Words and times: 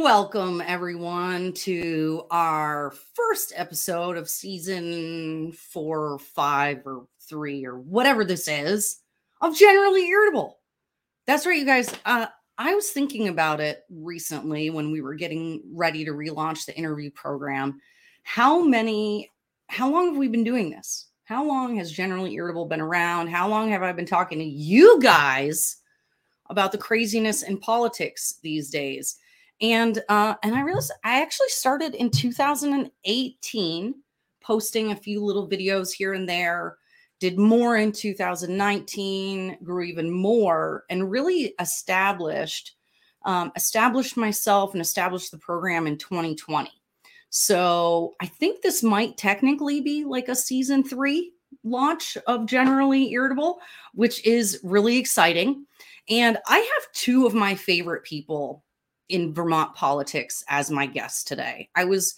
Welcome, 0.00 0.62
everyone, 0.64 1.52
to 1.54 2.22
our 2.30 2.92
first 3.14 3.52
episode 3.56 4.16
of 4.16 4.28
season 4.28 5.50
four, 5.52 6.12
or 6.12 6.18
five, 6.20 6.86
or 6.86 7.08
three, 7.28 7.66
or 7.66 7.80
whatever 7.80 8.24
this 8.24 8.46
is 8.46 9.00
of 9.40 9.56
Generally 9.56 10.06
Irritable. 10.06 10.60
That's 11.26 11.46
right, 11.46 11.58
you 11.58 11.66
guys. 11.66 11.92
Uh, 12.04 12.26
I 12.56 12.74
was 12.74 12.90
thinking 12.90 13.26
about 13.26 13.60
it 13.60 13.82
recently 13.90 14.70
when 14.70 14.92
we 14.92 15.00
were 15.00 15.14
getting 15.14 15.62
ready 15.72 16.04
to 16.04 16.12
relaunch 16.12 16.64
the 16.64 16.76
interview 16.76 17.10
program. 17.10 17.80
How 18.22 18.62
many, 18.62 19.28
how 19.66 19.90
long 19.90 20.10
have 20.10 20.16
we 20.16 20.28
been 20.28 20.44
doing 20.44 20.70
this? 20.70 21.08
How 21.24 21.44
long 21.44 21.76
has 21.76 21.90
Generally 21.90 22.34
Irritable 22.34 22.66
been 22.66 22.80
around? 22.80 23.28
How 23.28 23.48
long 23.48 23.70
have 23.70 23.82
I 23.82 23.92
been 23.92 24.06
talking 24.06 24.38
to 24.38 24.44
you 24.44 25.00
guys? 25.00 25.78
about 26.50 26.72
the 26.72 26.78
craziness 26.78 27.42
in 27.42 27.58
politics 27.58 28.38
these 28.42 28.70
days. 28.70 29.16
And 29.60 30.02
uh, 30.08 30.34
and 30.42 30.54
I 30.54 30.60
realized 30.60 30.92
I 31.04 31.20
actually 31.20 31.48
started 31.48 31.94
in 31.94 32.10
2018, 32.10 33.94
posting 34.40 34.92
a 34.92 34.96
few 34.96 35.24
little 35.24 35.48
videos 35.48 35.92
here 35.92 36.14
and 36.14 36.28
there. 36.28 36.76
Did 37.20 37.36
more 37.36 37.76
in 37.76 37.90
2019, 37.90 39.58
grew 39.64 39.82
even 39.82 40.10
more, 40.10 40.84
and 40.88 41.10
really 41.10 41.54
established 41.58 42.76
um, 43.24 43.50
established 43.56 44.16
myself 44.16 44.72
and 44.72 44.80
established 44.80 45.32
the 45.32 45.38
program 45.38 45.86
in 45.86 45.98
2020. 45.98 46.70
So 47.30 48.14
I 48.20 48.26
think 48.26 48.62
this 48.62 48.82
might 48.82 49.16
technically 49.16 49.80
be 49.80 50.04
like 50.04 50.28
a 50.28 50.36
season 50.36 50.82
three 50.84 51.32
launch 51.64 52.16
of 52.26 52.46
Generally 52.46 53.12
Irritable, 53.12 53.60
which 53.92 54.24
is 54.24 54.60
really 54.62 54.96
exciting. 54.96 55.66
And 56.08 56.38
I 56.46 56.58
have 56.58 56.92
two 56.92 57.26
of 57.26 57.34
my 57.34 57.54
favorite 57.54 58.04
people 58.04 58.64
in 59.08 59.32
Vermont 59.32 59.74
politics 59.74 60.44
as 60.48 60.70
my 60.70 60.86
guests 60.86 61.24
today. 61.24 61.68
I 61.74 61.84
was 61.84 62.14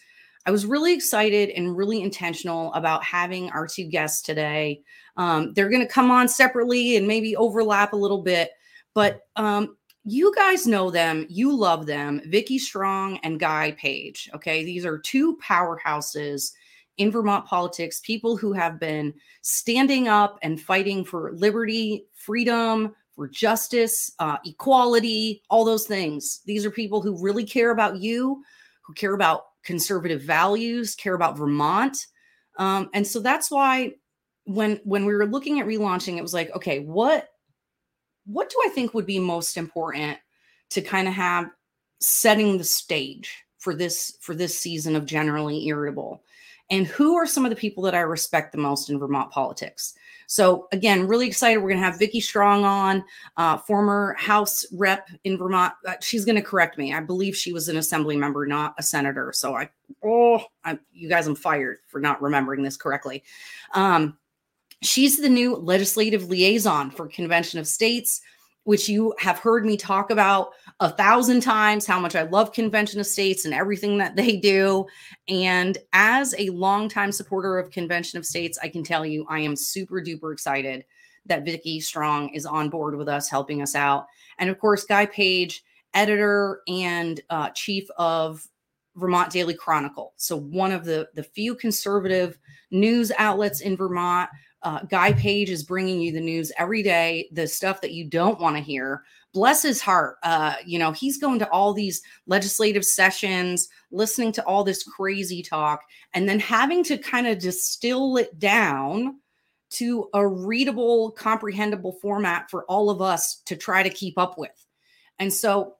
I 0.46 0.50
was 0.50 0.64
really 0.64 0.94
excited 0.94 1.50
and 1.50 1.77
really 1.77 2.00
intentional 2.02 2.72
about 2.72 3.05
having 3.05 3.50
our 3.50 3.66
two 3.66 3.84
guests 3.84 4.22
today. 4.22 4.80
Um, 5.16 5.52
they're 5.52 5.69
going 5.69 5.86
to 5.86 5.92
come 5.92 6.10
on 6.10 6.28
separately 6.28 6.97
and 6.97 7.06
maybe 7.06 7.36
overlap 7.36 7.92
a 7.92 7.97
little 7.97 8.22
bit, 8.22 8.50
but 8.94 9.27
um, 9.36 9.77
you 10.05 10.32
guys 10.34 10.66
know 10.66 10.91
them, 10.91 11.27
you 11.28 11.55
love 11.55 11.84
them, 11.84 12.22
Vicki 12.27 12.58
Strong 12.58 13.19
and 13.22 13.38
Guy 13.38 13.72
Page. 13.72 14.30
Okay, 14.34 14.64
these 14.64 14.86
are 14.86 14.98
two 14.98 15.36
powerhouses 15.38 16.52
in 16.97 17.10
Vermont 17.10 17.44
politics, 17.47 18.00
people 18.00 18.36
who 18.36 18.52
have 18.52 18.80
been 18.80 19.12
standing 19.42 20.08
up 20.08 20.38
and 20.42 20.60
fighting 20.60 21.04
for 21.04 21.32
liberty, 21.32 22.06
freedom, 22.14 22.94
for 23.20 23.28
justice, 23.28 24.10
uh, 24.18 24.38
equality, 24.46 25.42
all 25.50 25.62
those 25.62 25.86
things. 25.86 26.40
These 26.46 26.64
are 26.64 26.70
people 26.70 27.02
who 27.02 27.22
really 27.22 27.44
care 27.44 27.70
about 27.70 27.98
you, 27.98 28.42
who 28.80 28.94
care 28.94 29.12
about 29.12 29.42
conservative 29.62 30.22
values, 30.22 30.94
care 30.94 31.12
about 31.12 31.36
Vermont. 31.36 32.06
Um, 32.56 32.88
and 32.94 33.06
so 33.06 33.20
that's 33.20 33.50
why 33.50 33.92
when 34.44 34.80
when 34.84 35.04
we 35.04 35.12
were 35.12 35.26
looking 35.26 35.60
at 35.60 35.66
relaunching, 35.66 36.16
it 36.16 36.22
was 36.22 36.32
like, 36.32 36.50
okay, 36.56 36.78
what 36.78 37.28
what 38.24 38.48
do 38.48 38.56
I 38.64 38.70
think 38.70 38.94
would 38.94 39.04
be 39.04 39.18
most 39.18 39.58
important 39.58 40.16
to 40.70 40.80
kind 40.80 41.06
of 41.06 41.12
have 41.12 41.50
setting 41.98 42.56
the 42.56 42.64
stage 42.64 43.36
for 43.59 43.75
this 43.75 44.16
for 44.22 44.34
this 44.34 44.59
season 44.59 44.97
of 44.97 45.04
generally 45.04 45.66
irritable? 45.66 46.22
And 46.70 46.86
who 46.86 47.16
are 47.16 47.26
some 47.26 47.44
of 47.44 47.50
the 47.50 47.56
people 47.56 47.82
that 47.82 47.94
I 47.94 48.00
respect 48.00 48.53
the 48.53 48.56
most 48.56 48.88
in 48.88 48.98
Vermont 48.98 49.30
politics? 49.30 49.92
So 50.30 50.68
again, 50.70 51.08
really 51.08 51.26
excited. 51.26 51.58
We're 51.58 51.70
going 51.70 51.80
to 51.80 51.84
have 51.84 51.98
Vicki 51.98 52.20
Strong 52.20 52.64
on, 52.64 53.04
uh, 53.36 53.56
former 53.56 54.14
House 54.16 54.64
rep 54.70 55.08
in 55.24 55.36
Vermont. 55.36 55.74
Uh, 55.84 55.94
she's 56.00 56.24
going 56.24 56.36
to 56.36 56.42
correct 56.42 56.78
me. 56.78 56.94
I 56.94 57.00
believe 57.00 57.36
she 57.36 57.52
was 57.52 57.68
an 57.68 57.76
assembly 57.76 58.16
member, 58.16 58.46
not 58.46 58.76
a 58.78 58.82
senator. 58.84 59.32
So 59.34 59.56
I, 59.56 59.70
oh, 60.04 60.44
I, 60.64 60.78
you 60.92 61.08
guys, 61.08 61.26
I'm 61.26 61.34
fired 61.34 61.78
for 61.88 62.00
not 62.00 62.22
remembering 62.22 62.62
this 62.62 62.76
correctly. 62.76 63.24
Um, 63.74 64.18
she's 64.82 65.18
the 65.18 65.28
new 65.28 65.56
legislative 65.56 66.28
liaison 66.28 66.92
for 66.92 67.08
Convention 67.08 67.58
of 67.58 67.66
States 67.66 68.20
which 68.65 68.88
you 68.88 69.15
have 69.19 69.38
heard 69.38 69.65
me 69.65 69.76
talk 69.76 70.10
about 70.10 70.50
a 70.81 70.91
thousand 70.91 71.41
times 71.41 71.87
how 71.87 71.98
much 71.98 72.15
I 72.15 72.22
love 72.22 72.53
Convention 72.53 73.00
of 73.00 73.06
States 73.06 73.44
and 73.44 73.54
everything 73.54 73.98
that 73.98 74.16
they 74.16 74.37
do. 74.37 74.87
And 75.28 75.78
as 75.93 76.34
a 76.38 76.50
longtime 76.50 77.12
supporter 77.12 77.59
of 77.59 77.71
Convention 77.71 78.19
of 78.19 78.26
States, 78.26 78.59
I 78.62 78.69
can 78.69 78.84
tell 78.84 79.06
you 79.06 79.26
I 79.28 79.41
am 79.41 79.56
super 79.56 80.00
duper 80.00 80.32
excited 80.32 80.84
that 81.26 81.44
Vicki 81.44 81.81
Strong 81.81 82.31
is 82.31 82.47
on 82.47 82.71
board 82.71 82.97
with 82.97 83.09
us, 83.09 83.28
helping 83.28 83.62
us 83.62 83.75
out. 83.75 84.06
And 84.38 84.50
of 84.50 84.59
course, 84.59 84.84
Guy 84.84 85.06
Page, 85.06 85.62
editor 85.94 86.62
and 86.69 87.21
uh, 87.31 87.50
chief 87.50 87.88
of 87.97 88.47
Vermont 88.97 89.31
Daily 89.31 89.54
Chronicle. 89.54 90.12
So 90.16 90.37
one 90.37 90.72
of 90.72 90.84
the 90.84 91.09
the 91.15 91.22
few 91.22 91.54
conservative 91.54 92.38
news 92.71 93.12
outlets 93.19 93.60
in 93.60 93.77
Vermont 93.77 94.31
uh, 94.62 94.82
Guy 94.84 95.12
Page 95.12 95.50
is 95.50 95.62
bringing 95.62 96.00
you 96.00 96.12
the 96.12 96.21
news 96.21 96.53
every 96.59 96.82
day, 96.82 97.28
the 97.32 97.47
stuff 97.47 97.81
that 97.81 97.93
you 97.93 98.04
don't 98.04 98.41
want 98.41 98.56
to 98.56 98.62
hear. 98.62 99.03
Bless 99.32 99.62
his 99.62 99.81
heart. 99.81 100.16
Uh, 100.22 100.56
you 100.66 100.78
know, 100.78 100.93
he's 100.93 101.19
going 101.19 101.38
to 101.38 101.48
all 101.50 101.72
these 101.72 102.03
legislative 102.26 102.84
sessions, 102.84 103.69
listening 103.91 104.32
to 104.32 104.44
all 104.44 104.65
this 104.65 104.82
crazy 104.82 105.43
talk, 105.43 105.82
and 106.15 106.28
then 106.28 106.41
having 106.41 106.82
to 106.84 106.98
kind 106.98 107.26
of 107.26 107.38
distill 107.38 108.16
it 108.16 108.38
down 108.38 109.21
to 109.71 110.09
a 110.15 110.26
readable, 110.26 111.12
comprehensible 111.12 111.92
format 112.03 112.50
for 112.50 112.65
all 112.65 112.91
of 112.91 113.00
us 113.00 113.37
to 113.47 113.56
try 113.56 113.82
to 113.82 113.91
keep 113.91 114.19
up 114.19 114.37
with. 114.37 114.66
And 115.21 115.32
so 115.32 115.77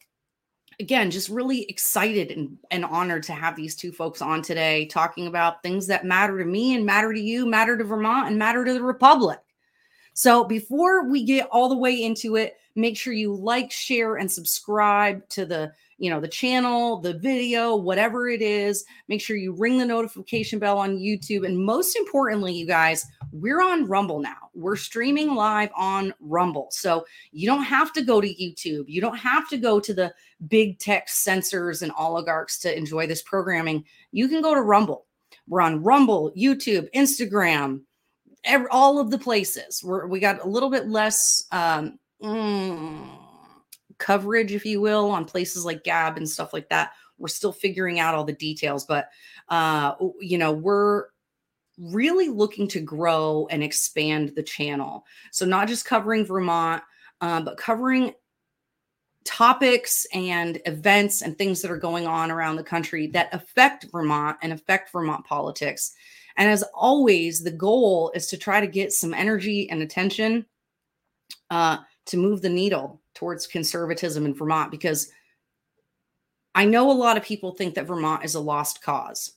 again, 0.81 1.11
just 1.11 1.29
really 1.29 1.63
excited 1.65 2.33
and, 2.33 2.59
and 2.71 2.85
honored 2.85 3.23
to 3.25 3.33
have 3.33 3.55
these 3.55 3.77
two 3.77 3.93
folks 3.93 4.21
on 4.21 4.43
today 4.43 4.87
talking 4.87 5.27
about 5.27 5.63
things 5.63 5.87
that 5.87 6.05
matter 6.05 6.39
to 6.39 6.45
me 6.45 6.75
and 6.75 6.85
matter 6.85 7.13
to 7.13 7.21
you, 7.21 7.47
matter 7.47 7.77
to 7.77 7.85
Vermont, 7.85 8.29
and 8.29 8.39
matter 8.39 8.65
to 8.65 8.73
the 8.73 8.83
Republic. 8.83 9.39
So 10.15 10.43
before 10.43 11.09
we 11.09 11.25
get 11.25 11.49
all 11.53 11.69
the 11.69 11.77
way 11.77 12.03
into 12.03 12.37
it, 12.37 12.57
make 12.75 12.97
sure 12.97 13.13
you 13.13 13.35
like, 13.35 13.71
share, 13.71 14.17
and 14.17 14.31
subscribe 14.31 15.29
to 15.29 15.45
the 15.47 15.73
you 16.01 16.11
know 16.11 16.19
the 16.19 16.27
channel 16.27 16.99
the 16.99 17.13
video 17.13 17.77
whatever 17.77 18.29
it 18.29 18.41
is 18.43 18.85
make 19.07 19.21
sure 19.21 19.37
you 19.37 19.53
ring 19.53 19.79
the 19.79 19.85
notification 19.85 20.59
bell 20.59 20.79
on 20.79 20.99
youtube. 20.99 21.47
And 21.47 21.57
most 21.57 21.95
importantly 21.95 22.53
you 22.55 22.67
guys 22.67 23.07
we're 23.33 23.63
on 23.63 23.87
rumble 23.87 24.19
now. 24.19 24.51
We're 24.55 24.75
streaming 24.75 25.37
live 25.37 25.71
on 25.77 26.13
rumble. 26.19 26.69
So 26.73 27.05
you 27.31 27.47
don't 27.47 27.63
have 27.63 27.93
to 27.93 28.03
go 28.03 28.21
to 28.21 28.27
youtube. 28.27 28.87
You 28.89 29.01
don't 29.01 29.19
have 29.19 29.49
to 29.51 29.57
go 29.57 29.79
to 29.79 29.95
the 29.95 30.13
big 30.49 30.81
tech 30.81 31.09
censors 31.09 31.83
and 31.83 31.93
oligarchs 31.97 32.59
to 32.61 32.77
enjoy 32.77 33.07
this 33.07 33.23
programming. 33.23 33.85
You 34.11 34.27
can 34.27 34.43
go 34.43 34.55
to 34.55 34.63
rumble. 34.63 35.07
We're 35.47 35.61
on 35.61 35.83
rumble 35.83 36.33
youtube 36.37 36.89
instagram 36.95 37.83
every, 38.45 38.69
all 38.71 38.99
of 38.99 39.11
the 39.11 39.19
places. 39.19 39.83
We're, 39.85 40.07
we 40.07 40.19
got 40.19 40.43
a 40.43 40.49
little 40.49 40.71
bit 40.71 40.89
less 40.89 41.45
um, 41.53 41.99
mm, 42.23 43.09
coverage, 44.01 44.53
if 44.53 44.65
you 44.67 44.81
will, 44.81 45.11
on 45.11 45.25
places 45.25 45.65
like 45.65 45.85
Gab 45.85 46.17
and 46.17 46.29
stuff 46.29 46.53
like 46.53 46.69
that. 46.71 46.93
We're 47.19 47.29
still 47.29 47.53
figuring 47.53 48.01
out 48.01 48.15
all 48.15 48.25
the 48.25 48.33
details, 48.33 48.85
but 48.85 49.11
uh, 49.49 49.95
you 50.21 50.39
know, 50.39 50.53
we're 50.53 51.07
really 51.79 52.29
looking 52.29 52.67
to 52.69 52.81
grow 52.81 53.47
and 53.51 53.63
expand 53.63 54.33
the 54.35 54.43
channel. 54.43 55.05
So 55.31 55.47
not 55.47 55.69
just 55.69 55.85
covering 55.85 56.25
Vermont, 56.27 56.83
uh, 57.21 57.41
but 57.43 57.57
covering 57.57 58.15
topics 59.25 60.07
and 60.13 60.61
events 60.65 61.23
and 61.23 61.37
things 61.37 61.63
that 61.63 61.71
are 61.71 61.79
going 61.79 62.07
on 62.07 62.31
around 62.31 62.57
the 62.57 62.65
country 62.65 63.07
that 63.09 63.33
affect 63.33 63.87
Vermont 63.93 64.39
and 64.43 64.53
affect 64.53 64.93
Vermont 64.93 65.25
politics. 65.27 65.93
And 66.37 66.49
as 66.49 66.65
always, 66.75 67.43
the 67.43 67.51
goal 67.51 68.13
is 68.15 68.27
to 68.29 68.39
try 68.39 68.61
to 68.61 68.67
get 68.67 68.93
some 68.93 69.13
energy 69.13 69.69
and 69.71 69.83
attention 69.83 70.47
uh, 71.51 71.79
to 72.07 72.17
move 72.17 72.41
the 72.41 72.49
needle 72.49 73.01
towards 73.21 73.47
conservatism 73.47 74.25
in 74.25 74.33
Vermont 74.33 74.71
because 74.71 75.13
I 76.55 76.65
know 76.65 76.91
a 76.91 76.93
lot 76.93 77.19
of 77.19 77.23
people 77.23 77.53
think 77.53 77.75
that 77.75 77.87
Vermont 77.87 78.25
is 78.25 78.35
a 78.35 78.41
lost 78.41 78.83
cause. 78.83 79.33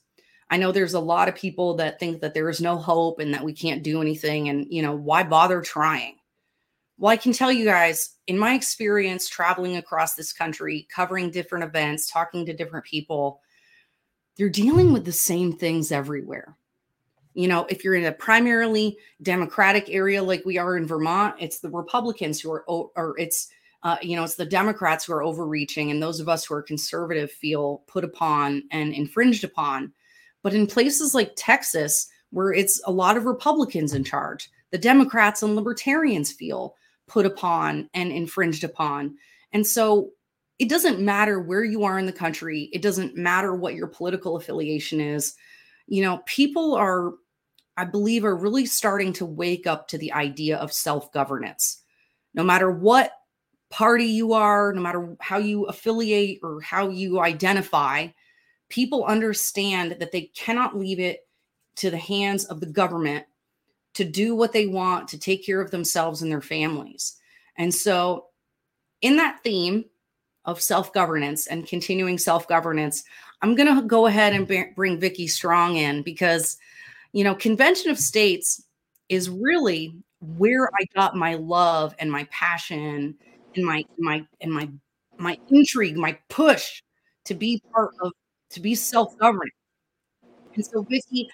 I 0.48 0.56
know 0.56 0.72
there's 0.72 0.94
a 0.94 1.00
lot 1.00 1.28
of 1.28 1.34
people 1.34 1.74
that 1.74 2.00
think 2.00 2.22
that 2.22 2.32
there 2.32 2.48
is 2.48 2.62
no 2.62 2.78
hope 2.78 3.18
and 3.18 3.34
that 3.34 3.44
we 3.44 3.52
can't 3.52 3.82
do 3.82 4.00
anything. 4.00 4.48
And, 4.48 4.66
you 4.70 4.80
know, 4.80 4.94
why 4.94 5.22
bother 5.22 5.60
trying? 5.60 6.16
Well, 6.96 7.12
I 7.12 7.18
can 7.18 7.34
tell 7.34 7.52
you 7.52 7.66
guys, 7.66 8.14
in 8.26 8.38
my 8.38 8.54
experience 8.54 9.28
traveling 9.28 9.76
across 9.76 10.14
this 10.14 10.32
country, 10.32 10.88
covering 10.90 11.30
different 11.30 11.64
events, 11.64 12.10
talking 12.10 12.46
to 12.46 12.56
different 12.56 12.86
people, 12.86 13.42
they're 14.38 14.48
dealing 14.48 14.94
with 14.94 15.04
the 15.04 15.12
same 15.12 15.52
things 15.52 15.92
everywhere. 15.92 16.56
You 17.34 17.48
know, 17.48 17.66
if 17.68 17.84
you're 17.84 17.96
in 17.96 18.06
a 18.06 18.12
primarily 18.12 18.96
Democratic 19.20 19.90
area 19.90 20.22
like 20.22 20.42
we 20.46 20.56
are 20.56 20.78
in 20.78 20.86
Vermont, 20.86 21.34
it's 21.38 21.58
the 21.58 21.68
Republicans 21.68 22.40
who 22.40 22.50
are, 22.50 22.64
or 22.66 23.14
it's, 23.18 23.48
uh, 23.84 23.98
you 24.00 24.16
know, 24.16 24.24
it's 24.24 24.36
the 24.36 24.46
Democrats 24.46 25.04
who 25.04 25.12
are 25.12 25.22
overreaching, 25.22 25.90
and 25.90 26.02
those 26.02 26.18
of 26.18 26.28
us 26.28 26.44
who 26.44 26.54
are 26.54 26.62
conservative 26.62 27.30
feel 27.30 27.84
put 27.86 28.02
upon 28.02 28.62
and 28.70 28.94
infringed 28.94 29.44
upon. 29.44 29.92
But 30.42 30.54
in 30.54 30.66
places 30.66 31.14
like 31.14 31.34
Texas, 31.36 32.08
where 32.30 32.52
it's 32.52 32.80
a 32.86 32.92
lot 32.92 33.18
of 33.18 33.26
Republicans 33.26 33.92
in 33.92 34.02
charge, 34.02 34.50
the 34.70 34.78
Democrats 34.78 35.42
and 35.42 35.54
libertarians 35.54 36.32
feel 36.32 36.74
put 37.06 37.26
upon 37.26 37.90
and 37.92 38.10
infringed 38.10 38.64
upon. 38.64 39.16
And 39.52 39.66
so 39.66 40.10
it 40.58 40.70
doesn't 40.70 41.00
matter 41.00 41.38
where 41.38 41.64
you 41.64 41.84
are 41.84 41.98
in 41.98 42.06
the 42.06 42.12
country, 42.12 42.70
it 42.72 42.80
doesn't 42.80 43.16
matter 43.16 43.54
what 43.54 43.74
your 43.74 43.86
political 43.86 44.36
affiliation 44.36 44.98
is. 45.00 45.34
You 45.86 46.02
know, 46.02 46.22
people 46.24 46.74
are, 46.74 47.12
I 47.76 47.84
believe, 47.84 48.24
are 48.24 48.34
really 48.34 48.64
starting 48.64 49.12
to 49.14 49.26
wake 49.26 49.66
up 49.66 49.88
to 49.88 49.98
the 49.98 50.12
idea 50.12 50.56
of 50.56 50.72
self 50.72 51.12
governance. 51.12 51.82
No 52.32 52.42
matter 52.42 52.70
what 52.70 53.12
party 53.74 54.04
you 54.04 54.34
are, 54.34 54.72
no 54.72 54.80
matter 54.80 55.16
how 55.18 55.36
you 55.36 55.64
affiliate 55.64 56.38
or 56.44 56.60
how 56.60 56.88
you 56.88 57.18
identify, 57.18 58.06
people 58.68 59.04
understand 59.04 59.96
that 59.98 60.12
they 60.12 60.30
cannot 60.36 60.78
leave 60.78 61.00
it 61.00 61.26
to 61.74 61.90
the 61.90 61.98
hands 61.98 62.44
of 62.44 62.60
the 62.60 62.66
government 62.66 63.26
to 63.94 64.04
do 64.04 64.36
what 64.36 64.52
they 64.52 64.68
want 64.68 65.08
to 65.08 65.18
take 65.18 65.44
care 65.44 65.60
of 65.60 65.72
themselves 65.72 66.22
and 66.22 66.30
their 66.30 66.40
families. 66.40 67.16
And 67.58 67.74
so, 67.74 68.26
in 69.02 69.16
that 69.16 69.40
theme 69.42 69.86
of 70.44 70.62
self 70.62 70.92
governance 70.92 71.48
and 71.48 71.66
continuing 71.66 72.16
self 72.16 72.46
governance, 72.46 73.02
I'm 73.42 73.56
going 73.56 73.74
to 73.74 73.82
go 73.82 74.06
ahead 74.06 74.34
and 74.34 74.74
bring 74.76 75.00
Vicki 75.00 75.26
Strong 75.26 75.78
in 75.78 76.02
because, 76.02 76.58
you 77.12 77.24
know, 77.24 77.34
Convention 77.34 77.90
of 77.90 77.98
States 77.98 78.62
is 79.08 79.28
really 79.28 79.96
where 80.20 80.70
I 80.80 80.86
got 80.94 81.16
my 81.16 81.34
love 81.34 81.92
and 81.98 82.08
my 82.08 82.22
passion 82.30 83.16
and 83.56 83.64
my 83.64 83.84
my 83.98 84.24
and 84.40 84.52
my 84.52 84.68
my 85.18 85.38
intrigue, 85.50 85.96
my 85.96 86.18
push 86.28 86.82
to 87.24 87.34
be 87.34 87.62
part 87.72 87.92
of 88.02 88.12
to 88.50 88.60
be 88.60 88.74
self 88.74 89.16
governing. 89.18 89.50
And 90.54 90.64
so, 90.64 90.82
Vicki, 90.82 91.28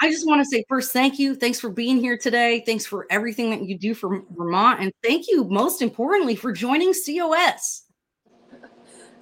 I 0.00 0.10
just 0.10 0.26
want 0.26 0.40
to 0.40 0.44
say 0.44 0.64
first, 0.68 0.92
thank 0.92 1.18
you. 1.18 1.34
Thanks 1.34 1.58
for 1.58 1.70
being 1.70 1.98
here 1.98 2.18
today. 2.18 2.62
Thanks 2.66 2.84
for 2.84 3.06
everything 3.10 3.50
that 3.50 3.62
you 3.62 3.78
do 3.78 3.94
for 3.94 4.22
Vermont. 4.30 4.80
And 4.80 4.92
thank 5.02 5.26
you, 5.28 5.44
most 5.44 5.80
importantly, 5.80 6.36
for 6.36 6.52
joining 6.52 6.92
COS. 6.92 7.84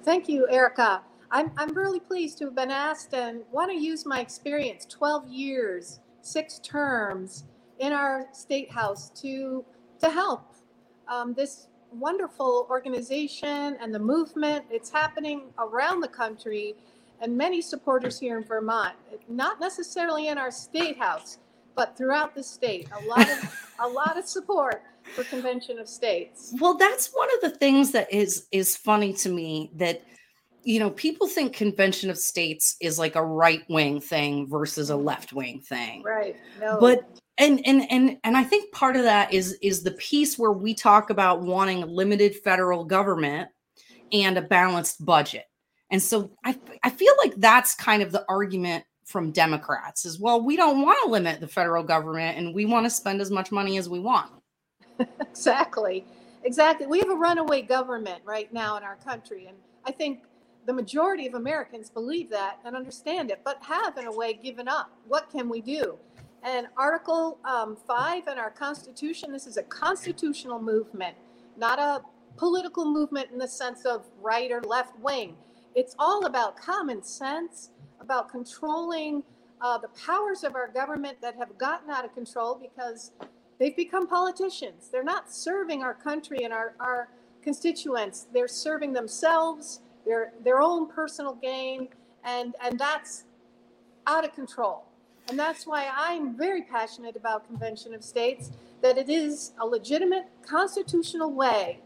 Thank 0.03 0.27
you, 0.27 0.47
Erica. 0.49 1.01
I'm, 1.31 1.51
I'm 1.57 1.73
really 1.73 1.99
pleased 1.99 2.37
to 2.39 2.45
have 2.45 2.55
been 2.55 2.71
asked 2.71 3.13
and 3.13 3.41
want 3.51 3.71
to 3.71 3.77
use 3.77 4.05
my 4.05 4.19
experience 4.19 4.85
12 4.85 5.27
years, 5.27 5.99
six 6.21 6.59
terms 6.59 7.45
in 7.79 7.91
our 7.91 8.27
state 8.31 8.71
house 8.71 9.09
to, 9.21 9.65
to 9.99 10.09
help 10.09 10.53
um, 11.07 11.33
this 11.33 11.67
wonderful 11.99 12.67
organization 12.69 13.77
and 13.81 13.93
the 13.93 13.99
movement. 13.99 14.65
It's 14.69 14.89
happening 14.89 15.43
around 15.57 16.01
the 16.01 16.07
country 16.07 16.75
and 17.21 17.37
many 17.37 17.61
supporters 17.61 18.19
here 18.19 18.37
in 18.37 18.43
Vermont, 18.43 18.93
not 19.29 19.59
necessarily 19.59 20.27
in 20.27 20.37
our 20.37 20.51
state 20.51 20.97
house, 20.97 21.37
but 21.75 21.97
throughout 21.97 22.35
the 22.35 22.43
state. 22.43 22.89
A 22.91 23.05
lot 23.05 23.29
of 23.29 23.69
a 23.79 23.87
lot 23.87 24.17
of 24.17 24.25
support 24.25 24.83
for 25.13 25.23
Convention 25.25 25.79
of 25.79 25.87
States. 25.87 26.53
Well, 26.59 26.75
that's 26.75 27.09
one 27.13 27.29
of 27.35 27.41
the 27.41 27.57
things 27.57 27.91
that 27.91 28.11
is 28.11 28.47
is 28.51 28.75
funny 28.75 29.13
to 29.13 29.29
me 29.29 29.71
that 29.75 30.03
you 30.63 30.79
know 30.79 30.89
people 30.89 31.27
think 31.27 31.53
Convention 31.53 32.09
of 32.09 32.17
States 32.17 32.75
is 32.81 32.99
like 32.99 33.15
a 33.15 33.23
right 33.23 33.63
wing 33.69 33.99
thing 34.01 34.47
versus 34.47 34.89
a 34.89 34.93
mm-hmm. 34.93 35.05
left 35.05 35.33
wing 35.33 35.61
thing. 35.61 36.03
Right. 36.03 36.35
No. 36.59 36.77
But 36.79 37.21
and 37.37 37.65
and 37.65 37.91
and 37.91 38.17
and 38.23 38.37
I 38.37 38.43
think 38.43 38.71
part 38.71 38.95
of 38.95 39.03
that 39.03 39.33
is 39.33 39.53
is 39.61 39.83
the 39.83 39.91
piece 39.91 40.37
where 40.37 40.51
we 40.51 40.73
talk 40.73 41.09
about 41.09 41.41
wanting 41.41 41.81
limited 41.81 42.35
federal 42.35 42.85
government 42.85 43.49
and 44.11 44.37
a 44.37 44.41
balanced 44.41 45.03
budget 45.03 45.45
and 45.91 46.01
so 46.01 46.31
I, 46.43 46.57
I 46.83 46.89
feel 46.89 47.13
like 47.23 47.35
that's 47.37 47.75
kind 47.75 48.01
of 48.01 48.11
the 48.11 48.25
argument 48.27 48.83
from 49.05 49.31
Democrats 49.31 50.05
is 50.05 50.19
well, 50.19 50.41
we 50.41 50.55
don't 50.55 50.81
want 50.81 50.97
to 51.03 51.09
limit 51.09 51.39
the 51.39 51.47
federal 51.47 51.83
government 51.83 52.37
and 52.37 52.53
we 52.53 52.65
want 52.65 52.85
to 52.85 52.89
spend 52.89 53.21
as 53.21 53.31
much 53.31 53.51
money 53.51 53.77
as 53.77 53.87
we 53.87 53.99
want. 53.99 54.31
exactly. 55.21 56.05
Exactly. 56.43 56.87
We 56.87 56.99
have 56.99 57.09
a 57.09 57.15
runaway 57.15 57.61
government 57.61 58.21
right 58.25 58.51
now 58.51 58.77
in 58.77 58.83
our 58.83 58.97
country. 58.97 59.45
And 59.47 59.57
I 59.85 59.91
think 59.91 60.23
the 60.65 60.73
majority 60.73 61.27
of 61.27 61.35
Americans 61.35 61.89
believe 61.89 62.29
that 62.31 62.59
and 62.65 62.75
understand 62.75 63.31
it, 63.31 63.41
but 63.43 63.61
have 63.63 63.97
in 63.97 64.05
a 64.05 64.11
way 64.11 64.33
given 64.33 64.67
up. 64.67 64.91
What 65.07 65.29
can 65.31 65.49
we 65.49 65.61
do? 65.61 65.97
And 66.45 66.67
Article 66.77 67.39
um, 67.43 67.75
5 67.75 68.27
in 68.27 68.37
our 68.37 68.51
Constitution, 68.51 69.33
this 69.33 69.47
is 69.47 69.57
a 69.57 69.63
constitutional 69.63 70.61
movement, 70.61 71.17
not 71.57 71.79
a 71.79 72.01
political 72.37 72.85
movement 72.85 73.31
in 73.31 73.37
the 73.37 73.47
sense 73.47 73.83
of 73.83 74.05
right 74.21 74.51
or 74.51 74.61
left 74.61 74.97
wing 74.99 75.35
it's 75.75 75.93
all 75.99 76.25
about 76.25 76.55
common 76.55 77.03
sense, 77.03 77.69
about 77.99 78.29
controlling 78.29 79.23
uh, 79.61 79.77
the 79.77 79.89
powers 79.89 80.43
of 80.43 80.55
our 80.55 80.69
government 80.69 81.17
that 81.21 81.35
have 81.35 81.57
gotten 81.57 81.89
out 81.89 82.05
of 82.05 82.13
control 82.15 82.55
because 82.55 83.11
they've 83.59 83.75
become 83.75 84.07
politicians. 84.07 84.89
They're 84.91 85.03
not 85.03 85.31
serving 85.31 85.83
our 85.83 85.93
country 85.93 86.43
and 86.43 86.53
our, 86.53 86.75
our 86.79 87.09
constituents. 87.43 88.27
They're 88.33 88.47
serving 88.47 88.93
themselves, 88.93 89.81
their 90.05 90.31
their 90.43 90.61
own 90.61 90.87
personal 90.87 91.35
gain, 91.35 91.89
and 92.23 92.55
and 92.63 92.79
that's 92.79 93.25
out 94.07 94.23
of 94.23 94.33
control. 94.33 94.85
And 95.27 95.39
that's 95.39 95.65
why 95.65 95.89
I'm 95.95 96.37
very 96.37 96.61
passionate 96.63 97.15
about 97.15 97.47
Convention 97.47 97.93
of 97.93 98.03
States, 98.03 98.51
that 98.81 98.97
it 98.97 99.09
is 99.09 99.53
a 99.59 99.65
legitimate 99.65 100.25
constitutional 100.45 101.31
way 101.31 101.79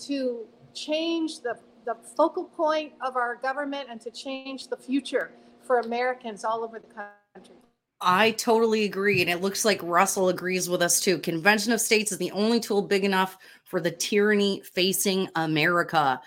to 0.00 0.46
change 0.74 1.40
the 1.40 1.58
the 1.86 1.94
focal 2.16 2.44
point 2.44 2.92
of 3.00 3.16
our 3.16 3.36
government 3.36 3.88
and 3.88 4.00
to 4.00 4.10
change 4.10 4.68
the 4.68 4.76
future 4.76 5.30
for 5.62 5.78
Americans 5.78 6.44
all 6.44 6.62
over 6.62 6.78
the 6.78 6.86
country. 6.88 7.54
I 8.00 8.32
totally 8.32 8.84
agree. 8.84 9.22
And 9.22 9.30
it 9.30 9.40
looks 9.40 9.64
like 9.64 9.80
Russell 9.82 10.28
agrees 10.28 10.68
with 10.68 10.82
us 10.82 11.00
too. 11.00 11.18
Convention 11.18 11.72
of 11.72 11.80
States 11.80 12.12
is 12.12 12.18
the 12.18 12.32
only 12.32 12.60
tool 12.60 12.82
big 12.82 13.04
enough 13.04 13.38
for 13.64 13.80
the 13.80 13.90
tyranny 13.90 14.60
facing 14.74 15.28
America. 15.36 16.20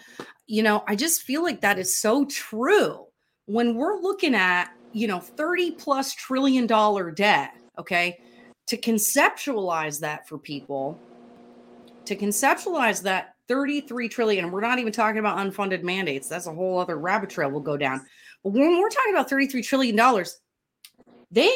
You 0.47 0.63
know, 0.63 0.83
I 0.87 0.95
just 0.95 1.21
feel 1.21 1.43
like 1.43 1.61
that 1.61 1.77
is 1.77 1.95
so 1.95 2.25
true. 2.25 3.05
When 3.45 3.75
we're 3.75 3.99
looking 3.99 4.33
at, 4.33 4.71
you 4.93 5.07
know, 5.07 5.19
30 5.19 5.71
plus 5.71 6.13
trillion 6.13 6.67
dollar 6.67 7.11
debt, 7.11 7.51
okay, 7.77 8.19
to 8.67 8.77
conceptualize 8.77 9.99
that 9.99 10.27
for 10.27 10.37
people, 10.37 10.99
to 12.05 12.15
conceptualize 12.15 13.01
that 13.03 13.35
33 13.47 14.07
trillion 14.09 14.45
and 14.45 14.53
we're 14.53 14.61
not 14.61 14.77
even 14.77 14.93
talking 14.93 15.17
about 15.17 15.39
unfunded 15.39 15.81
mandates 15.81 16.29
that's 16.29 16.45
a 16.45 16.53
whole 16.53 16.77
other 16.77 16.99
rabbit 16.99 17.31
trail 17.31 17.49
we'll 17.49 17.59
go 17.61 17.77
down. 17.77 17.99
But 18.43 18.53
when 18.53 18.79
we're 18.79 18.89
talking 18.89 19.13
about 19.13 19.27
33 19.27 19.63
trillion 19.63 19.95
dollars 19.95 20.39
they 21.31 21.51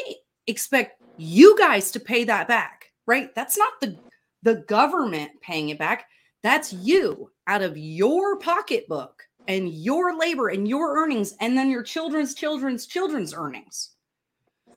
expect 0.48 1.00
you 1.16 1.56
guys 1.56 1.92
to 1.92 2.00
pay 2.00 2.24
that 2.24 2.48
back 2.48 2.84
right? 3.06 3.34
That's 3.34 3.56
not 3.56 3.80
the 3.80 3.96
the 4.42 4.56
government 4.68 5.30
paying 5.40 5.70
it 5.70 5.78
back. 5.78 6.06
That's 6.42 6.72
you 6.72 7.30
out 7.46 7.62
of 7.62 7.76
your 7.76 8.38
pocketbook 8.38 9.22
and 9.48 9.68
your 9.70 10.16
labor 10.18 10.48
and 10.48 10.68
your 10.68 10.96
earnings 10.98 11.34
and 11.40 11.56
then 11.56 11.70
your 11.70 11.82
children's 11.82 12.34
children's 12.34 12.86
children's 12.86 13.34
earnings 13.34 13.90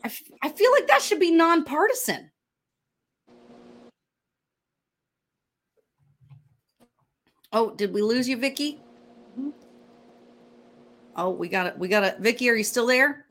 I, 0.04 0.08
f- 0.08 0.22
I 0.44 0.50
feel 0.50 0.72
like 0.72 0.88
that 0.88 1.02
should 1.02 1.20
be 1.20 1.32
nonpartisan 1.32 2.32
Oh, 7.54 7.72
did 7.72 7.94
we 7.94 8.02
lose 8.02 8.28
you, 8.28 8.38
Vicki? 8.38 8.80
Mm-hmm. 9.40 9.50
Oh, 11.16 11.30
we 11.32 11.48
got 11.48 11.68
it. 11.68 11.78
We 11.78 11.88
got 11.88 12.04
it. 12.04 12.20
Vicki, 12.20 12.50
are 12.50 12.56
you 12.56 12.64
still 12.64 12.86
there? 12.86 13.26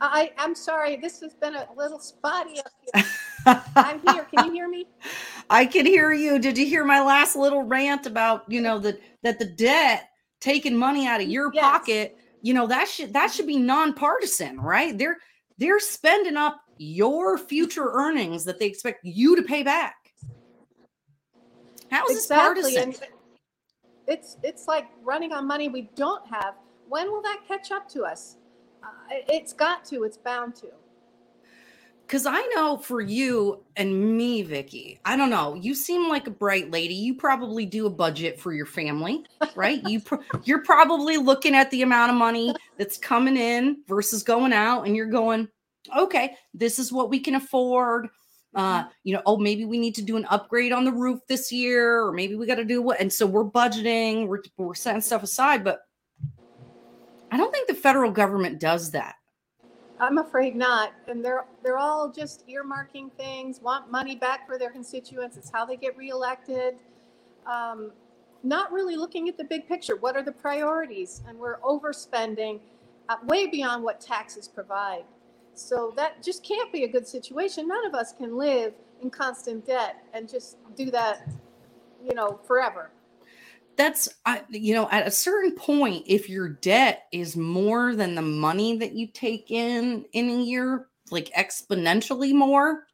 I, 0.00 0.32
I'm 0.38 0.54
sorry. 0.54 0.96
This 0.96 1.20
has 1.20 1.34
been 1.34 1.54
a 1.54 1.66
little 1.76 1.98
spotty 1.98 2.58
up 2.60 2.70
here. 2.94 3.62
I'm 3.76 4.00
here. 4.00 4.24
Can 4.24 4.44
you 4.44 4.52
hear 4.52 4.68
me? 4.68 4.86
I 5.50 5.66
can 5.66 5.86
hear 5.86 6.12
you. 6.12 6.38
Did 6.38 6.58
you 6.58 6.66
hear 6.66 6.84
my 6.84 7.02
last 7.02 7.36
little 7.36 7.62
rant 7.62 8.06
about, 8.06 8.44
you 8.48 8.60
know, 8.60 8.78
that 8.80 9.00
that 9.22 9.38
the 9.38 9.44
debt 9.44 10.10
taking 10.40 10.76
money 10.76 11.06
out 11.06 11.20
of 11.20 11.28
your 11.28 11.50
yes. 11.52 11.62
pocket, 11.62 12.18
you 12.42 12.54
know, 12.54 12.66
that 12.66 12.88
should 12.88 13.12
that 13.12 13.32
should 13.32 13.46
be 13.46 13.58
nonpartisan, 13.58 14.60
right? 14.60 14.96
They're 14.96 15.18
they're 15.58 15.80
spending 15.80 16.36
up 16.36 16.60
your 16.78 17.38
future 17.38 17.90
earnings 17.92 18.44
that 18.44 18.58
they 18.58 18.66
expect 18.66 19.04
you 19.04 19.36
to 19.36 19.42
pay 19.42 19.62
back. 19.62 19.96
How 21.90 22.06
is 22.06 22.18
exactly. 22.18 22.62
this 22.62 22.74
partisan? 22.74 23.02
And 23.02 23.12
it's 24.06 24.36
it's 24.42 24.68
like 24.68 24.86
running 25.02 25.32
on 25.32 25.46
money 25.46 25.68
we 25.68 25.90
don't 25.94 26.26
have. 26.28 26.54
When 26.88 27.10
will 27.10 27.22
that 27.22 27.40
catch 27.48 27.72
up 27.72 27.88
to 27.90 28.04
us? 28.04 28.36
Uh, 28.82 28.88
it's 29.28 29.52
got 29.52 29.84
to. 29.86 30.04
It's 30.04 30.16
bound 30.16 30.54
to. 30.56 30.68
Because 32.06 32.24
I 32.24 32.40
know 32.54 32.76
for 32.76 33.00
you 33.00 33.64
and 33.74 34.16
me, 34.16 34.42
Vicki, 34.42 35.00
I 35.04 35.16
don't 35.16 35.30
know. 35.30 35.54
You 35.54 35.74
seem 35.74 36.08
like 36.08 36.28
a 36.28 36.30
bright 36.30 36.70
lady. 36.70 36.94
You 36.94 37.14
probably 37.14 37.66
do 37.66 37.86
a 37.86 37.90
budget 37.90 38.38
for 38.38 38.52
your 38.52 38.66
family, 38.66 39.24
right? 39.56 39.82
you 39.88 40.00
pro- 40.00 40.20
you're 40.44 40.62
probably 40.62 41.16
looking 41.16 41.54
at 41.54 41.70
the 41.72 41.82
amount 41.82 42.12
of 42.12 42.16
money 42.16 42.54
that's 42.78 42.96
coming 42.96 43.36
in 43.36 43.82
versus 43.88 44.22
going 44.22 44.52
out, 44.52 44.86
and 44.86 44.94
you're 44.94 45.06
going, 45.06 45.48
okay, 45.96 46.36
this 46.54 46.78
is 46.78 46.92
what 46.92 47.10
we 47.10 47.18
can 47.18 47.34
afford 47.34 48.08
uh, 48.56 48.80
mm-hmm. 48.80 48.88
you 49.04 49.14
know, 49.14 49.22
oh, 49.26 49.36
maybe 49.36 49.64
we 49.64 49.78
need 49.78 49.94
to 49.94 50.02
do 50.02 50.16
an 50.16 50.24
upgrade 50.30 50.72
on 50.72 50.84
the 50.84 50.92
roof 50.92 51.20
this 51.28 51.52
year, 51.52 52.02
or 52.02 52.10
maybe 52.10 52.34
we 52.34 52.46
got 52.46 52.56
to 52.56 52.64
do 52.64 52.82
what. 52.82 52.98
And 52.98 53.12
so 53.12 53.26
we're 53.26 53.44
budgeting, 53.44 54.26
we're, 54.26 54.42
we're 54.56 54.74
setting 54.74 55.02
stuff 55.02 55.22
aside, 55.22 55.62
but 55.62 55.80
I 57.30 57.36
don't 57.36 57.52
think 57.52 57.68
the 57.68 57.74
federal 57.74 58.10
government 58.10 58.58
does 58.58 58.90
that. 58.92 59.16
I'm 59.98 60.18
afraid 60.18 60.54
not. 60.56 60.92
And 61.08 61.24
they're 61.24 61.46
they're 61.62 61.78
all 61.78 62.10
just 62.10 62.46
earmarking 62.48 63.12
things, 63.12 63.60
want 63.60 63.90
money 63.90 64.16
back 64.16 64.46
for 64.46 64.58
their 64.58 64.70
constituents. 64.70 65.36
It's 65.36 65.50
how 65.50 65.64
they 65.64 65.76
get 65.76 65.96
reelected. 65.96 66.76
Um, 67.46 67.92
not 68.42 68.72
really 68.72 68.96
looking 68.96 69.28
at 69.28 69.36
the 69.36 69.44
big 69.44 69.66
picture. 69.66 69.96
What 69.96 70.16
are 70.16 70.22
the 70.22 70.32
priorities? 70.32 71.22
And 71.26 71.38
we're 71.38 71.58
overspending 71.60 72.60
uh, 73.08 73.16
way 73.24 73.46
beyond 73.46 73.82
what 73.82 74.00
taxes 74.00 74.48
provide. 74.48 75.04
So 75.54 75.92
that 75.96 76.22
just 76.22 76.44
can't 76.44 76.72
be 76.72 76.84
a 76.84 76.88
good 76.88 77.08
situation. 77.08 77.66
None 77.66 77.86
of 77.86 77.94
us 77.94 78.12
can 78.12 78.36
live 78.36 78.74
in 79.02 79.10
constant 79.10 79.66
debt 79.66 79.96
and 80.12 80.28
just 80.28 80.58
do 80.76 80.90
that, 80.90 81.26
you 82.06 82.14
know, 82.14 82.38
forever. 82.46 82.90
That's, 83.76 84.08
I, 84.24 84.42
you 84.48 84.74
know, 84.74 84.88
at 84.90 85.06
a 85.06 85.10
certain 85.10 85.52
point, 85.52 86.04
if 86.06 86.28
your 86.28 86.48
debt 86.48 87.04
is 87.12 87.36
more 87.36 87.94
than 87.94 88.14
the 88.14 88.22
money 88.22 88.78
that 88.78 88.92
you 88.92 89.06
take 89.06 89.50
in 89.50 90.06
in 90.12 90.30
a 90.30 90.42
year, 90.42 90.88
like 91.10 91.30
exponentially 91.36 92.32
more, 92.32 92.86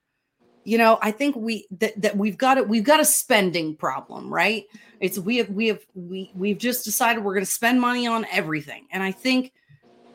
you 0.64 0.78
know, 0.78 0.98
I 1.02 1.10
think 1.10 1.36
we 1.36 1.66
that, 1.78 2.00
that 2.02 2.16
we've 2.16 2.38
got 2.38 2.58
it. 2.58 2.68
We've 2.68 2.84
got 2.84 3.00
a 3.00 3.04
spending 3.04 3.76
problem, 3.76 4.32
right? 4.32 4.64
It's 5.00 5.18
we 5.18 5.38
have 5.38 5.50
we 5.50 5.68
have 5.68 5.80
we 5.94 6.30
we've 6.34 6.58
just 6.58 6.84
decided 6.84 7.24
we're 7.24 7.34
going 7.34 7.44
to 7.44 7.50
spend 7.50 7.80
money 7.80 8.06
on 8.06 8.26
everything, 8.30 8.86
and 8.92 9.02
I 9.02 9.10
think, 9.10 9.52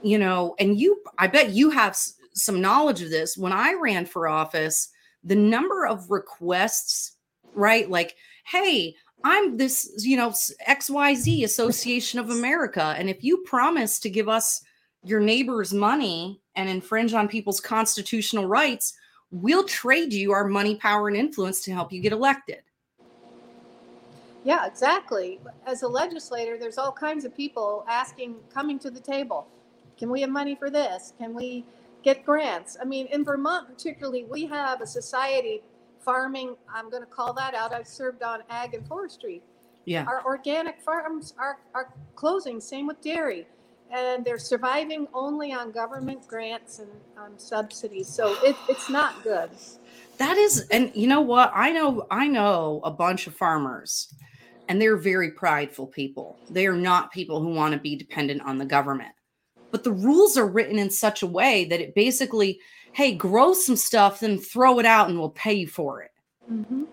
you 0.02 0.18
know, 0.18 0.56
and 0.60 0.80
you, 0.80 1.02
I 1.18 1.28
bet 1.28 1.52
you 1.52 1.70
have 1.72 1.92
s- 1.92 2.14
some 2.34 2.62
knowledge 2.62 3.02
of 3.02 3.10
this. 3.10 3.38
When 3.38 3.52
I 3.52 3.74
ran 3.74 4.06
for 4.06 4.28
office, 4.28 4.90
the 5.24 5.36
number 5.36 5.86
of 5.86 6.10
requests, 6.10 7.18
right? 7.54 7.90
Like, 7.90 8.16
hey, 8.46 8.96
I'm 9.24 9.58
this, 9.58 9.92
you 10.00 10.18
know, 10.18 10.30
XYZ 10.30 11.44
Association 11.44 12.20
of 12.20 12.30
America. 12.30 12.96
And 12.98 13.10
if 13.10 13.24
you 13.24 13.38
promise 13.38 14.00
to 14.00 14.10
give 14.10 14.30
us 14.30 14.62
your 15.04 15.20
neighbor's 15.20 15.74
money 15.74 16.42
and 16.56 16.70
infringe 16.70 17.14
on 17.14 17.28
people's 17.28 17.60
constitutional 17.60 18.46
rights, 18.46 18.94
we'll 19.32 19.64
trade 19.64 20.14
you 20.14 20.32
our 20.32 20.48
money, 20.48 20.76
power, 20.76 21.08
and 21.08 21.18
influence 21.18 21.62
to 21.64 21.72
help 21.72 21.92
you 21.92 22.02
get 22.02 22.14
elected. 22.14 22.62
Yeah, 24.44 24.66
exactly. 24.66 25.40
As 25.66 25.84
a 25.84 25.88
legislator, 25.88 26.58
there's 26.58 26.78
all 26.78 26.92
kinds 26.92 27.26
of 27.26 27.36
people 27.36 27.84
asking, 27.90 28.36
coming 28.54 28.80
to 28.80 28.90
the 28.90 29.00
table. 29.00 29.48
Can 29.98 30.10
we 30.10 30.22
have 30.22 30.30
money 30.30 30.56
for 30.56 30.70
this? 30.70 31.14
Can 31.18 31.34
we 31.34 31.66
get 32.04 32.24
grants? 32.24 32.78
I 32.80 32.86
mean, 32.86 33.08
in 33.08 33.26
Vermont, 33.26 33.68
particularly, 33.68 34.24
we 34.24 34.46
have 34.46 34.82
a 34.82 34.88
society 34.88 35.64
farming. 36.08 36.56
I'm 36.74 36.90
going 36.90 37.04
to 37.04 37.10
call 37.10 37.34
that 37.34 37.54
out. 37.54 37.74
I've 37.74 37.86
served 37.86 38.24
on 38.24 38.40
ag 38.50 38.74
and 38.74 38.88
forestry. 38.88 39.42
Yeah. 39.84 40.06
Our 40.08 40.24
organic 40.24 40.80
farms 40.82 41.34
are, 41.38 41.60
are 41.74 41.94
closing, 42.16 42.62
same 42.62 42.88
with 42.88 43.02
dairy. 43.02 43.46
And 43.92 44.24
they're 44.24 44.40
surviving 44.40 45.08
only 45.14 45.52
on 45.52 45.72
government 45.72 46.26
grants 46.26 46.80
and 46.80 46.90
um, 47.18 47.34
subsidies. 47.36 48.08
So 48.08 48.38
it, 48.42 48.56
it's 48.70 48.90
not 48.90 49.22
good. 49.22 49.50
That 50.18 50.38
is, 50.38 50.66
and 50.72 50.92
you 50.96 51.08
know 51.08 51.22
what? 51.22 51.52
I 51.54 51.72
know, 51.72 52.08
I 52.10 52.28
know 52.28 52.80
a 52.86 52.92
bunch 52.92 53.28
of 53.28 53.36
farmers, 53.36 54.14
and 54.70 54.82
they're 54.82 54.98
very 54.98 55.32
prideful 55.32 55.88
people. 55.88 56.38
They 56.50 56.68
are 56.68 56.76
not 56.76 57.12
people 57.12 57.42
who 57.42 57.50
want 57.50 57.74
to 57.74 57.80
be 57.80 57.98
dependent 57.98 58.42
on 58.44 58.58
the 58.58 58.66
government. 58.66 59.14
But 59.72 59.84
the 59.84 59.92
rules 59.92 60.38
are 60.38 60.48
written 60.48 60.80
in 60.80 60.90
such 60.90 61.22
a 61.22 61.28
way 61.28 61.66
that 61.66 61.82
it 61.82 61.96
basically, 61.96 62.60
hey, 62.98 63.14
grow 63.14 63.54
some 63.54 63.76
stuff, 63.76 64.22
then 64.22 64.40
throw 64.40 64.80
it 64.80 64.86
out, 64.86 65.08
and 65.08 65.20
we'll 65.20 65.30
pay 65.30 65.54
you 65.54 65.68
for 65.68 66.02
it. 66.02 66.10
Mm-hmm. 66.52 66.86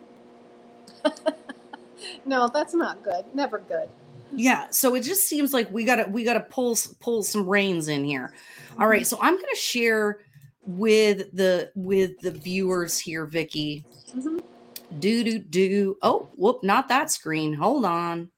no, 2.27 2.47
that's 2.53 2.75
not 2.75 3.03
good. 3.03 3.25
Never 3.33 3.61
good. 3.61 3.89
Yeah, 4.31 4.67
so 4.69 4.95
it 4.97 5.01
just 5.01 5.27
seems 5.27 5.55
like 5.55 5.71
we 5.71 5.83
gotta 5.83 6.05
we 6.11 6.23
gotta 6.23 6.41
pull 6.41 6.77
pull 7.01 7.23
some 7.23 7.49
reins 7.49 7.89
in 7.89 8.05
here. 8.05 8.35
All 8.79 8.87
right, 8.87 9.07
so 9.07 9.17
I'm 9.23 9.35
gonna 9.35 9.57
share 9.57 10.19
with 10.67 11.35
the 11.35 11.71
with 11.75 12.21
the 12.21 12.33
viewers 12.33 12.99
here, 12.99 13.25
Vicki. 13.25 13.83
Mm-hmm. 14.15 14.41
Do 14.99 15.25
do 15.25 15.39
do. 15.39 15.97
Oh, 16.03 16.29
whoop! 16.37 16.63
Not 16.63 16.87
that 16.89 17.11
screen. 17.11 17.55
Hold 17.55 17.87
on. 17.87 18.29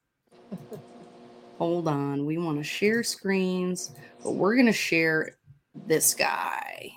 Hold 1.57 1.89
on. 1.89 2.25
We 2.25 2.37
want 2.37 2.59
to 2.59 2.63
share 2.63 3.03
screens, 3.03 3.93
but 4.23 4.35
we're 4.35 4.55
gonna 4.55 4.71
share 4.71 5.35
this 5.87 6.13
guy. 6.13 6.93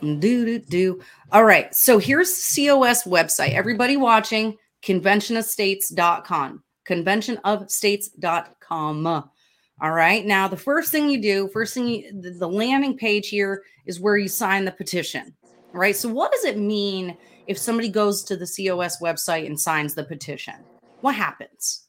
Do 0.00 0.18
do 0.18 0.58
do. 0.58 1.00
All 1.32 1.44
right. 1.44 1.74
So 1.74 1.98
here's 1.98 2.30
the 2.30 2.66
COS 2.66 3.04
website. 3.04 3.52
Everybody 3.52 3.96
watching, 3.96 4.56
conventionofstates.com. 4.82 6.62
Conventionofstates.com. 6.88 9.30
All 9.82 9.92
right. 9.92 10.26
Now, 10.26 10.48
the 10.48 10.56
first 10.56 10.92
thing 10.92 11.08
you 11.08 11.20
do, 11.20 11.48
first 11.52 11.74
thing 11.74 11.88
you, 11.88 12.20
the, 12.20 12.48
landing 12.48 12.96
page 12.96 13.28
here 13.28 13.62
is 13.86 14.00
where 14.00 14.16
you 14.16 14.28
sign 14.28 14.64
the 14.64 14.72
petition. 14.72 15.34
Right. 15.72 15.96
So, 15.96 16.08
what 16.08 16.32
does 16.32 16.44
it 16.44 16.58
mean 16.58 17.16
if 17.46 17.58
somebody 17.58 17.88
goes 17.88 18.22
to 18.24 18.36
the 18.36 18.46
COS 18.46 19.00
website 19.00 19.46
and 19.46 19.58
signs 19.58 19.94
the 19.94 20.04
petition? 20.04 20.54
What 21.00 21.14
happens? 21.14 21.86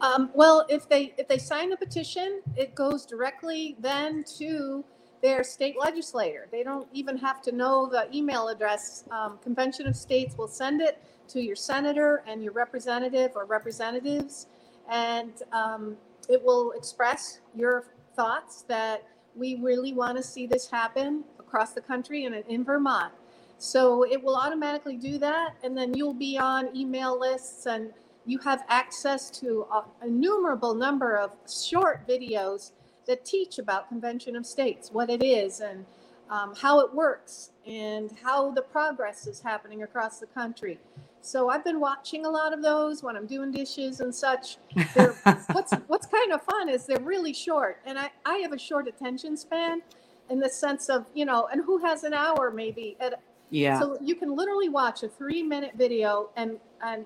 Um, 0.00 0.30
well, 0.34 0.66
if 0.68 0.88
they 0.88 1.14
if 1.16 1.28
they 1.28 1.38
sign 1.38 1.70
the 1.70 1.76
petition, 1.76 2.42
it 2.56 2.74
goes 2.74 3.06
directly 3.06 3.76
then 3.78 4.24
to 4.38 4.84
their 5.22 5.44
state 5.44 5.76
legislator. 5.78 6.48
They 6.50 6.64
don't 6.64 6.88
even 6.92 7.16
have 7.18 7.40
to 7.42 7.52
know 7.52 7.88
the 7.88 8.08
email 8.14 8.48
address. 8.48 9.04
Um, 9.10 9.38
Convention 9.42 9.86
of 9.86 9.96
States 9.96 10.36
will 10.36 10.48
send 10.48 10.80
it 10.80 11.02
to 11.28 11.40
your 11.40 11.56
senator 11.56 12.24
and 12.26 12.42
your 12.42 12.52
representative 12.52 13.32
or 13.36 13.44
representatives, 13.44 14.48
and 14.90 15.32
um, 15.52 15.96
it 16.28 16.42
will 16.42 16.72
express 16.72 17.40
your 17.54 17.84
thoughts 18.16 18.62
that 18.62 19.06
we 19.34 19.54
really 19.56 19.92
want 19.92 20.16
to 20.16 20.22
see 20.22 20.46
this 20.46 20.68
happen 20.68 21.24
across 21.38 21.72
the 21.72 21.80
country 21.80 22.24
and 22.26 22.34
in 22.34 22.64
Vermont. 22.64 23.12
So 23.58 24.02
it 24.02 24.22
will 24.22 24.36
automatically 24.36 24.96
do 24.96 25.18
that, 25.18 25.54
and 25.62 25.78
then 25.78 25.94
you'll 25.94 26.12
be 26.12 26.36
on 26.36 26.76
email 26.76 27.18
lists 27.18 27.66
and 27.66 27.92
you 28.26 28.38
have 28.38 28.64
access 28.68 29.30
to 29.30 29.66
a 29.72 29.84
innumerable 30.04 30.74
number 30.74 31.16
of 31.16 31.36
short 31.48 32.06
videos 32.06 32.72
that 33.06 33.24
teach 33.24 33.58
about 33.58 33.88
Convention 33.88 34.36
of 34.36 34.46
States, 34.46 34.90
what 34.92 35.10
it 35.10 35.22
is, 35.22 35.60
and 35.60 35.84
um, 36.30 36.54
how 36.56 36.80
it 36.80 36.94
works, 36.94 37.50
and 37.66 38.10
how 38.22 38.50
the 38.50 38.62
progress 38.62 39.26
is 39.26 39.40
happening 39.40 39.82
across 39.82 40.18
the 40.18 40.26
country. 40.26 40.78
So 41.20 41.50
I've 41.50 41.64
been 41.64 41.78
watching 41.80 42.26
a 42.26 42.30
lot 42.30 42.52
of 42.52 42.62
those 42.62 43.02
when 43.02 43.16
I'm 43.16 43.26
doing 43.26 43.52
dishes 43.52 44.00
and 44.00 44.14
such. 44.14 44.56
They're, 44.94 45.12
what's 45.52 45.72
what's 45.86 46.06
kind 46.06 46.32
of 46.32 46.42
fun 46.42 46.68
is 46.68 46.86
they're 46.86 47.00
really 47.00 47.32
short, 47.32 47.78
and 47.86 47.98
I 47.98 48.10
I 48.24 48.38
have 48.38 48.52
a 48.52 48.58
short 48.58 48.88
attention 48.88 49.36
span, 49.36 49.82
in 50.30 50.40
the 50.40 50.48
sense 50.48 50.88
of 50.88 51.06
you 51.14 51.24
know, 51.24 51.48
and 51.52 51.62
who 51.64 51.78
has 51.78 52.04
an 52.04 52.14
hour 52.14 52.50
maybe 52.50 52.96
at 53.00 53.20
Yeah. 53.50 53.78
so 53.78 53.98
you 54.00 54.14
can 54.16 54.34
literally 54.34 54.68
watch 54.68 55.02
a 55.02 55.08
three 55.08 55.42
minute 55.42 55.72
video 55.76 56.30
and 56.36 56.58
and 56.82 57.04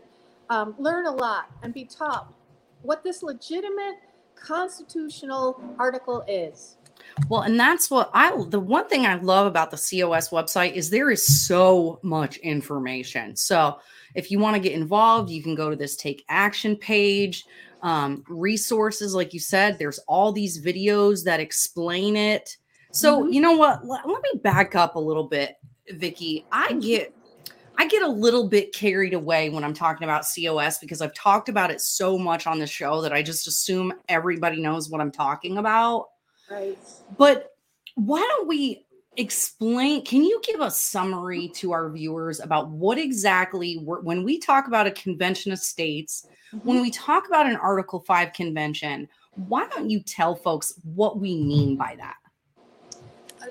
um, 0.49 0.75
learn 0.79 1.07
a 1.07 1.11
lot 1.11 1.51
and 1.63 1.75
be 1.75 1.85
taught 1.85 2.33
what 2.83 3.03
this 3.03 3.23
legitimate 3.23 3.97
constitutional 4.37 5.61
article 5.79 6.25
is. 6.29 6.77
Well, 7.29 7.43
and 7.43 7.59
that's 7.59 7.91
what 7.91 8.11
I 8.15 8.33
the 8.49 8.61
one 8.61 8.89
thing 8.89 9.07
I 9.07 9.17
love 9.17 9.47
about 9.47 9.71
the 9.71 9.77
COS 9.77 10.31
website 10.31 10.73
is 10.75 10.91
there 10.91 11.11
is 11.11 11.47
so 11.47 11.99
much 12.03 12.37
information. 12.39 13.37
So 13.37 13.79
if 14.15 14.31
you 14.31 14.39
want 14.39 14.55
to 14.57 14.61
get 14.61 14.73
involved, 14.73 15.31
you 15.31 15.43
can 15.43 15.55
go 15.55 15.71
to 15.71 15.77
this 15.77 15.97
take 15.97 16.25
action 16.29 16.77
page. 16.77 17.45
Um, 17.83 18.25
resources, 18.29 19.15
like 19.15 19.35
you 19.35 19.41
said, 19.41 19.79
there's 19.79 19.99
all 20.09 20.33
these 20.33 20.65
videos 20.65 21.25
that 21.25 21.41
explain 21.41 22.17
it. 22.17 22.57
So 22.93 23.25
Mhm. 23.25 23.33
you 23.35 23.41
know 23.41 23.57
what? 23.57 23.85
Let, 23.85 24.09
let 24.09 24.23
me 24.23 24.41
back 24.43 24.75
up 24.75 24.97
a 24.97 25.01
little 25.01 25.29
bit, 25.29 25.57
Vicki. 25.91 26.47
I 26.51 26.73
Mhm. 26.73 26.83
get 26.83 27.15
I 27.79 27.87
get 27.87 28.03
a 28.03 28.09
little 28.09 28.49
bit 28.49 28.75
carried 28.75 29.15
away 29.15 29.51
when 29.51 29.65
I'm 29.65 29.75
talking 29.75 30.05
about 30.05 30.25
COS 30.25 30.79
because 30.79 31.03
I've 31.03 31.15
talked 31.15 31.49
about 31.49 31.71
it 31.71 31.81
so 31.81 32.19
much 32.19 32.47
on 32.47 32.59
the 32.59 32.67
show 32.67 33.03
that 33.03 33.13
I 33.13 33.23
just 33.23 33.47
assume 33.47 33.93
everybody 34.09 34.61
knows 34.61 34.89
what 34.89 35.01
I'm 35.01 35.13
talking 35.13 35.59
about. 35.59 36.07
Right. 36.51 36.79
But 37.19 37.53
why 37.95 38.21
don't 38.21 38.49
we 38.49 38.87
explain? 39.17 40.05
Can 40.05 40.23
you 40.23 40.41
give 40.43 40.61
a 40.61 40.71
summary 40.71 41.49
to 41.57 41.73
our 41.73 41.91
viewers 41.91 42.41
about 42.41 42.71
what 42.71 42.99
exactly, 42.99 43.79
we're, 43.83 44.01
when 44.01 44.25
we 44.25 44.39
talk 44.39 44.69
about 44.69 44.87
a 44.87 44.93
convention 44.93 45.53
of 45.53 45.59
states, 45.59 46.27
mm-hmm. 46.55 46.67
when 46.67 46.81
we 46.81 46.91
talk 46.91 47.27
about 47.27 47.47
an 47.47 47.57
Article 47.57 48.01
5 48.01 48.33
convention, 48.33 49.09
why 49.49 49.67
don't 49.69 49.91
you 49.91 50.01
tell 50.01 50.35
folks 50.35 50.75
what 50.83 51.19
we 51.19 51.37
mean 51.37 51.77
by 51.77 51.97
that? 51.99 52.17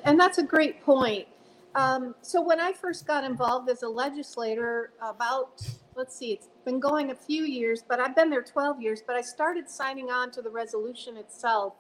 And 0.04 0.20
that's 0.20 0.40
a 0.40 0.44
great 0.44 0.84
point. 0.84 1.28
Um, 1.76 2.16
so 2.22 2.42
when 2.42 2.60
I 2.60 2.72
first 2.72 3.06
got 3.06 3.24
involved 3.24 3.70
as 3.70 3.84
a 3.84 3.90
legislator, 3.90 4.94
about 5.02 5.62
let's 5.96 6.16
see, 6.16 6.32
it's 6.34 6.48
been 6.66 6.80
going 6.80 7.12
a 7.12 7.16
few 7.16 7.44
years, 7.44 7.84
but 7.88 8.00
I've 8.00 8.16
been 8.16 8.30
there 8.30 8.42
12 8.42 8.82
years. 8.82 9.02
But 9.06 9.16
I 9.16 9.22
started 9.22 9.70
signing 9.70 10.10
on 10.10 10.32
to 10.32 10.42
the 10.42 10.50
resolution 10.50 11.18
itself 11.18 11.74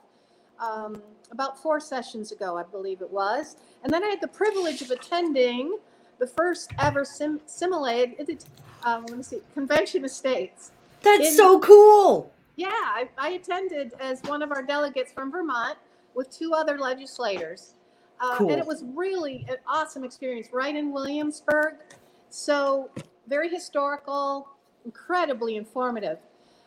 um, 0.59 1.01
about 1.31 1.61
four 1.61 1.79
sessions 1.79 2.31
ago, 2.31 2.57
I 2.57 2.63
believe 2.63 3.01
it 3.01 3.09
was. 3.09 3.57
And 3.83 3.91
then 3.91 4.03
I 4.03 4.07
had 4.07 4.21
the 4.21 4.27
privilege 4.27 4.81
of 4.81 4.91
attending 4.91 5.77
the 6.19 6.27
first 6.27 6.71
ever 6.79 7.03
sim- 7.03 7.41
simulated, 7.45 8.45
um, 8.83 9.05
let 9.07 9.17
me 9.17 9.23
see, 9.23 9.41
convention 9.53 10.05
of 10.05 10.11
states. 10.11 10.71
That's 11.01 11.29
In- 11.29 11.35
so 11.35 11.59
cool. 11.59 12.31
Yeah, 12.55 12.69
I, 12.69 13.09
I 13.17 13.29
attended 13.31 13.93
as 13.99 14.21
one 14.23 14.41
of 14.41 14.51
our 14.51 14.63
delegates 14.63 15.11
from 15.11 15.29
Vermont 15.29 15.77
with 16.13 16.31
two 16.31 16.53
other 16.53 16.77
legislators. 16.77 17.73
Uh, 18.19 18.37
Cool. 18.37 18.49
And 18.51 18.59
it 18.59 18.65
was 18.65 18.83
really 18.95 19.45
an 19.49 19.57
awesome 19.67 20.03
experience 20.03 20.49
right 20.53 20.75
in 20.75 20.91
Williamsburg. 20.91 21.75
So, 22.29 22.89
very 23.27 23.49
historical, 23.49 24.47
incredibly 24.85 25.55
informative. 25.55 26.19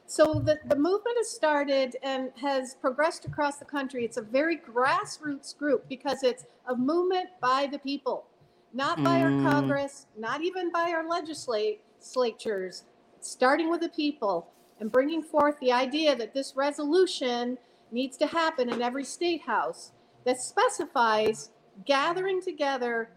So 0.07 0.43
the, 0.45 0.59
the 0.69 0.77
movement 0.77 1.19
has 1.19 1.31
started 1.31 1.97
and 2.03 2.31
has 2.41 2.75
progressed 2.75 3.27
across 3.27 3.59
the 3.59 3.67
country. 3.67 4.05
It's 4.07 4.17
a 4.17 4.23
very 4.23 4.57
grassroots 4.57 5.57
group 5.57 5.87
because 5.89 6.23
it's 6.23 6.47
a 6.67 6.75
movement 6.75 7.29
by 7.43 7.69
the 7.71 7.79
people, 7.79 8.25
not 8.73 8.97
by 9.05 9.19
Mm. 9.19 9.23
our 9.23 9.51
Congress, 9.51 10.07
not 10.17 10.41
even 10.43 10.73
by 10.73 10.93
our 10.93 11.07
legislatures, 11.07 12.85
starting 13.21 13.71
with 13.71 13.83
the 13.83 13.91
people 13.91 14.49
and 14.81 14.91
bringing 14.91 15.23
forth 15.23 15.57
the 15.61 15.73
idea 15.73 16.17
that 16.17 16.33
this 16.33 16.57
resolution 16.57 17.59
needs 17.93 18.17
to 18.17 18.27
happen 18.27 18.71
in 18.71 18.81
every 18.81 19.05
state 19.05 19.43
house 19.43 19.93
that 20.25 20.41
specifies 20.41 21.51
gathering 21.85 22.43
together 22.43 23.11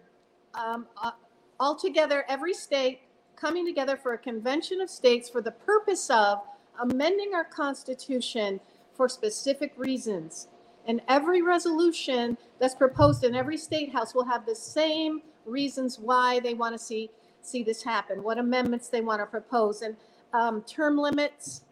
um, 0.54 0.88
uh, 1.02 1.12
all 1.60 1.76
together, 1.76 2.26
every 2.28 2.54
state 2.54 3.02
coming 3.36 3.66
together 3.66 3.96
for 3.96 4.14
a 4.14 4.18
convention 4.18 4.82
of 4.82 4.90
states 4.90 5.30
for 5.30 5.42
the 5.42 5.52
purpose 5.52 6.10
of 6.10 6.40
amending 6.82 7.34
our 7.36 7.44
constitution 7.44 8.60
for 8.96 9.08
specific 9.08 9.74
reasons. 9.78 10.48
And 10.88 11.02
every 11.08 11.42
resolution 11.42 12.38
that's 12.60 12.74
proposed 12.74 13.24
in 13.24 13.36
every 13.36 13.58
state 13.58 13.94
house 13.94 14.16
will 14.16 14.26
have 14.26 14.46
the 14.46 14.56
same 14.56 15.22
reasons 15.46 16.00
why 16.00 16.40
they 16.40 16.54
want 16.54 16.74
to 16.74 16.80
see 16.80 17.10
see 17.44 17.64
this 17.64 17.82
happen, 17.82 18.22
what 18.22 18.38
amendments 18.38 18.90
they 18.90 19.02
want 19.02 19.20
to 19.20 19.26
propose, 19.26 19.82
and 19.82 19.96
um, 20.34 20.62
term 20.62 20.96
limits, 20.96 21.64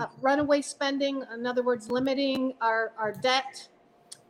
uh, 0.00 0.06
runaway 0.20 0.60
spending, 0.60 1.24
in 1.32 1.46
other 1.46 1.62
words, 1.62 1.90
limiting 1.90 2.52
our, 2.60 2.92
our 2.98 3.12
debt, 3.12 3.68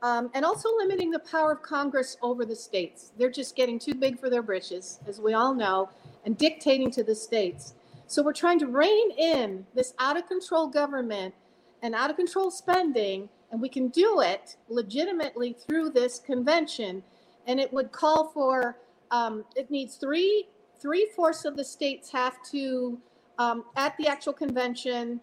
um, 0.04 0.30
and 0.34 0.44
also 0.44 0.68
limiting 0.76 1.10
the 1.10 1.18
power 1.20 1.50
of 1.50 1.62
Congress 1.62 2.18
over 2.20 2.44
the 2.44 2.54
states. 2.54 3.12
They're 3.18 3.30
just 3.30 3.56
getting 3.56 3.78
too 3.78 3.94
big 3.94 4.20
for 4.20 4.28
their 4.28 4.42
britches, 4.42 5.00
as 5.08 5.18
we 5.18 5.32
all 5.32 5.54
know, 5.54 5.88
and 6.26 6.36
dictating 6.36 6.90
to 6.90 7.02
the 7.02 7.14
states. 7.14 7.72
So 8.06 8.22
we're 8.22 8.34
trying 8.34 8.58
to 8.58 8.66
rein 8.66 9.12
in 9.12 9.64
this 9.74 9.94
out 9.98 10.18
of 10.18 10.28
control 10.28 10.66
government 10.66 11.34
and 11.82 11.94
out 11.94 12.10
of 12.10 12.16
control 12.16 12.50
spending, 12.50 13.30
and 13.50 13.62
we 13.62 13.70
can 13.70 13.88
do 13.88 14.20
it 14.20 14.56
legitimately 14.68 15.56
through 15.66 15.88
this 15.88 16.18
convention. 16.18 17.02
And 17.46 17.58
it 17.58 17.72
would 17.72 17.90
call 17.90 18.28
for 18.28 18.76
um, 19.10 19.46
it 19.56 19.70
needs 19.70 19.96
three 19.96 20.48
three 20.78 21.08
fourths 21.16 21.46
of 21.46 21.56
the 21.56 21.64
states 21.64 22.10
have 22.10 22.36
to 22.50 23.00
um, 23.38 23.64
at 23.76 23.96
the 23.96 24.06
actual 24.06 24.34
convention 24.34 25.18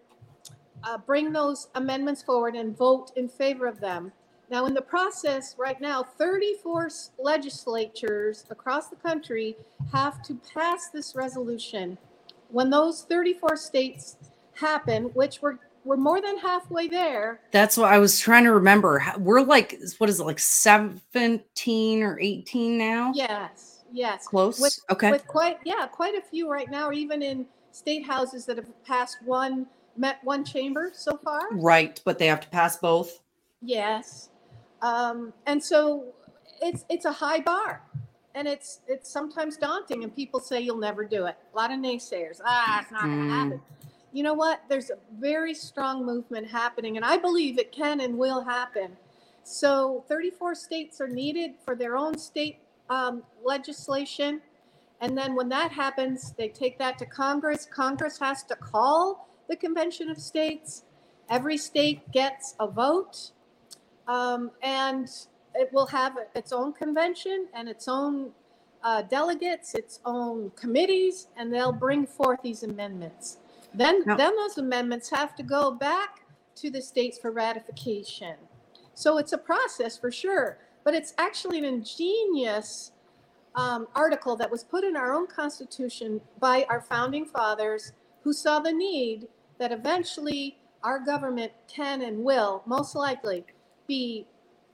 uh, 0.82 0.98
bring 0.98 1.32
those 1.32 1.68
amendments 1.76 2.20
forward 2.20 2.56
and 2.56 2.76
vote 2.76 3.12
in 3.14 3.28
favor 3.28 3.68
of 3.68 3.78
them. 3.78 4.10
Now, 4.50 4.66
in 4.66 4.74
the 4.74 4.82
process 4.82 5.54
right 5.58 5.80
now, 5.80 6.02
34 6.02 6.90
legislatures 7.18 8.44
across 8.50 8.88
the 8.88 8.96
country 8.96 9.56
have 9.92 10.22
to 10.24 10.38
pass 10.52 10.88
this 10.90 11.14
resolution. 11.14 11.96
When 12.50 12.68
those 12.68 13.02
34 13.04 13.56
states 13.56 14.16
happen, 14.54 15.04
which 15.14 15.40
we're 15.42 15.58
we're 15.84 15.96
more 15.96 16.20
than 16.20 16.38
halfway 16.38 16.86
there, 16.86 17.40
That's 17.50 17.76
what 17.76 17.92
I 17.92 17.98
was 17.98 18.20
trying 18.20 18.44
to 18.44 18.52
remember. 18.52 19.02
We're 19.18 19.40
like, 19.40 19.80
what 19.98 20.08
is 20.08 20.20
it, 20.20 20.24
like 20.24 20.38
17 20.38 22.02
or 22.04 22.20
18 22.20 22.78
now? 22.78 23.10
yes, 23.16 23.80
yes, 23.90 24.28
Close. 24.28 24.60
With- 24.60 24.78
okay. 24.90 25.10
with 25.10 25.26
quite 25.26 25.58
yeah, 25.64 25.86
quite 25.90 26.14
a 26.14 26.20
few 26.20 26.48
right 26.48 26.70
now, 26.70 26.92
even 26.92 27.20
in 27.22 27.46
state 27.72 28.06
houses 28.06 28.46
that 28.46 28.58
have 28.58 28.84
passed 28.84 29.16
one 29.24 29.66
met 29.96 30.18
one 30.22 30.44
chamber 30.44 30.92
so 30.94 31.16
far. 31.16 31.48
right. 31.52 32.00
But 32.04 32.18
they 32.18 32.26
have 32.28 32.40
to 32.42 32.48
pass 32.48 32.76
both. 32.76 33.20
Yes. 33.60 34.28
Um, 34.82 35.34
and 35.46 35.62
so 35.64 36.06
it's 36.62 36.86
it's 36.90 37.06
a 37.06 37.12
high 37.12 37.40
bar. 37.40 37.82
And 38.36 38.48
it's 38.48 38.80
it's 38.88 39.10
sometimes 39.10 39.58
daunting 39.58 40.04
and 40.04 40.16
people 40.16 40.40
say 40.40 40.60
you'll 40.62 40.78
never 40.78 41.04
do 41.04 41.26
it. 41.26 41.36
A 41.54 41.56
lot 41.56 41.72
of 41.72 41.80
naysayers. 41.80 42.40
Ah, 42.46 42.82
it's 42.82 42.92
not 42.92 43.10
Mm. 43.10 43.12
gonna 43.12 43.34
happen. 43.34 43.62
You 44.12 44.24
know 44.24 44.34
what? 44.34 44.62
There's 44.70 44.90
a 44.90 44.98
very 45.18 45.54
strong 45.54 46.06
movement 46.06 46.48
happening, 46.50 46.96
and 46.98 47.06
I 47.06 47.18
believe 47.18 47.58
it 47.58 47.72
can 47.72 48.00
and 48.00 48.18
will 48.18 48.44
happen. 48.44 48.96
So 49.44 50.04
34 50.08 50.56
states 50.56 51.00
are 51.02 51.08
needed 51.08 51.54
for 51.64 51.76
their 51.76 51.96
own 51.98 52.18
state 52.18 52.58
um, 52.90 53.24
legislation. 53.44 54.42
And 55.00 55.18
then 55.18 55.36
when 55.36 55.50
that 55.50 55.72
happens, 55.72 56.32
they 56.38 56.48
take 56.48 56.78
that 56.78 56.98
to 57.00 57.06
Congress. 57.06 57.66
Congress 57.66 58.18
has 58.20 58.44
to 58.44 58.56
call 58.56 59.28
the 59.48 59.56
Convention 59.56 60.10
of 60.10 60.18
States. 60.18 60.84
Every 61.30 61.58
state 61.58 62.12
gets 62.12 62.56
a 62.60 62.68
vote. 62.68 63.32
Um, 64.08 64.50
and 64.62 65.08
it 65.54 65.72
will 65.72 65.86
have 65.86 66.16
its 66.34 66.52
own 66.52 66.72
convention 66.72 67.46
and 67.54 67.68
its 67.68 67.88
own 67.88 68.30
uh, 68.82 69.02
delegates, 69.02 69.74
its 69.74 70.00
own 70.04 70.50
committees, 70.56 71.28
and 71.36 71.52
they'll 71.52 71.72
bring 71.72 72.06
forth 72.06 72.40
these 72.42 72.62
amendments. 72.62 73.38
Then, 73.74 74.02
Now- 74.04 74.16
then 74.16 74.36
those 74.36 74.58
amendments 74.58 75.08
have 75.10 75.34
to 75.36 75.42
go 75.42 75.70
back 75.70 76.24
to 76.56 76.70
the 76.70 76.82
states 76.82 77.18
for 77.18 77.30
ratification. 77.30 78.36
So 78.94 79.18
it's 79.18 79.32
a 79.32 79.38
process 79.38 79.96
for 79.96 80.10
sure, 80.10 80.58
but 80.84 80.94
it's 80.94 81.14
actually 81.16 81.58
an 81.58 81.64
ingenious 81.64 82.92
um, 83.54 83.86
article 83.94 84.36
that 84.36 84.50
was 84.50 84.64
put 84.64 84.84
in 84.84 84.96
our 84.96 85.12
own 85.12 85.26
constitution 85.26 86.20
by 86.40 86.66
our 86.68 86.80
founding 86.80 87.24
fathers 87.24 87.92
who 88.22 88.32
saw 88.32 88.58
the 88.60 88.72
need 88.72 89.28
that 89.58 89.72
eventually 89.72 90.58
our 90.82 90.98
government 90.98 91.52
can 91.68 92.02
and 92.02 92.24
will 92.24 92.62
most 92.66 92.94
likely 92.94 93.44
be 93.92 94.26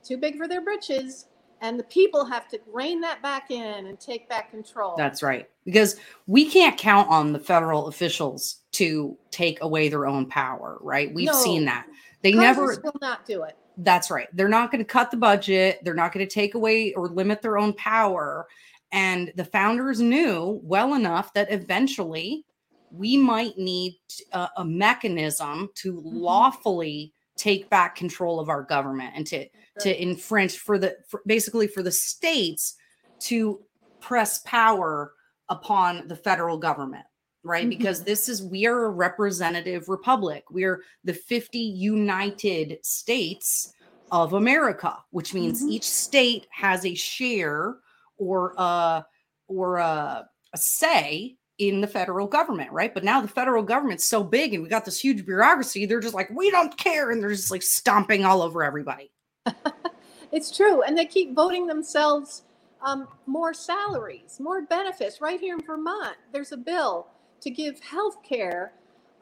too 0.04 0.16
big 0.16 0.36
for 0.36 0.46
their 0.46 0.60
britches 0.62 1.26
and 1.60 1.76
the 1.76 1.84
people 1.84 2.24
have 2.24 2.46
to 2.48 2.60
rein 2.72 3.00
that 3.00 3.20
back 3.20 3.50
in 3.50 3.86
and 3.86 3.98
take 3.98 4.28
back 4.28 4.50
control. 4.52 4.94
That's 4.96 5.24
right. 5.24 5.48
Because 5.64 5.96
we 6.28 6.48
can't 6.48 6.78
count 6.78 7.08
on 7.10 7.32
the 7.32 7.40
federal 7.40 7.88
officials 7.88 8.60
to 8.72 9.18
take 9.32 9.60
away 9.60 9.88
their 9.88 10.06
own 10.06 10.26
power, 10.26 10.78
right? 10.80 11.12
We've 11.12 11.26
No. 11.26 11.32
seen 11.32 11.64
that. 11.64 11.86
They 12.22 12.30
Congress 12.32 12.76
never 12.76 12.80
will 12.84 13.00
not 13.00 13.26
do 13.26 13.42
it. 13.42 13.56
That's 13.78 14.08
right. 14.08 14.28
They're 14.34 14.48
not 14.48 14.70
going 14.70 14.84
to 14.84 14.84
cut 14.84 15.10
the 15.10 15.16
budget. 15.16 15.80
They're 15.82 15.94
not 15.94 16.12
going 16.12 16.24
to 16.26 16.32
take 16.32 16.54
away 16.54 16.92
or 16.94 17.08
limit 17.08 17.42
their 17.42 17.58
own 17.58 17.72
power. 17.72 18.46
And 18.92 19.32
the 19.34 19.44
founders 19.44 20.00
knew 20.00 20.60
well 20.62 20.94
enough 20.94 21.32
that 21.34 21.50
eventually 21.50 22.44
we 22.92 23.16
might 23.16 23.58
need 23.58 23.98
a, 24.32 24.48
a 24.58 24.64
mechanism 24.64 25.70
to 25.74 25.92
Mm-hmm. 25.94 26.18
lawfully 26.18 27.12
take 27.38 27.70
back 27.70 27.94
control 27.96 28.38
of 28.40 28.48
our 28.50 28.62
government 28.62 29.12
and 29.14 29.26
to 29.26 29.48
to 29.80 30.02
infringe 30.02 30.58
for 30.58 30.78
the 30.78 30.96
for 31.08 31.22
basically 31.26 31.66
for 31.68 31.82
the 31.82 31.92
states 31.92 32.74
to 33.20 33.60
press 34.00 34.40
power 34.40 35.14
upon 35.48 36.06
the 36.08 36.16
federal 36.16 36.58
government 36.58 37.06
right 37.44 37.66
Mhm. 37.66 37.70
because 37.70 38.02
this 38.04 38.28
is 38.28 38.42
we 38.42 38.66
are 38.66 38.84
a 38.86 38.90
representative 38.90 39.88
republic 39.88 40.44
we're 40.50 40.82
the 41.04 41.14
50 41.14 41.58
united 41.58 42.78
states 42.84 43.72
of 44.10 44.32
america 44.34 44.96
which 45.10 45.32
means 45.32 45.62
Mhm. 45.62 45.70
each 45.70 45.88
state 45.88 46.46
has 46.50 46.84
a 46.84 46.94
share 46.94 47.76
or 48.18 48.52
a 48.58 49.06
or 49.46 49.76
a, 49.78 50.28
a 50.52 50.58
say 50.58 51.37
in 51.58 51.80
the 51.80 51.86
federal 51.86 52.26
government 52.26 52.70
right 52.70 52.94
but 52.94 53.02
now 53.02 53.20
the 53.20 53.28
federal 53.28 53.62
government's 53.62 54.06
so 54.06 54.22
big 54.22 54.54
and 54.54 54.62
we 54.62 54.68
got 54.68 54.84
this 54.84 55.00
huge 55.00 55.26
bureaucracy 55.26 55.86
they're 55.86 56.00
just 56.00 56.14
like 56.14 56.30
we 56.30 56.50
don't 56.50 56.76
care 56.78 57.10
and 57.10 57.20
they're 57.20 57.30
just 57.30 57.50
like 57.50 57.62
stomping 57.62 58.24
all 58.24 58.42
over 58.42 58.62
everybody 58.62 59.10
It's 60.32 60.54
true. 60.54 60.82
And 60.82 60.96
they 60.96 61.06
keep 61.06 61.34
voting 61.34 61.66
themselves 61.66 62.42
um, 62.82 63.08
more 63.26 63.54
salaries, 63.54 64.38
more 64.40 64.62
benefits. 64.62 65.20
Right 65.20 65.40
here 65.40 65.54
in 65.54 65.64
Vermont, 65.64 66.16
there's 66.32 66.52
a 66.52 66.56
bill 66.56 67.06
to 67.40 67.50
give 67.50 67.80
health 67.80 68.22
care 68.22 68.72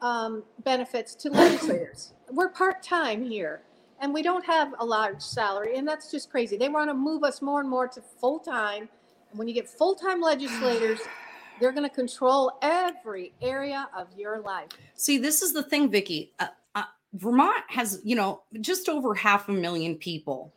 um, 0.01 0.43
benefits 0.63 1.15
to 1.15 1.29
legislators. 1.29 2.13
We're 2.31 2.49
part 2.49 2.83
time 2.83 3.23
here 3.23 3.61
and 3.99 4.13
we 4.13 4.21
don't 4.21 4.45
have 4.45 4.73
a 4.79 4.85
large 4.85 5.21
salary. 5.21 5.77
And 5.77 5.87
that's 5.87 6.11
just 6.11 6.29
crazy. 6.29 6.57
They 6.57 6.69
want 6.69 6.89
to 6.89 6.93
move 6.93 7.23
us 7.23 7.41
more 7.41 7.61
and 7.61 7.69
more 7.69 7.87
to 7.87 8.01
full 8.01 8.39
time. 8.39 8.89
And 9.31 9.39
when 9.39 9.47
you 9.47 9.53
get 9.53 9.67
full 9.67 9.95
time 9.95 10.21
legislators, 10.21 10.99
they're 11.59 11.71
going 11.71 11.87
to 11.87 11.93
control 11.93 12.57
every 12.61 13.33
area 13.41 13.89
of 13.97 14.07
your 14.17 14.39
life. 14.39 14.69
See, 14.95 15.17
this 15.17 15.41
is 15.41 15.53
the 15.53 15.63
thing, 15.63 15.89
Vicki. 15.89 16.33
Uh, 16.39 16.47
uh, 16.75 16.83
Vermont 17.13 17.63
has, 17.67 17.99
you 18.03 18.15
know, 18.15 18.41
just 18.61 18.89
over 18.89 19.13
half 19.15 19.49
a 19.49 19.51
million 19.53 19.95
people. 19.95 20.53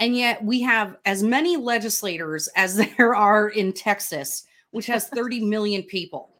And 0.00 0.16
yet 0.16 0.42
we 0.44 0.60
have 0.62 0.96
as 1.06 1.22
many 1.22 1.56
legislators 1.56 2.48
as 2.56 2.76
there 2.96 3.14
are 3.14 3.48
in 3.48 3.72
Texas, 3.72 4.44
which 4.70 4.86
has 4.86 5.08
30 5.14 5.40
million 5.40 5.82
people, 5.82 6.30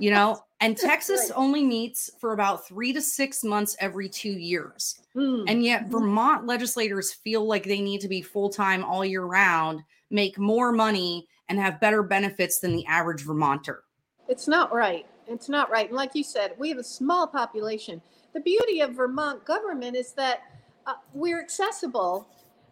you 0.00 0.10
know, 0.10 0.42
and 0.60 0.76
Texas 0.76 1.22
Right. 1.22 1.32
only 1.36 1.64
meets 1.64 2.08
for 2.20 2.32
about 2.32 2.68
three 2.68 2.92
to 2.92 3.02
six 3.02 3.42
months 3.42 3.74
every 3.80 4.08
two 4.08 4.30
years. 4.30 5.00
Hmm. 5.12 5.42
And 5.48 5.64
yet. 5.64 5.88
Vermont 5.88 6.46
legislators 6.46 7.12
feel 7.12 7.44
like 7.44 7.64
they 7.64 7.80
need 7.80 8.00
to 8.02 8.08
be 8.08 8.22
full 8.22 8.48
time 8.48 8.84
all 8.84 9.04
year 9.04 9.24
round, 9.24 9.80
make 10.10 10.38
more 10.38 10.70
money, 10.70 11.26
and 11.52 11.60
have 11.60 11.78
better 11.80 12.02
benefits 12.02 12.60
than 12.60 12.74
the 12.74 12.86
average 12.86 13.20
Vermonter. 13.26 13.82
It's 14.26 14.48
not 14.48 14.72
right. 14.72 15.04
It's 15.28 15.50
not 15.50 15.70
right. 15.70 15.86
And 15.88 15.94
like 15.96 16.14
you 16.14 16.24
said, 16.24 16.54
we 16.58 16.70
have 16.70 16.78
a 16.78 16.82
small 16.84 17.26
population. 17.26 18.00
The 18.32 18.40
beauty 18.40 18.80
of 18.80 18.94
Vermont 18.94 19.44
government 19.44 19.94
is 19.94 20.12
that 20.14 20.44
uh, 20.86 20.94
we're 21.12 21.42
accessible. 21.42 22.26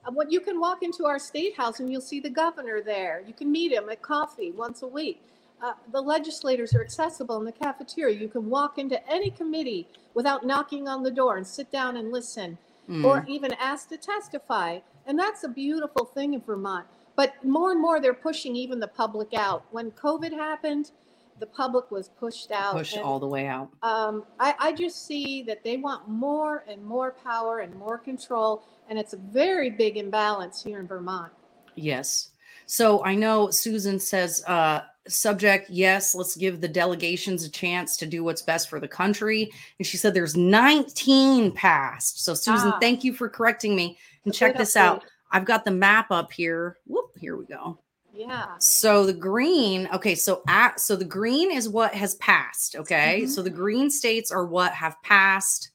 Uh, 0.06 0.12
what 0.12 0.32
you 0.32 0.40
can 0.40 0.58
walk 0.58 0.82
into 0.82 1.04
our 1.04 1.18
state 1.18 1.54
house 1.58 1.78
and 1.80 1.92
you'll 1.92 2.00
see 2.00 2.20
the 2.20 2.30
governor 2.30 2.80
there. 2.80 3.22
You 3.26 3.34
can 3.34 3.52
meet 3.52 3.70
him 3.70 3.90
at 3.90 4.00
coffee 4.00 4.50
once 4.52 4.80
a 4.82 4.86
week. 4.88 5.20
uh, 5.62 5.74
the 5.92 6.00
legislators 6.00 6.74
are 6.74 6.80
accessible 6.80 7.36
in 7.36 7.44
the 7.44 7.52
cafeteria. 7.52 8.18
You 8.18 8.28
can 8.28 8.48
walk 8.48 8.78
into 8.78 8.98
any 9.12 9.30
committee 9.30 9.86
without 10.14 10.46
knocking 10.46 10.88
on 10.88 11.02
the 11.02 11.10
door 11.10 11.36
and 11.36 11.46
sit 11.46 11.70
down 11.70 11.98
and 11.98 12.10
listen, 12.10 12.56
Mm. 12.88 13.04
or 13.04 13.24
even 13.28 13.52
ask 13.60 13.90
to 13.90 13.98
testify. 13.98 14.78
And 15.06 15.18
that's 15.18 15.44
a 15.44 15.48
beautiful 15.48 16.06
thing 16.06 16.32
in 16.32 16.40
Vermont. 16.40 16.86
But 17.20 17.34
more 17.44 17.70
and 17.70 17.78
more, 17.78 18.00
they're 18.00 18.14
pushing 18.14 18.56
even 18.56 18.80
the 18.80 18.88
public 18.88 19.34
out. 19.34 19.66
When 19.72 19.90
COVID 19.90 20.32
happened, 20.32 20.92
the 21.38 21.44
public 21.44 21.90
was 21.90 22.08
pushed 22.08 22.50
out. 22.50 22.72
push 22.72 22.94
and, 22.94 23.02
all 23.02 23.20
the 23.20 23.26
way 23.26 23.46
out. 23.46 23.68
um, 23.82 24.24
I, 24.38 24.54
I 24.58 24.72
just 24.72 25.06
see 25.06 25.42
that 25.42 25.62
they 25.62 25.76
want 25.76 26.08
more 26.08 26.64
and 26.66 26.82
more 26.82 27.14
power 27.22 27.58
and 27.58 27.74
more 27.74 27.98
control, 27.98 28.62
and 28.88 28.98
it's 28.98 29.12
a 29.12 29.18
very 29.18 29.68
big 29.68 29.98
imbalance 29.98 30.62
here 30.62 30.80
in 30.80 30.86
Vermont. 30.86 31.30
Yes. 31.74 32.30
So 32.64 33.04
I 33.04 33.16
know 33.16 33.50
Susan 33.50 34.00
says, 34.00 34.42
uh, 34.46 34.80
subject, 35.06 35.68
yes, 35.68 36.14
let's 36.14 36.36
give 36.36 36.62
the 36.62 36.68
delegations 36.68 37.44
a 37.44 37.50
chance 37.50 37.98
to 37.98 38.06
do 38.06 38.24
what's 38.24 38.40
best 38.40 38.70
for 38.70 38.80
the 38.80 38.88
country. 38.88 39.50
And 39.78 39.86
she 39.86 39.98
said 39.98 40.14
there's 40.14 40.38
19 40.38 41.52
passed. 41.52 42.24
So 42.24 42.32
Susan, 42.32 42.70
Ah. 42.72 42.78
thank 42.80 43.04
you 43.04 43.12
for 43.12 43.28
correcting 43.28 43.76
me. 43.76 43.98
And 44.24 44.32
check 44.32 44.56
this 44.56 44.74
out. 44.74 45.02
update. 45.02 45.06
I've 45.32 45.44
got 45.44 45.64
the 45.64 45.70
map 45.70 46.10
up 46.10 46.32
here. 46.32 46.78
Whoop, 46.86 47.10
here 47.18 47.36
we 47.36 47.44
go. 47.46 47.78
Yeah. 48.12 48.46
So 48.58 49.06
the 49.06 49.12
green, 49.12 49.88
okay, 49.92 50.14
so 50.14 50.42
at 50.48 50.80
so 50.80 50.96
the 50.96 51.04
green 51.04 51.50
is 51.50 51.68
what 51.68 51.94
has 51.94 52.16
passed, 52.16 52.74
okay? 52.76 53.22
Mhm. 53.22 53.28
So 53.28 53.42
the 53.42 53.50
green 53.50 53.90
states 53.90 54.30
are 54.32 54.44
what 54.46 54.72
have 54.72 55.00
passed 55.02 55.70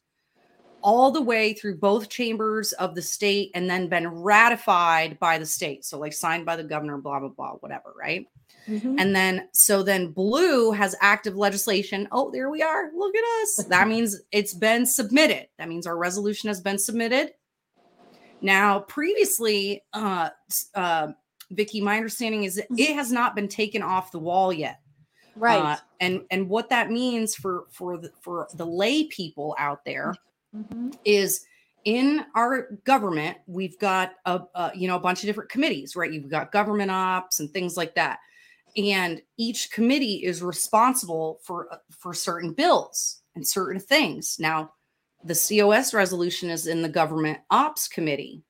all 0.82 1.10
the 1.10 1.22
way 1.22 1.54
through 1.54 1.78
both 1.78 2.10
chambers 2.10 2.72
of 2.74 2.94
the 2.94 3.02
state 3.02 3.50
and 3.56 3.68
then 3.70 3.88
been 3.88 4.08
ratified 4.08 5.18
by 5.20 5.38
the 5.38 5.46
state. 5.46 5.84
So 5.86 5.98
like 5.98 6.13
signed 6.13 6.46
by 6.46 6.58
the 6.58 6.63
governor, 6.63 6.98
blah 6.98 7.20
blah 7.20 7.30
blah, 7.30 7.54
whatever, 7.54 7.94
right? 7.98 8.28
Mhm. 8.68 8.96
And 9.00 9.15
then 9.15 9.48
so 9.54 9.82
then 9.82 10.12
blue 10.12 10.72
has 10.72 10.96
active 11.00 11.38
legislation. 11.38 12.08
Oh, 12.12 12.30
there 12.32 12.50
we 12.50 12.62
are. 12.62 12.91
Look 12.94 13.15
at 13.15 13.24
us. 13.41 13.65
That 13.70 13.88
means 13.88 14.22
it's 14.32 14.54
been 14.54 14.86
submitted. 14.86 15.48
That 15.58 15.70
means 15.70 15.88
our 15.88 15.98
resolution 15.98 16.50
has 16.50 16.62
been 16.62 16.78
submitted. 16.78 17.34
Now, 18.45 18.81
previously, 18.81 19.84
uh, 19.93 20.29
uh, 20.75 21.08
Vicki, 21.49 21.81
my 21.81 21.97
understanding 21.97 22.43
is 22.43 22.55
that 22.55 22.67
it 22.77 22.93
has 22.93 23.12
not 23.12 23.36
been 23.36 23.47
taken 23.47 23.81
off 23.81 24.12
the 24.12 24.19
wall 24.19 24.53
yet. 24.53 24.81
Right. 25.36 25.60
Uh, 25.60 25.77
and 25.99 26.21
and 26.29 26.47
what 26.47 26.69
that 26.69 26.91
means 26.91 27.36
for 27.36 27.65
for 27.71 27.97
the, 27.97 28.12
for 28.21 28.47
the 28.53 28.65
lay 28.65 29.05
people 29.05 29.55
out 29.58 29.84
there 29.84 30.13
Mhm. 30.55 30.95
is 31.03 31.45
in 31.84 32.23
our 32.36 32.69
government 32.86 33.38
we've 33.47 33.77
got 33.79 34.13
a, 34.25 34.41
a 34.53 34.71
you 34.73 34.88
know 34.88 34.95
a 34.95 34.99
bunch 34.99 35.21
of 35.23 35.27
different 35.27 35.49
committees 35.49 35.95
right 35.95 36.13
you've 36.13 36.29
got 36.29 36.51
government 36.53 36.89
ops 36.89 37.41
and 37.41 37.51
things 37.51 37.75
like 37.75 37.93
that 37.95 38.19
and 38.77 39.21
each 39.38 39.71
committee 39.71 40.23
is 40.23 40.41
responsible 40.41 41.39
for 41.43 41.67
uh, 41.73 41.77
for 41.91 42.13
certain 42.13 42.53
bills 42.53 43.21
and 43.36 43.45
certain 43.45 43.79
things 43.79 44.38
now 44.39 44.71
the 45.25 45.33
cos 45.33 45.93
resolution 45.93 46.49
is 46.49 46.67
in 46.67 46.81
the 46.81 46.89
government 46.89 47.39
ops 47.49 47.88
committee 47.88 48.43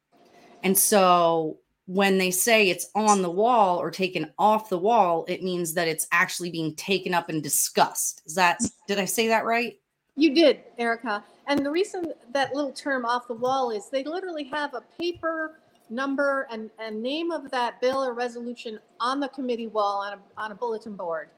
and 0.64 0.78
so 0.78 1.58
when 1.88 2.18
they 2.18 2.32
say 2.32 2.70
it's 2.70 2.90
on 2.96 3.22
the 3.22 3.30
wall 3.30 3.78
or 3.78 3.92
taken 3.92 4.32
off 4.38 4.70
the 4.70 4.78
wall 4.78 5.26
it 5.28 5.44
means 5.44 5.74
that 5.74 5.88
it's 5.88 6.08
actually 6.12 6.50
being 6.52 6.76
taken 6.76 7.14
up 7.14 7.30
and 7.30 7.42
discussed 7.42 8.22
is 8.26 8.36
that 8.36 8.60
did 8.88 9.00
i 9.00 9.06
say 9.06 9.28
that 9.28 9.46
right 9.46 9.80
You 10.18 10.34
did, 10.34 10.64
Erica. 10.78 11.24
And 11.48 11.66
the 11.66 11.70
reason 11.70 12.14
that 12.32 12.56
little 12.56 12.72
term 12.72 13.06
off 13.06 13.28
the 13.28 13.34
wall 13.34 13.72
is 13.72 13.90
they 13.90 14.04
literally 14.04 14.46
have 14.46 14.74
a 14.74 14.82
paper 14.98 15.60
number 15.90 16.48
and, 16.50 16.70
and 16.80 17.04
name 17.04 17.32
of 17.32 17.52
that 17.52 17.82
bill 17.82 18.04
or 18.04 18.14
resolution 18.14 18.80
on 19.00 19.20
the 19.20 19.28
committee 19.30 19.68
wall 19.68 20.02
on 20.02 20.14
a, 20.14 20.20
on 20.42 20.52
a 20.52 20.56
bulletin 20.56 20.96
board. 20.96 21.30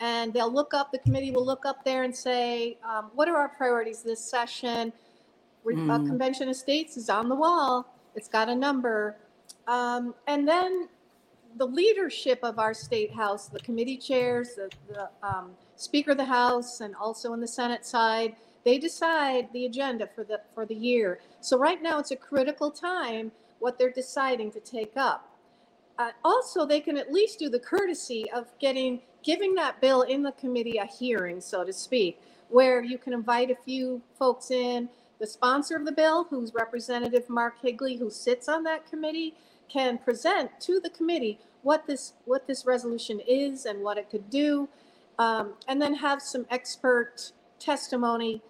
And 0.00 0.32
they'll 0.32 0.52
look 0.52 0.74
up, 0.74 0.92
the 0.92 0.98
committee 0.98 1.30
will 1.30 1.44
look 1.44 1.64
up 1.64 1.84
there 1.84 2.02
and 2.02 2.14
say, 2.14 2.76
um, 2.84 3.10
what 3.14 3.28
are 3.28 3.36
our 3.36 3.48
priorities 3.48 4.02
this 4.02 4.20
session? 4.20 4.92
Re- 5.64 5.74
uh, 5.74 5.98
Mm. 5.98 6.06
Convention 6.08 6.48
of 6.48 6.56
States 6.56 6.96
is 6.96 7.08
on 7.08 7.28
the 7.28 7.34
wall. 7.34 7.86
It's 8.14 8.28
got 8.28 8.48
a 8.48 8.54
number. 8.54 9.16
Um, 9.66 10.14
and 10.26 10.46
then 10.46 10.88
the 11.56 11.66
leadership 11.66 12.40
of 12.42 12.58
our 12.58 12.74
state 12.74 13.12
house, 13.12 13.48
the 13.48 13.60
committee 13.60 13.96
chairs, 13.96 14.54
the, 14.54 14.70
the 14.88 15.08
um, 15.26 15.52
Speaker 15.76 16.12
of 16.12 16.18
the 16.18 16.24
House, 16.26 16.80
and 16.80 16.94
also 16.94 17.32
in 17.32 17.40
the 17.40 17.48
Senate 17.48 17.84
side, 17.86 18.36
they 18.64 18.78
decide 18.78 19.48
the 19.52 19.64
agenda 19.66 20.06
for 20.14 20.24
the 20.24 20.40
for 20.54 20.66
the 20.66 20.74
year. 20.74 21.20
So 21.40 21.58
right 21.58 21.80
now, 21.82 21.98
it's 21.98 22.10
a 22.10 22.16
critical 22.16 22.70
time 22.70 23.32
what 23.58 23.78
they're 23.78 23.90
deciding 23.90 24.52
to 24.52 24.60
take 24.60 24.96
up. 24.96 25.30
Uh, 25.98 26.10
also, 26.24 26.66
they 26.66 26.80
can 26.80 26.96
at 26.96 27.12
least 27.12 27.38
do 27.38 27.48
the 27.48 27.58
courtesy 27.58 28.30
of 28.32 28.46
getting 28.58 29.00
giving 29.26 29.56
that 29.56 29.80
bill 29.80 30.02
in 30.02 30.22
the 30.22 30.30
committee 30.32 30.78
a 30.78 30.86
hearing, 30.86 31.40
so 31.40 31.64
to 31.64 31.72
speak, 31.72 32.22
where 32.48 32.80
you 32.80 32.96
can 32.96 33.12
invite 33.12 33.50
a 33.50 33.56
few 33.56 34.00
folks 34.16 34.52
in. 34.52 34.88
The 35.18 35.26
sponsor 35.26 35.76
of 35.76 35.84
the 35.84 35.92
bill, 35.92 36.24
who's 36.30 36.54
Representative 36.54 37.28
Mark 37.28 37.60
Higley, 37.60 37.96
who 37.96 38.08
sits 38.08 38.48
on 38.48 38.62
that 38.62 38.88
committee, 38.88 39.34
can 39.68 39.98
present 39.98 40.50
to 40.60 40.78
the 40.78 40.90
committee 40.90 41.40
what 41.62 41.88
this 41.88 42.12
what 42.24 42.46
this 42.46 42.64
resolution 42.64 43.20
is 43.26 43.66
and 43.66 43.82
what 43.82 43.98
it 43.98 44.08
could 44.08 44.30
do, 44.30 44.68
um, 45.18 45.54
and 45.66 45.82
then 45.82 45.94
have 45.94 46.22
some 46.22 46.46
expert 46.50 47.32
testimony, 47.58 48.40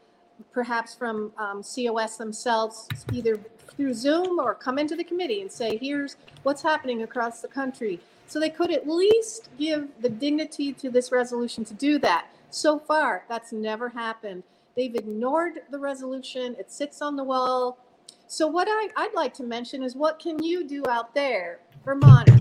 perhaps 0.52 0.94
from 0.94 1.32
um, 1.38 1.62
COS 1.62 2.16
themselves, 2.18 2.86
either 3.12 3.38
through 3.76 3.94
Zoom 3.94 4.38
or 4.38 4.54
come 4.54 4.78
into 4.78 4.94
the 4.94 5.04
committee 5.04 5.40
and 5.40 5.50
say, 5.50 5.78
"Here's 5.78 6.16
what's 6.42 6.60
happening 6.60 7.02
across 7.02 7.40
the 7.40 7.48
country." 7.48 8.00
So 8.26 8.40
they 8.40 8.50
could 8.50 8.72
at 8.72 8.88
least 8.88 9.48
give 9.58 9.88
the 10.00 10.08
dignity 10.08 10.72
to 10.74 10.90
this 10.90 11.12
resolution 11.12 11.64
to 11.66 11.74
do 11.74 11.98
that. 12.00 12.26
So 12.50 12.78
far, 12.78 13.24
that's 13.28 13.52
never 13.52 13.88
happened. 13.88 14.42
They've 14.76 14.94
ignored 14.94 15.60
the 15.70 15.78
resolution. 15.78 16.56
It 16.58 16.70
sits 16.72 17.00
on 17.02 17.16
the 17.16 17.24
wall. 17.24 17.78
So 18.26 18.46
what 18.46 18.66
I, 18.68 18.88
I'd 18.96 19.14
like 19.14 19.32
to 19.34 19.44
mention 19.44 19.82
is 19.82 19.94
what 19.94 20.18
can 20.18 20.42
you 20.42 20.66
do 20.66 20.84
out 20.88 21.14
there, 21.14 21.60
Vermonters? 21.84 22.40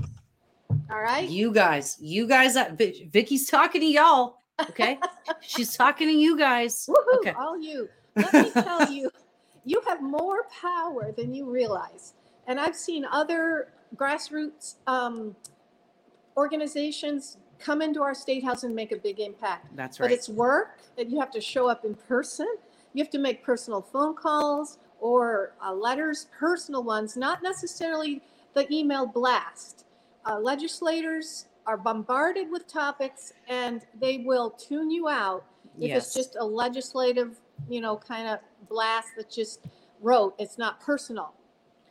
All 0.92 1.02
right. 1.02 1.28
You 1.30 1.52
guys, 1.52 1.98
you 2.00 2.28
guys, 2.28 2.56
uh, 2.56 2.70
Vicki's 2.78 3.48
talking 3.48 3.82
to 3.82 3.88
y'all. 3.88 4.38
Okay, 4.70 4.98
she's 5.42 5.76
talking 5.76 6.08
to 6.08 6.14
you 6.14 6.38
guys. 6.38 6.88
Woohoo, 6.90 7.18
Okay. 7.20 7.34
all 7.38 7.60
you. 7.60 7.90
Let 8.16 8.34
me 8.34 8.52
tell 8.52 8.92
you, 8.92 9.10
you 9.66 9.82
have 9.88 10.02
more 10.02 10.46
power 10.62 11.12
than 11.12 11.34
you 11.34 11.50
realize. 11.50 12.14
And 12.48 12.60
I've 12.60 12.76
seen 12.76 13.06
other 13.12 13.70
grassroots 13.96 14.76
um, 14.88 15.36
organizations 16.38 17.38
come 17.60 17.82
into 17.82 18.02
our 18.02 18.14
state 18.14 18.44
house 18.44 18.64
and 18.64 18.76
make 18.76 18.92
a 18.92 18.98
big 18.98 19.20
impact. 19.20 19.76
That's 19.76 20.00
right. 20.00 20.10
But 20.10 20.14
it's 20.14 20.30
work, 20.30 20.80
and 20.98 21.12
you 21.12 21.20
have 21.20 21.32
to 21.32 21.42
show 21.42 21.68
up 21.70 21.86
in 21.86 21.96
person. 21.96 22.48
You 22.94 23.04
have 23.04 23.12
to 23.12 23.20
make 23.20 23.44
personal 23.44 23.82
phone 23.82 24.16
calls 24.16 24.80
or 25.00 25.54
uh, 25.64 25.74
letters, 25.74 26.28
personal 26.38 26.84
ones, 26.84 27.18
not 27.18 27.44
necessarily 27.44 28.22
the 28.54 28.72
email 28.74 29.06
blast. 29.06 29.86
Uh, 30.26 30.40
legislators 30.40 31.46
are 31.66 31.78
bombarded 31.78 32.50
with 32.52 32.68
topics, 32.68 33.34
and 33.48 33.82
they 34.00 34.20
will 34.20 34.52
tune 34.52 34.90
you 34.90 35.10
out 35.10 35.46
if 35.78 35.90
yes. 35.90 36.06
it's 36.06 36.14
just 36.14 36.38
a 36.40 36.44
legislative, 36.46 37.40
you 37.70 37.82
know, 37.82 37.98
kind 37.98 38.28
of 38.28 38.40
blast 38.70 39.10
that 39.18 39.30
just 39.30 39.66
wrote. 40.02 40.36
It's 40.40 40.58
not 40.58 40.80
personal. 40.80 41.34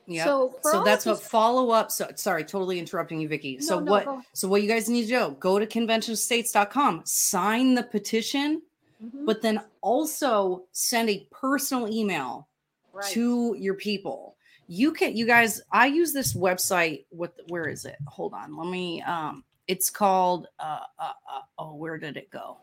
Yep. 0.07 0.27
So, 0.27 0.59
so 0.63 0.85
that's 0.85 1.07
what 1.07 1.23
follow 1.23 1.71
up. 1.71 1.91
So 1.91 2.11
sorry, 2.15 2.45
totally 2.45 2.79
interrupting 2.79 3.21
you, 3.21 3.29
Vicki. 3.29 3.59
so 3.61 3.81
No, 3.81 3.91
what? 3.91 4.25
So 4.35 4.49
what 4.49 4.63
you 4.63 4.69
guys 4.69 4.89
need 4.89 5.05
to 5.05 5.09
do? 5.09 5.37
Go 5.41 5.59
to 5.59 5.67
conventionstates.com, 5.67 7.03
sign 7.05 7.75
the 7.75 7.83
petition, 7.85 8.63
Mhm, 9.03 9.27
but 9.27 9.43
then 9.43 9.61
also 9.81 10.65
send 10.73 11.11
a 11.11 11.27
personal 11.31 11.93
email 11.93 12.49
right. 12.93 13.05
to 13.13 13.57
your 13.59 13.75
people. 13.75 14.37
You 14.67 14.93
can, 14.93 15.17
you 15.17 15.27
guys. 15.27 15.61
I 15.73 15.87
use 15.87 16.13
this 16.13 16.35
website. 16.35 17.05
What? 17.11 17.35
Where 17.49 17.69
is 17.69 17.85
it? 17.85 17.97
Hold 18.07 18.35
on. 18.35 18.57
Let 18.57 18.69
me. 18.69 19.03
Um, 19.03 19.45
it's 19.69 19.91
called. 19.91 20.49
Uh, 20.59 20.81
uh, 20.99 21.13
uh 21.31 21.41
oh, 21.59 21.75
where 21.75 21.99
did 21.99 22.17
it 22.17 22.31
go? 22.31 22.59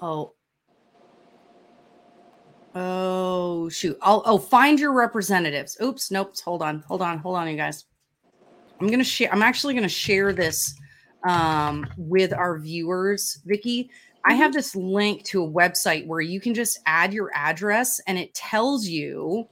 Oh. 0.00 0.32
Oh 2.74 3.68
shoot! 3.68 3.96
I'll 4.02 4.22
oh 4.26 4.38
find 4.38 4.80
your 4.80 4.92
representatives. 4.92 5.76
Oops, 5.80 6.10
nope. 6.10 6.34
Hold 6.44 6.62
on, 6.62 6.80
hold 6.80 7.02
on, 7.02 7.18
hold 7.18 7.36
on, 7.36 7.48
you 7.48 7.56
guys. 7.56 7.84
I'm 8.80 8.88
gonna 8.88 9.04
share. 9.04 9.32
I'm 9.32 9.42
actually 9.42 9.74
gonna 9.74 9.88
share 9.88 10.32
this 10.32 10.74
um, 11.28 11.86
with 11.96 12.32
our 12.32 12.58
viewers, 12.58 13.40
Vicki. 13.44 13.90
I 14.26 14.34
have 14.34 14.52
this 14.52 14.74
link 14.74 15.22
to 15.24 15.44
a 15.44 15.48
website 15.50 16.06
where 16.06 16.20
you 16.20 16.40
can 16.40 16.54
just 16.54 16.80
add 16.86 17.12
your 17.12 17.30
address 17.34 18.00
and 18.06 18.18
it 18.18 18.34
tells 18.34 18.86
you 18.86 19.46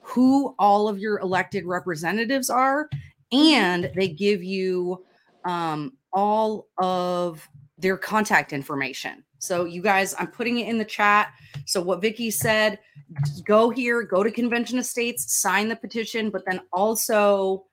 who 0.00 0.54
all 0.58 0.88
of 0.88 0.98
your 0.98 1.18
elected 1.20 1.64
representatives 1.64 2.50
are, 2.50 2.88
and 3.32 3.90
they 3.94 4.08
give 4.08 4.42
you 4.42 5.04
um, 5.44 5.92
all 6.12 6.68
of 6.78 7.48
their 7.78 7.96
contact 7.96 8.52
information. 8.52 9.24
So, 9.46 9.64
you 9.64 9.80
guys, 9.80 10.14
I'm 10.18 10.26
putting 10.28 10.58
it 10.58 10.68
in 10.68 10.78
the 10.78 10.84
chat. 10.84 11.32
So, 11.66 11.80
what 11.80 12.00
Vicki 12.00 12.30
said, 12.30 12.78
go 13.44 13.70
here, 13.70 14.02
go 14.02 14.22
to 14.22 14.30
Convention 14.30 14.78
of 14.78 14.86
States, 14.86 15.32
sign 15.32 15.68
the 15.68 15.76
petition, 15.76 16.30
but 16.30 16.44
then 16.44 16.60
also 16.72 17.66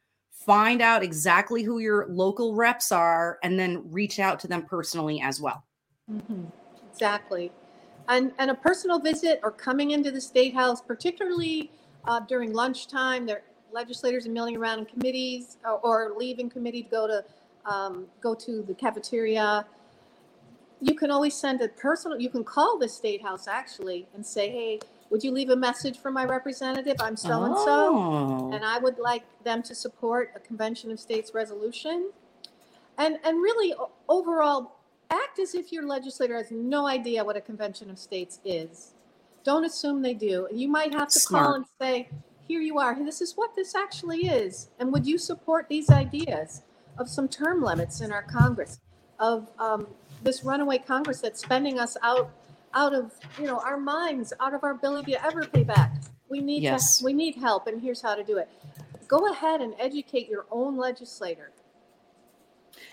find 0.46 0.82
out 0.82 1.04
exactly 1.04 1.64
who 1.64 1.80
your 1.80 2.08
local 2.10 2.54
reps 2.54 2.92
are 2.92 3.40
and 3.44 3.58
then 3.58 3.84
reach 3.92 4.20
out 4.20 4.40
to 4.42 4.48
them 4.48 4.64
personally 4.64 5.22
as 5.22 5.42
well. 5.42 5.64
Mhm. 6.12 6.52
Exactly. 6.92 7.52
And, 8.10 8.34
and 8.38 8.52
a 8.52 8.56
personal 8.56 9.00
visit 9.00 9.40
or 9.44 9.52
coming 9.52 9.92
into 9.92 10.12
the 10.12 10.20
State 10.22 10.54
House, 10.54 10.82
particularly 10.82 11.72
uh, 12.06 12.20
during 12.20 12.54
lunchtime, 12.54 13.26
there 13.26 13.44
legislators 13.72 14.28
are 14.28 14.32
milling 14.32 14.56
around 14.56 14.80
in 14.80 14.86
committees 14.86 15.58
or, 15.66 15.80
or 15.80 16.14
leaving 16.16 16.50
committee 16.50 16.84
to 16.84 16.90
go 16.90 17.08
to, 17.08 17.26
um, 17.66 18.06
go 18.22 18.36
to 18.36 18.62
the 18.64 18.74
cafeteria. 18.74 19.66
You 20.84 20.96
can 20.96 21.12
always 21.12 21.34
send 21.34 21.62
a 21.62 21.70
personal, 21.70 22.20
you 22.20 22.30
can 22.30 22.44
call 22.44 22.78
the 22.78 22.90
State 22.90 23.22
House 23.22 23.48
actually 23.48 24.06
and 24.14 24.26
say, 24.26 24.50
hey, 24.50 24.80
would 25.10 25.24
you 25.24 25.32
leave 25.32 25.50
a 25.50 25.56
message 25.56 25.98
for 26.00 26.12
my 26.12 26.26
representative? 26.26 26.98
I'm 27.00 27.16
so-and-so. 27.16 27.96
Oh. 27.96 28.52
and 28.54 28.66
I 28.66 28.80
would 28.80 29.00
like 29.00 29.24
them 29.46 29.64
to 29.64 29.74
support 29.76 30.32
a 30.36 30.42
Convention 30.42 30.92
of 30.92 31.00
States 31.00 31.32
resolution. 31.34 32.12
And, 32.98 33.18
and 33.24 33.42
really, 33.42 33.74
o- 33.74 33.92
overall, 34.10 34.76
act 35.10 35.40
as 35.40 35.56
if 35.56 35.72
your 35.72 35.88
legislator 35.88 36.36
has 36.36 36.52
no 36.52 36.86
idea 36.86 37.24
what 37.24 37.38
a 37.38 37.42
Convention 37.42 37.90
of 37.90 37.98
States 37.98 38.42
is. 38.44 38.94
Don't 39.46 39.64
assume 39.64 40.02
they 40.02 40.14
do. 40.14 40.50
You 40.52 40.68
might 40.68 40.94
have 40.94 41.08
to 41.10 41.20
call 41.20 41.40
Smart. 41.40 41.56
and 41.56 41.66
say, 41.80 42.10
here 42.46 42.60
you 42.60 42.78
are, 42.78 42.94
this 43.06 43.22
is 43.22 43.38
what 43.38 43.56
this 43.56 43.74
actually 43.74 44.28
is. 44.28 44.70
And 44.80 44.92
would 44.92 45.06
you 45.08 45.18
support 45.18 45.70
these 45.70 45.90
ideas 45.90 46.64
of 46.98 47.08
some 47.08 47.30
term 47.30 47.64
limits 47.64 48.02
in 48.02 48.12
our 48.12 48.24
Congress, 48.24 48.80
of 49.24 49.50
um, 49.58 49.88
this 50.22 50.44
runaway 50.44 50.78
Congress 50.78 51.22
that's 51.22 51.42
spending 51.42 51.80
us 51.80 51.96
out, 52.04 52.30
out 52.74 52.94
of, 52.94 53.14
you 53.40 53.46
know, 53.46 53.60
our 53.60 53.78
minds, 53.78 54.34
out 54.42 54.54
of 54.54 54.64
our 54.64 54.72
ability 54.72 55.14
to 55.14 55.26
ever 55.26 55.46
pay 55.46 55.64
back? 55.64 55.96
We 56.30 56.42
need 56.42 56.62
Yes. 56.62 57.00
to, 57.00 57.06
we 57.06 57.14
need 57.14 57.36
help, 57.36 57.68
and 57.68 57.82
here's 57.82 58.02
how 58.02 58.16
to 58.16 58.24
do 58.24 58.38
it. 58.38 58.50
Go 59.08 59.32
ahead 59.32 59.62
and 59.62 59.74
educate 59.80 60.28
your 60.28 60.46
own 60.52 60.76
legislator. 60.76 61.52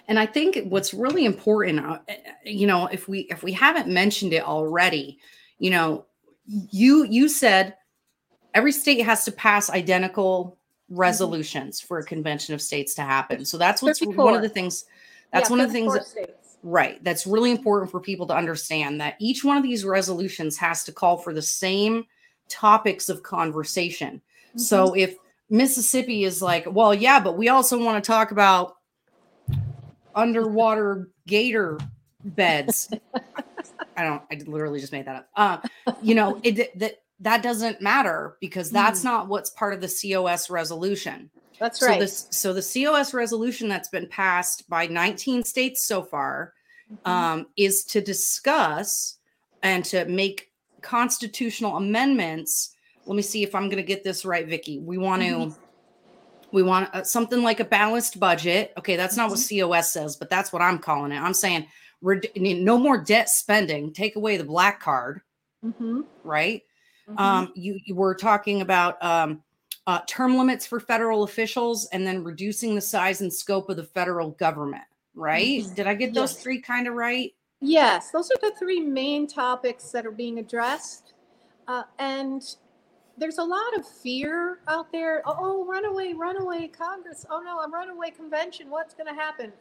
And 0.06 0.18
I 0.18 0.26
think 0.26 0.58
what's 0.68 0.94
really 0.94 1.24
important, 1.24 1.84
uh, 1.84 1.98
you 2.44 2.66
know, 2.66 2.86
if 2.86 3.08
we 3.08 3.20
if 3.30 3.42
we 3.42 3.52
haven't 3.52 3.88
mentioned 3.88 4.32
it 4.32 4.44
already, 4.44 5.18
you 5.58 5.70
know, 5.70 6.04
you 6.46 7.04
you 7.04 7.28
said 7.28 7.76
every 8.54 8.72
state 8.72 9.00
has 9.02 9.24
to 9.24 9.32
pass 9.32 9.70
identical 9.70 10.58
resolutions 10.90 11.80
for 11.80 11.98
a 11.98 12.04
convention 12.04 12.54
of 12.54 12.60
states 12.60 12.94
to 12.94 13.02
happen. 13.02 13.44
So 13.44 13.56
that's 13.56 13.82
what's 13.82 14.04
one 14.04 14.34
of 14.34 14.42
the 14.42 14.48
things. 14.48 14.84
That's 15.32 15.48
Yeah, 15.48 15.56
one 15.56 15.60
of 15.60 15.68
the 15.68 15.72
things 15.72 15.94
that, 16.14 16.40
right. 16.62 17.02
That's 17.04 17.26
really 17.26 17.50
important 17.50 17.90
for 17.90 18.00
people 18.00 18.26
to 18.28 18.34
understand 18.34 19.00
that 19.00 19.16
each 19.20 19.44
one 19.44 19.56
of 19.56 19.62
these 19.62 19.84
resolutions 19.84 20.56
has 20.58 20.84
to 20.84 20.92
call 20.92 21.16
for 21.16 21.32
the 21.32 21.42
same 21.42 22.04
topics 22.48 23.08
of 23.08 23.22
conversation. 23.22 24.20
So 24.56 24.94
if 24.94 25.16
Mississippi 25.48 26.24
is 26.24 26.42
like, 26.42 26.66
well, 26.68 26.94
yeah, 26.94 27.20
but 27.20 27.36
we 27.38 27.48
also 27.48 27.82
want 27.82 28.02
to 28.02 28.06
talk 28.06 28.30
about 28.30 28.76
underwater 30.14 31.08
gator 31.26 31.78
beds. 32.24 32.90
I 33.96 34.04
don't. 34.04 34.22
I 34.30 34.40
literally 34.46 34.80
just 34.80 34.92
made 34.92 35.06
that 35.06 35.16
up. 35.16 35.28
Uh, 35.36 35.94
you 36.02 36.14
know, 36.14 36.40
it 36.42 36.78
that 36.78 37.02
that 37.20 37.42
doesn't 37.42 37.80
matter 37.80 38.36
because 38.40 38.70
that's 38.70 39.04
not 39.04 39.28
what's 39.28 39.50
part 39.50 39.74
of 39.74 39.80
the 39.80 39.88
COS 39.88 40.48
resolution. 40.50 41.30
That's 41.60 41.78
So 41.78 41.86
right. 41.86 42.00
this 42.00 42.26
so 42.30 42.52
the 42.54 42.62
COS 42.62 43.12
resolution 43.14 43.68
that's 43.68 43.88
been 43.90 44.08
passed 44.08 44.68
by 44.68 44.86
19 44.86 45.44
states 45.44 45.84
so 45.84 46.02
far 46.02 46.54
Mhm. 46.90 47.08
um, 47.08 47.46
is 47.56 47.84
to 47.84 48.00
discuss 48.00 49.18
and 49.62 49.84
to 49.84 50.06
make 50.06 50.50
constitutional 50.80 51.76
amendments. 51.76 52.74
Let 53.04 53.14
me 53.14 53.22
see 53.22 53.42
if 53.42 53.54
I'm 53.54 53.64
going 53.66 53.76
to 53.76 53.82
get 53.82 54.02
this 54.02 54.24
right, 54.24 54.48
Vicki. 54.48 54.78
We 54.80 54.96
want 54.98 55.22
to 55.22 55.28
Mhm. 55.28 55.56
we 56.52 56.62
want 56.64 56.92
uh, 56.94 57.04
something 57.04 57.42
like 57.44 57.60
a 57.60 57.64
balanced 57.64 58.18
budget. 58.18 58.72
Okay, 58.76 58.96
that's 58.96 59.16
not 59.16 59.30
what 59.30 59.38
Mm-hmm. 59.38 59.70
COS 59.72 59.92
says, 59.92 60.16
but 60.16 60.28
that's 60.30 60.52
what 60.52 60.62
I'm 60.62 60.78
calling 60.78 61.12
it. 61.12 61.20
I'm 61.20 61.34
saying 61.34 61.66
red- 62.02 62.26
no 62.34 62.76
more 62.78 62.98
debt 62.98 63.28
spending. 63.28 63.92
Take 63.92 64.16
away 64.16 64.36
the 64.36 64.42
black 64.44 64.80
card, 64.80 65.20
Mhm. 65.64 66.06
right? 66.24 66.62
Mhm. 67.08 67.20
Um, 67.20 67.52
you, 67.54 67.78
you 67.84 67.94
were 67.94 68.14
talking 68.16 68.62
about 68.62 69.00
um, 69.04 69.42
uh, 69.86 70.00
term 70.06 70.36
limits 70.36 70.66
for 70.66 70.78
federal 70.80 71.22
officials 71.22 71.86
and 71.86 72.06
then 72.06 72.22
reducing 72.22 72.74
the 72.74 72.80
size 72.80 73.20
and 73.20 73.32
scope 73.32 73.68
of 73.70 73.76
the 73.76 73.84
federal 73.84 74.30
government, 74.32 74.84
right? 75.14 75.62
Mhm. 75.62 75.74
Did 75.74 75.86
I 75.86 75.94
get 75.94 76.14
those 76.14 76.32
Yes. 76.34 76.42
three 76.42 76.60
kind 76.60 76.86
of 76.86 76.94
right? 76.94 77.34
Yes, 77.60 78.10
those 78.10 78.30
are 78.30 78.38
the 78.40 78.52
three 78.58 78.80
main 78.80 79.26
topics 79.26 79.90
that 79.90 80.06
are 80.06 80.10
being 80.10 80.38
addressed. 80.38 81.12
Uh, 81.68 81.84
and 81.98 82.56
there's 83.18 83.38
a 83.38 83.44
lot 83.44 83.76
of 83.76 83.86
fear 83.86 84.60
out 84.66 84.90
there. 84.92 85.22
Oh, 85.26 85.36
oh, 85.38 85.64
runaway, 85.66 86.14
runaway 86.14 86.68
Congress. 86.68 87.26
Oh 87.28 87.40
no, 87.40 87.58
a 87.60 87.68
runaway 87.68 88.10
convention. 88.10 88.70
What's 88.70 88.94
going 88.94 89.08
to 89.08 89.14
happen? 89.14 89.52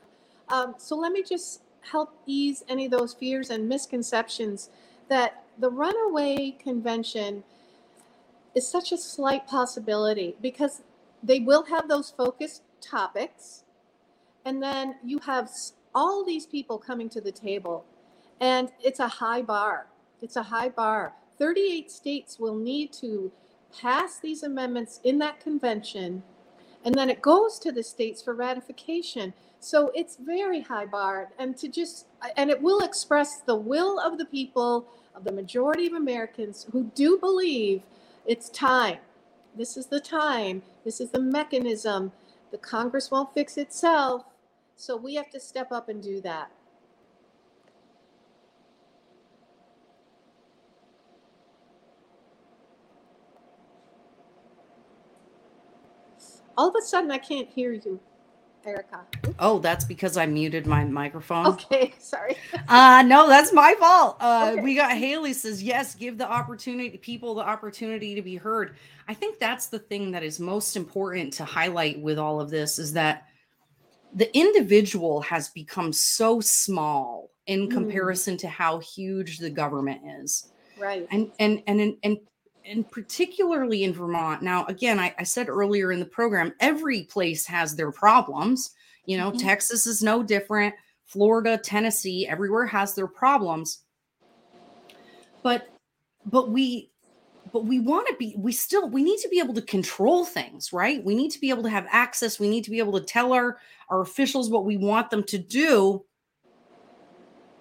Um, 0.49 0.75
so 0.77 0.95
let 0.95 1.11
me 1.11 1.23
just 1.23 1.61
help 1.81 2.13
ease 2.25 2.63
any 2.69 2.85
of 2.85 2.91
those 2.91 3.13
fears 3.13 3.49
and 3.49 3.67
misconceptions 3.67 4.69
that 5.09 5.43
the 5.59 5.69
runaway 5.69 6.51
convention 6.51 7.43
is 8.55 8.67
such 8.67 8.91
a 8.91 8.97
slight 8.97 9.47
possibility 9.47 10.35
because 10.41 10.81
they 11.23 11.39
will 11.39 11.63
have 11.65 11.87
those 11.87 12.09
focused 12.09 12.63
topics. 12.81 13.63
And 14.45 14.61
then 14.61 14.95
you 15.03 15.19
have 15.19 15.49
all 15.93 16.23
these 16.23 16.45
people 16.45 16.77
coming 16.77 17.09
to 17.09 17.21
the 17.21 17.31
table, 17.31 17.85
and 18.39 18.71
it's 18.81 18.99
a 18.99 19.07
high 19.07 19.41
bar. 19.41 19.87
It's 20.21 20.35
a 20.35 20.43
high 20.43 20.69
bar. 20.69 21.13
38 21.37 21.91
states 21.91 22.39
will 22.39 22.55
need 22.55 22.91
to 22.93 23.31
pass 23.77 24.19
these 24.19 24.43
amendments 24.43 24.99
in 25.03 25.19
that 25.19 25.39
convention, 25.39 26.23
and 26.85 26.95
then 26.95 27.09
it 27.09 27.21
goes 27.21 27.59
to 27.59 27.71
the 27.71 27.83
states 27.83 28.21
for 28.21 28.33
ratification. 28.33 29.33
So 29.59 29.91
it's 29.93 30.15
very 30.15 30.61
high 30.61 30.85
bar, 30.85 31.29
and 31.37 31.57
to 31.57 31.67
just 31.67 32.05
and 32.37 32.49
it 32.49 32.61
will 32.61 32.79
express 32.79 33.41
the 33.41 33.55
will 33.55 33.99
of 33.99 34.17
the 34.17 34.25
people 34.25 34.87
of 35.15 35.25
the 35.25 35.31
majority 35.31 35.85
of 35.85 35.93
Americans 35.93 36.65
who 36.71 36.91
do 36.95 37.17
believe 37.17 37.81
it's 38.29 38.47
time. 38.51 38.99
This 39.57 39.75
is 39.75 39.87
the 39.87 39.99
time. 39.99 40.61
This 40.85 41.01
is 41.01 41.09
the 41.09 41.19
mechanism. 41.19 42.11
The 42.51 42.59
Congress 42.59 43.09
won't 43.09 43.33
fix 43.33 43.57
itself. 43.57 44.23
So 44.75 44.95
we 44.95 45.15
have 45.15 45.31
to 45.31 45.39
step 45.39 45.71
up 45.71 45.89
and 45.89 46.01
do 46.01 46.21
that. 46.21 46.51
All 56.55 56.69
of 56.69 56.75
a 56.77 56.85
sudden, 56.85 57.09
I 57.09 57.17
can't 57.17 57.49
hear 57.49 57.73
you, 57.73 57.99
Erica. 58.65 59.01
Oh, 59.39 59.59
that's 59.59 59.85
because 59.85 60.17
I 60.17 60.25
muted 60.25 60.65
my 60.67 60.83
microphone. 60.85 61.45
Okay, 61.47 61.93
sorry. 61.99 62.35
Uh 62.67 63.03
no, 63.05 63.27
that's 63.27 63.53
my 63.53 63.75
fault. 63.79 64.17
Uh 64.19 64.51
Okay. 64.53 64.61
we 64.61 64.75
got 64.75 64.91
Haley 64.97 65.33
says 65.33 65.61
yes, 65.63 65.95
give 65.95 66.17
the 66.17 66.29
opportunity 66.29 66.97
people 66.97 67.35
the 67.35 67.41
opportunity 67.41 68.15
to 68.15 68.21
be 68.21 68.35
heard. 68.35 68.75
I 69.07 69.13
think 69.13 69.39
that's 69.39 69.67
the 69.67 69.79
thing 69.79 70.11
that 70.11 70.23
is 70.23 70.39
most 70.39 70.75
important 70.75 71.33
to 71.33 71.45
highlight 71.45 71.99
with 72.01 72.17
all 72.19 72.39
of 72.41 72.49
this 72.49 72.79
is 72.79 72.93
that 72.93 73.25
the 74.13 74.35
individual 74.37 75.21
has 75.21 75.49
become 75.49 75.93
so 75.93 76.39
small 76.41 77.31
in 77.47 77.67
Mm. 77.67 77.71
comparison 77.71 78.37
to 78.37 78.47
how 78.47 78.79
huge 78.79 79.37
the 79.39 79.49
government 79.49 80.01
is. 80.21 80.51
Right. 80.77 81.07
And 81.11 81.31
and 81.39 81.61
and 81.67 81.79
and, 81.81 81.95
and 82.03 82.17
and 82.65 82.89
particularly 82.91 83.83
in 83.83 83.93
Vermont. 83.93 84.41
Now, 84.41 84.65
again, 84.65 84.99
I, 84.99 85.13
I 85.17 85.23
said 85.23 85.49
earlier 85.49 85.91
in 85.91 85.99
the 85.99 86.05
program, 86.05 86.53
every 86.59 87.03
place 87.03 87.45
has 87.45 87.75
their 87.75 87.91
problems. 87.91 88.71
You 89.05 89.17
know, 89.17 89.31
Mhm. 89.31 89.39
Texas 89.39 89.87
is 89.87 90.03
no 90.03 90.21
different. 90.21 90.75
Florida, 91.05 91.57
Tennessee, 91.57 92.27
everywhere 92.27 92.67
has 92.67 92.93
their 92.93 93.07
problems. 93.07 93.79
But 95.41 95.69
but 96.25 96.49
we 96.49 96.91
but 97.51 97.65
we 97.65 97.79
want 97.79 98.07
to 98.07 98.15
be 98.17 98.35
we 98.37 98.51
still 98.51 98.87
we 98.89 99.03
need 99.03 99.17
to 99.19 99.29
be 99.29 99.39
able 99.39 99.55
to 99.55 99.61
control 99.61 100.25
things, 100.25 100.71
right? 100.71 101.03
We 101.03 101.15
need 101.15 101.31
to 101.31 101.39
be 101.39 101.49
able 101.49 101.63
to 101.63 101.69
have 101.69 101.87
access. 101.89 102.39
We 102.39 102.49
need 102.49 102.63
to 102.65 102.71
be 102.71 102.79
able 102.79 102.99
to 102.99 103.05
tell 103.05 103.33
our 103.33 103.57
our 103.89 104.01
officials 104.01 104.51
what 104.51 104.65
we 104.65 104.77
want 104.77 105.09
them 105.09 105.23
to 105.23 105.37
do 105.37 106.05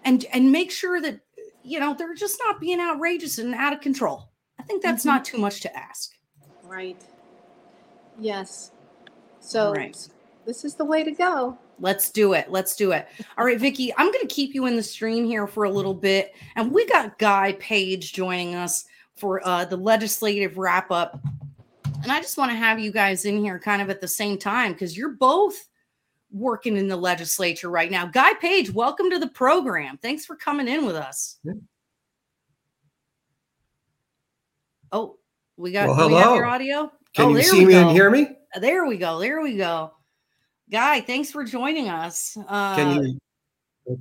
and 0.04 0.24
and 0.32 0.52
make 0.52 0.70
sure 0.70 1.00
that 1.00 1.20
you 1.62 1.80
know 1.80 1.94
they're 1.94 2.14
just 2.14 2.38
not 2.44 2.60
being 2.60 2.80
outrageous 2.80 3.38
and 3.38 3.54
out 3.54 3.72
of 3.72 3.80
control. 3.80 4.30
I 4.68 4.70
think 4.70 4.82
that's 4.82 5.02
Mhm. 5.02 5.06
not 5.06 5.24
too 5.24 5.38
much 5.38 5.60
to 5.62 5.74
ask. 5.74 6.12
Right. 6.62 7.00
Yes. 8.20 8.70
So 9.40 9.72
Right. 9.72 9.96
this 10.44 10.62
is 10.62 10.74
the 10.74 10.84
way 10.84 11.02
to 11.04 11.10
go. 11.10 11.56
Let's 11.80 12.10
do 12.10 12.34
it. 12.34 12.50
Let's 12.50 12.76
do 12.76 12.92
it. 12.92 13.08
All 13.38 13.46
right, 13.46 13.58
Vicki, 13.58 13.94
I'm 13.96 14.12
going 14.12 14.26
to 14.26 14.34
keep 14.34 14.54
you 14.54 14.66
in 14.66 14.76
the 14.76 14.82
stream 14.82 15.24
here 15.24 15.46
for 15.46 15.64
a 15.64 15.70
little 15.70 15.94
bit. 15.94 16.34
And 16.54 16.70
we 16.70 16.84
got 16.86 17.18
Guy 17.18 17.52
Page 17.52 18.12
joining 18.12 18.54
us 18.54 18.84
for 19.16 19.40
uh, 19.46 19.64
the 19.64 19.76
legislative 19.78 20.58
wrap 20.58 20.90
up. 20.90 21.18
And 22.02 22.12
I 22.12 22.20
just 22.20 22.36
want 22.36 22.50
to 22.50 22.56
have 22.56 22.78
you 22.78 22.92
guys 22.92 23.24
in 23.24 23.38
here 23.38 23.58
kind 23.58 23.80
of 23.80 23.88
at 23.88 24.00
the 24.02 24.08
same 24.08 24.36
time 24.38 24.72
because 24.72 24.96
you're 24.98 25.12
both 25.12 25.68
working 26.30 26.76
in 26.76 26.88
the 26.88 26.96
legislature 26.96 27.70
right 27.70 27.90
now. 27.90 28.04
Guy 28.06 28.34
Page, 28.34 28.70
welcome 28.70 29.08
to 29.10 29.18
the 29.18 29.28
program. 29.28 29.96
Thanks 30.02 30.26
for 30.26 30.36
coming 30.36 30.68
in 30.68 30.84
with 30.84 30.96
us. 30.96 31.38
Yeah. 31.42 31.54
Oh, 34.92 35.16
we 35.56 35.72
got, 35.72 35.88
Well, 35.88 36.08
do 36.08 36.14
we 36.14 36.20
have 36.20 36.34
your 36.34 36.46
audio. 36.46 36.92
Can 37.14 37.26
oh, 37.26 37.36
you 37.36 37.42
see 37.42 37.64
me 37.64 37.72
go. 37.72 37.88
and 37.88 37.90
hear 37.90 38.10
me? 38.10 38.28
There 38.60 38.86
we 38.86 38.96
go. 38.96 39.18
There 39.18 39.40
we 39.40 39.56
go. 39.56 39.92
Guy, 40.70 41.00
thanks 41.00 41.30
for 41.30 41.44
joining 41.44 41.88
us. 41.88 42.36
Uh, 42.46 42.76
Can 42.76 43.02
you? 43.02 43.18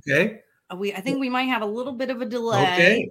Okay. 0.06 0.40
we 0.76 0.92
I 0.92 1.00
think 1.00 1.18
we 1.18 1.30
might 1.30 1.44
have 1.44 1.62
a 1.62 1.66
little 1.66 1.94
bit 1.94 2.10
of 2.10 2.20
a 2.20 2.26
delay. 2.26 2.62
Okay. 2.62 3.10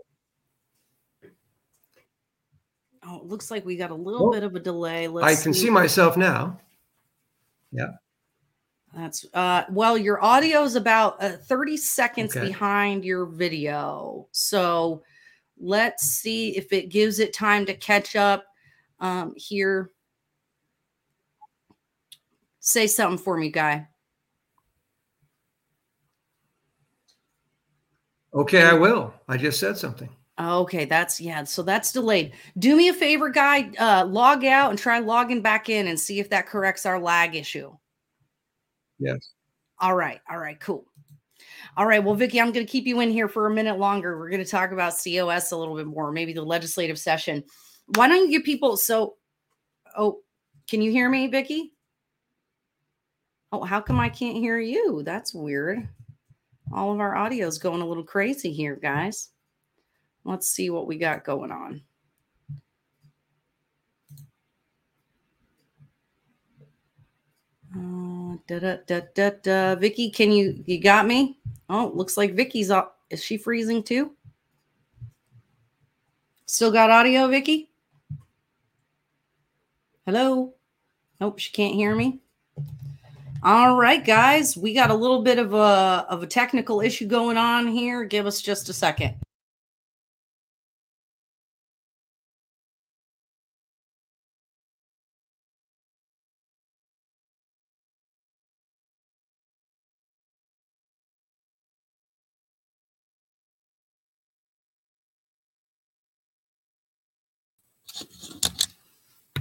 Oh, 3.03 3.17
it 3.17 3.25
looks 3.25 3.49
like 3.49 3.65
we 3.65 3.77
got 3.77 3.89
a 3.91 3.95
little 3.95 4.27
Oh, 4.27 4.31
bit 4.31 4.43
of 4.43 4.55
a 4.55 4.59
delay. 4.59 5.05
I 5.05 5.07
Let's 5.07 5.43
can 5.43 5.53
see 5.53 5.69
myself 5.69 6.17
now. 6.17 6.59
Yeah. 7.71 7.91
That's 8.93 9.25
uh 9.33 9.63
well, 9.69 9.97
your 9.97 10.23
audio 10.23 10.63
is 10.63 10.75
about 10.75 11.21
uh, 11.21 11.37
30 11.37 11.77
seconds 11.77 12.35
Okay. 12.35 12.47
behind 12.47 13.05
your 13.05 13.25
video. 13.25 14.27
So 14.31 15.03
let's 15.59 16.03
see 16.03 16.55
if 16.57 16.71
it 16.71 16.89
gives 16.89 17.19
it 17.19 17.33
time 17.33 17.65
to 17.65 17.73
catch 17.73 18.15
up 18.15 18.45
um 18.99 19.33
here. 19.35 19.91
Say 22.59 22.87
something 22.87 23.23
for 23.23 23.37
me, 23.37 23.49
guy. 23.49 23.87
Okay, 28.33 28.61
I 28.61 28.73
will. 28.73 29.13
I 29.27 29.37
just 29.37 29.59
said 29.59 29.77
something. 29.77 30.09
Okay, 30.39 30.85
that's 30.85 31.19
yeah. 31.19 31.43
So 31.43 31.63
that's 31.63 31.91
delayed. 31.91 32.33
Do 32.59 32.75
me 32.75 32.89
a 32.89 32.93
favor, 32.93 33.29
guy. 33.29 33.71
Uh, 33.79 34.05
log 34.05 34.45
out 34.45 34.69
and 34.69 34.77
try 34.77 34.99
logging 34.99 35.41
back 35.41 35.69
in 35.69 35.87
and 35.87 35.99
see 35.99 36.19
if 36.19 36.29
that 36.29 36.45
corrects 36.45 36.85
our 36.85 36.99
lag 36.99 37.35
issue. 37.35 37.75
Yes. 38.99 39.31
All 39.79 39.95
right. 39.95 40.19
All 40.29 40.37
right. 40.37 40.59
Cool. 40.59 40.85
All 41.77 41.85
right. 41.85 42.03
Well, 42.03 42.15
Vicki, 42.15 42.41
I'm 42.41 42.51
going 42.51 42.65
to 42.65 42.71
keep 42.71 42.87
you 42.87 43.01
in 43.01 43.11
here 43.11 43.29
for 43.29 43.45
a 43.45 43.53
minute 43.53 43.77
longer. 43.77 44.17
We're 44.17 44.31
going 44.31 44.43
to 44.43 44.49
talk 44.49 44.71
about 44.71 44.95
COS 45.01 45.51
a 45.51 45.57
little 45.57 45.75
bit 45.75 45.85
more, 45.85 46.11
maybe 46.11 46.33
the 46.33 46.41
legislative 46.41 46.97
session. 46.97 47.43
Why 47.93 48.07
don't 48.07 48.25
you 48.25 48.31
give 48.31 48.43
people 48.43 48.77
so? 48.77 49.15
Oh, 49.95 50.21
can 50.67 50.81
you 50.81 50.89
hear 50.89 51.07
me, 51.07 51.27
Vicki? 51.27 51.73
Oh, 53.51 53.63
how 53.63 53.79
come 53.79 53.99
I 53.99 54.09
can't 54.09 54.37
hear 54.37 54.59
you? 54.59 55.03
That's 55.03 55.35
weird. 55.35 55.87
All 56.73 56.91
of 56.91 56.99
our 56.99 57.15
audio 57.15 57.45
is 57.45 57.59
going 57.59 57.81
a 57.81 57.87
little 57.87 58.03
crazy 58.03 58.51
here, 58.51 58.75
guys. 58.75 59.29
Let's 60.25 60.49
see 60.49 60.71
what 60.71 60.87
we 60.87 60.97
got 60.97 61.23
going 61.23 61.51
on. 61.51 61.81
Uh, 67.73 68.06
da, 68.47 68.59
da, 68.59 68.77
da, 68.85 69.01
da, 69.15 69.31
da. 69.41 69.75
Vicki, 69.75 70.09
can 70.09 70.31
you 70.31 70.63
you 70.65 70.81
got 70.81 71.07
me? 71.07 71.39
Oh, 71.69 71.91
looks 71.93 72.17
like 72.17 72.35
Vicki's 72.35 72.71
up. 72.71 72.99
Is 73.09 73.23
she 73.23 73.37
freezing 73.37 73.83
too? 73.83 74.11
Still 76.45 76.71
got 76.71 76.89
audio, 76.89 77.27
Vicki? 77.27 77.69
Hello? 80.05 80.53
Nope, 81.19 81.39
she 81.39 81.51
can't 81.51 81.75
hear 81.75 81.95
me. 81.95 82.19
All 83.43 83.75
right, 83.75 84.03
guys, 84.03 84.57
we 84.57 84.73
got 84.73 84.89
a 84.89 84.95
little 84.95 85.21
bit 85.21 85.39
of 85.39 85.53
a 85.53 86.05
of 86.09 86.23
a 86.23 86.27
technical 86.27 86.81
issue 86.81 87.05
going 87.05 87.37
on 87.37 87.67
here. 87.67 88.03
Give 88.03 88.25
us 88.25 88.41
just 88.41 88.69
a 88.69 88.73
second. 88.73 89.15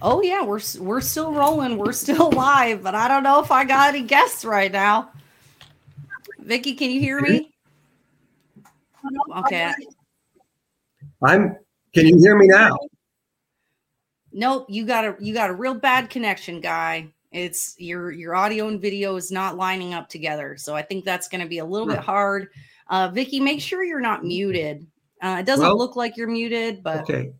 Oh 0.03 0.21
yeah, 0.23 0.43
we're 0.45 0.61
we're 0.79 1.01
still 1.01 1.33
rolling. 1.33 1.79
We're 1.79 1.93
still 1.93 2.31
live, 2.33 2.83
but 2.83 2.95
I 2.95 3.09
don't 3.09 3.23
know 3.23 3.43
if 3.43 3.51
I 3.51 3.65
got 3.65 3.89
any 3.95 4.03
guests 4.03 4.45
right 4.45 4.71
now. 4.71 5.11
Vicki, 6.41 6.75
can 6.75 6.91
you 6.91 7.01
hear 7.01 7.21
me? 7.21 7.53
Okay. 9.37 9.73
I'm. 11.23 11.57
Can 11.95 12.07
you 12.07 12.19
hear 12.19 12.37
me 12.37 12.47
now? 12.49 12.77
Nope, 14.33 14.67
you 14.69 14.85
got 14.85 15.05
a 15.05 15.17
you 15.19 15.33
got 15.33 15.51
a 15.51 15.55
real 15.55 15.75
bad 15.75 16.11
connection, 16.11 16.61
guy. 16.61 17.09
It's 17.33 17.75
your 17.79 18.11
your 18.13 18.35
audio 18.35 18.69
and 18.69 18.81
video 18.81 19.17
is 19.17 19.31
not 19.33 19.57
lining 19.57 19.95
up 19.95 20.09
together. 20.09 20.57
So 20.57 20.75
I 20.75 20.83
think 20.83 21.05
that's 21.05 21.29
going 21.29 21.41
to 21.41 21.47
be 21.49 21.59
a 21.59 21.65
little 21.65 21.87
bit 21.87 21.99
hard. 21.99 22.49
Uh 22.89 23.09
Vicki, 23.09 23.41
make 23.41 23.61
sure 23.61 23.83
you're 23.83 24.01
not 24.01 24.25
muted. 24.25 24.87
Uh 25.23 25.39
it 25.41 25.47
doesn't 25.47 25.65
Well- 25.67 25.79
look 25.79 25.97
like 25.97 26.17
you're 26.17 26.29
muted, 26.29 26.83
but 26.83 27.01
Okay. 27.01 27.33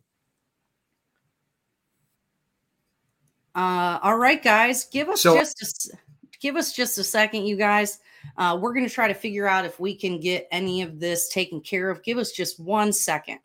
Uh, 3.57 3.97
all 4.03 4.17
right, 4.17 4.43
guys, 4.43 4.85
give 4.85 5.09
us 5.09 5.21
So- 5.21 5.35
just 5.35 5.89
a, 5.91 5.97
give 6.39 6.55
us 6.55 6.71
just 6.73 6.97
a 6.99 7.03
second, 7.03 7.47
you 7.47 7.57
guys. 7.57 7.99
Uh, 8.37 8.57
we're 8.61 8.73
going 8.73 8.87
to 8.87 8.93
try 8.93 9.07
to 9.07 9.15
figure 9.15 9.47
out 9.47 9.65
if 9.65 9.79
we 9.79 9.95
can 9.95 10.19
get 10.19 10.47
any 10.51 10.83
of 10.83 10.99
this 10.99 11.27
taken 11.29 11.59
care 11.59 11.89
of. 11.89 12.03
Give 12.03 12.19
us 12.19 12.31
just 12.31 12.59
one 12.59 12.93
second. 12.93 13.39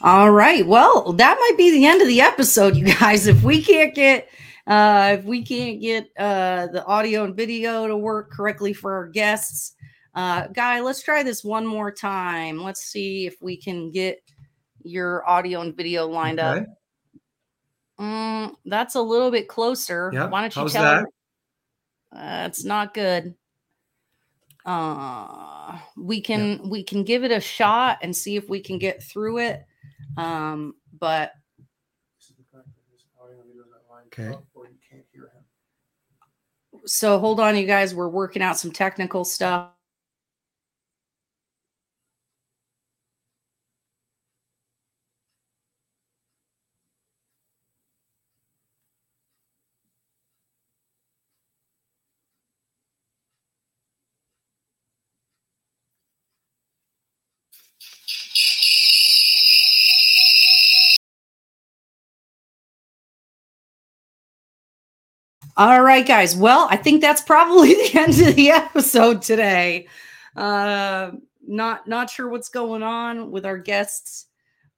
All 0.00 0.30
right. 0.30 0.64
Well, 0.64 1.12
that 1.14 1.36
might 1.40 1.58
be 1.58 1.72
the 1.72 1.84
end 1.84 2.00
of 2.00 2.08
the 2.08 2.20
episode, 2.20 2.76
you 2.76 2.84
guys. 2.84 3.26
If 3.26 3.42
we 3.42 3.62
can't 3.62 3.94
get 3.94 4.28
uh 4.66 5.16
if 5.18 5.24
we 5.24 5.42
can't 5.42 5.80
get 5.80 6.08
uh 6.18 6.68
the 6.68 6.84
audio 6.84 7.24
and 7.24 7.34
video 7.34 7.88
to 7.88 7.96
work 7.96 8.30
correctly 8.30 8.72
for 8.72 8.94
our 8.94 9.08
guests, 9.08 9.74
uh 10.14 10.46
guy, 10.48 10.80
let's 10.80 11.02
try 11.02 11.22
this 11.22 11.42
one 11.42 11.66
more 11.66 11.90
time. 11.90 12.62
Let's 12.62 12.82
see 12.82 13.26
if 13.26 13.36
we 13.40 13.56
can 13.56 13.90
get 13.90 14.20
your 14.82 15.28
audio 15.28 15.62
and 15.62 15.76
video 15.76 16.06
lined 16.06 16.38
up. 16.38 16.64
Mm, 17.98 18.54
that's 18.66 18.94
a 18.94 19.02
little 19.02 19.32
bit 19.32 19.48
closer. 19.48 20.10
Yeah, 20.14 20.28
Why 20.28 20.42
don't 20.42 20.54
you 20.54 20.62
how's 20.62 20.72
tell 20.72 20.82
that? 20.82 21.06
Uh, 22.12 22.46
it's 22.46 22.64
not 22.64 22.94
good. 22.94 23.34
Uh, 24.64 25.76
we 25.96 26.20
can 26.20 26.68
we 26.70 26.84
can 26.84 27.02
give 27.02 27.24
it 27.24 27.32
a 27.32 27.40
shot 27.40 27.98
and 28.02 28.14
see 28.14 28.36
if 28.36 28.48
we 28.48 28.60
can 28.60 28.78
get 28.78 29.02
through 29.02 29.38
it. 29.38 29.64
Um, 30.16 30.74
but 30.98 31.32
Okay. 34.06 34.36
so 36.86 37.18
hold 37.18 37.40
on, 37.40 37.56
you 37.56 37.66
guys. 37.66 37.94
We're 37.94 38.08
working 38.08 38.42
out 38.42 38.58
some 38.58 38.72
technical 38.72 39.24
stuff. 39.24 39.70
All 65.58 65.82
right, 65.82 66.06
guys. 66.06 66.36
Well, 66.36 66.68
I 66.70 66.76
think 66.76 67.00
that's 67.00 67.20
probably 67.20 67.74
the 67.90 67.90
end 67.98 68.20
of 68.20 68.36
the 68.36 68.50
episode 68.50 69.22
today. 69.22 69.88
Uh, 70.36 71.10
not 71.44 71.88
not 71.88 72.08
sure 72.08 72.28
what's 72.28 72.48
going 72.48 72.84
on 72.84 73.32
with 73.32 73.44
our 73.44 73.58
guests. 73.58 74.26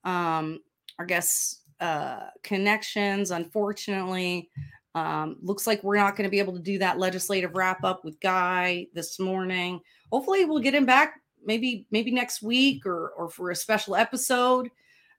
Um, 0.05 0.61
our 0.99 1.05
guests' 1.05 1.61
uh, 1.81 2.29
connections, 2.43 3.31
unfortunately, 3.31 4.49
um, 4.95 5.37
looks 5.43 5.67
like 5.67 5.85
we're 5.85 5.97
not 5.97 6.17
going 6.17 6.25
to 6.25 6.31
be 6.31 6.39
able 6.39 6.55
to 6.55 6.63
do 6.63 6.79
that 6.79 6.99
legislative 6.99 7.55
wrap 7.55 7.85
up 7.85 8.03
with 8.03 8.19
Guy 8.21 8.87
this 8.95 9.19
morning. 9.19 9.81
Hopefully, 10.11 10.47
we'll 10.47 10.61
get 10.61 10.75
him 10.75 10.87
back 10.87 11.21
maybe 11.45 11.87
maybe 11.91 12.11
next 12.11 12.41
week 12.41 12.87
or 12.87 13.11
or 13.19 13.29
for 13.29 13.51
a 13.51 13.55
special 13.55 13.97
episode. 13.97 14.71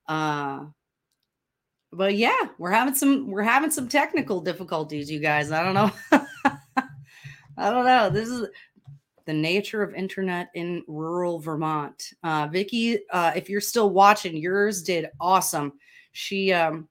Uh, 0.08 0.64
but 1.92 2.16
yeah, 2.16 2.48
we're 2.58 2.70
having 2.70 2.94
some 2.94 3.30
we're 3.30 3.42
having 3.42 3.70
some 3.70 3.88
technical 3.88 4.40
difficulties, 4.40 5.10
you 5.10 5.20
guys. 5.20 5.52
I 5.52 5.62
don't 5.62 5.74
know. 5.74 5.90
I 7.58 7.70
don't 7.70 7.84
know. 7.84 8.08
This 8.08 8.28
is 8.28 8.48
the 9.26 9.32
nature 9.32 9.82
of 9.82 9.94
internet 9.94 10.48
in 10.54 10.82
rural 10.88 11.38
Vermont. 11.38 12.02
Uh, 12.24 12.48
Vicki, 12.50 12.98
uh, 13.10 13.32
if 13.36 13.48
you're 13.48 13.60
still 13.60 13.90
watching, 13.90 14.36
yours 14.36 14.82
did 14.82 15.06
awesome. 15.20 15.74
She 16.12 16.52
um, 16.52 16.88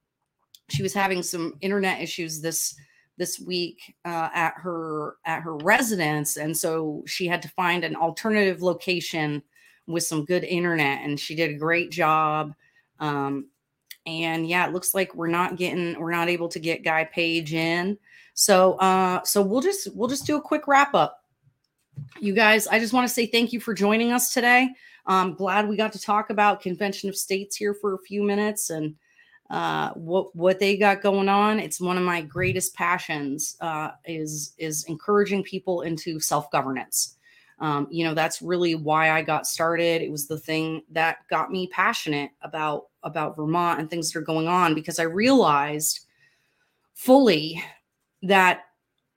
she 0.70 0.84
was 0.84 0.94
having 0.94 1.24
some 1.24 1.56
internet 1.62 2.02
issues 2.02 2.42
this 2.42 2.76
this 3.18 3.40
week 3.40 3.96
uh, 4.06 4.30
at 4.34 4.54
her 4.58 5.16
at 5.26 5.42
her 5.42 5.58
residence, 5.58 6.38
and 6.38 6.56
so 6.56 7.04
she 7.08 7.28
had 7.28 7.42
to 7.42 7.50
find 7.50 7.84
an 7.84 7.96
alternative 7.96 8.62
location 8.62 9.42
with 9.88 10.04
some 10.04 10.26
good 10.26 10.44
internet, 10.44 11.00
and 11.02 11.20
she 11.20 11.36
did 11.36 11.50
a 11.50 11.58
great 11.58 11.92
job. 11.92 12.54
Um, 13.00 13.48
and 14.06 14.48
yeah, 14.48 14.68
it 14.68 14.74
looks 14.74 14.94
like 14.94 15.14
we're 15.16 15.28
not 15.28 15.56
getting, 15.56 16.00
we're 16.00 16.12
not 16.12 16.30
able 16.30 16.50
to 16.50 16.60
get 16.60 16.84
Guy 16.84 17.06
Page 17.06 17.54
in. 17.54 17.98
So, 18.34 18.74
uh, 18.74 19.24
so 19.24 19.42
we'll 19.42 19.62
just 19.62 19.94
we'll 19.96 20.08
just 20.08 20.26
do 20.26 20.38
a 20.38 20.42
quick 20.42 20.68
wrap 20.68 20.94
up. 20.94 21.24
You 22.20 22.34
guys, 22.34 22.68
I 22.68 22.80
just 22.80 22.94
want 22.94 23.08
to 23.08 23.14
say 23.14 23.26
thank 23.26 23.54
you 23.54 23.60
for 23.60 23.74
joining 23.74 24.12
us 24.12 24.34
today. 24.34 24.70
I'm 25.06 25.34
glad 25.34 25.68
we 25.68 25.76
got 25.76 25.94
to 25.94 26.00
talk 26.00 26.30
about 26.30 26.62
Convention 26.62 27.10
of 27.10 27.16
States 27.16 27.56
here 27.56 27.74
for 27.74 27.94
a 27.94 28.00
few 28.00 28.24
minutes 28.24 28.70
and 28.70 28.96
uh, 29.50 29.92
what 29.92 30.34
what 30.36 30.60
they 30.60 30.78
got 30.78 31.02
going 31.02 31.28
on. 31.28 31.60
It's 31.60 31.82
one 31.82 31.98
of 31.98 32.04
my 32.04 32.22
greatest 32.22 32.74
passions 32.74 33.58
uh, 33.60 33.92
is 34.06 34.54
is 34.58 34.86
encouraging 34.86 35.44
people 35.44 35.82
into 35.82 36.20
self 36.20 36.50
governance. 36.52 37.18
Um, 37.60 37.88
you 37.92 38.06
know 38.06 38.14
that's 38.14 38.42
really 38.42 38.76
why 38.76 39.12
I 39.12 39.22
got 39.22 39.46
started. 39.46 40.02
It 40.02 40.12
was 40.12 40.28
the 40.28 40.40
thing 40.40 40.84
that 40.92 41.28
got 41.30 41.52
me 41.52 41.68
passionate 41.68 42.32
about 42.42 42.86
about 43.04 43.36
Vermont 43.36 43.80
and 43.80 43.90
things 43.90 44.12
that 44.12 44.20
are 44.20 44.24
going 44.24 44.48
on 44.48 44.74
because 44.76 45.00
I 45.00 45.04
realized 45.04 46.02
fully 46.94 47.64
that 48.24 48.66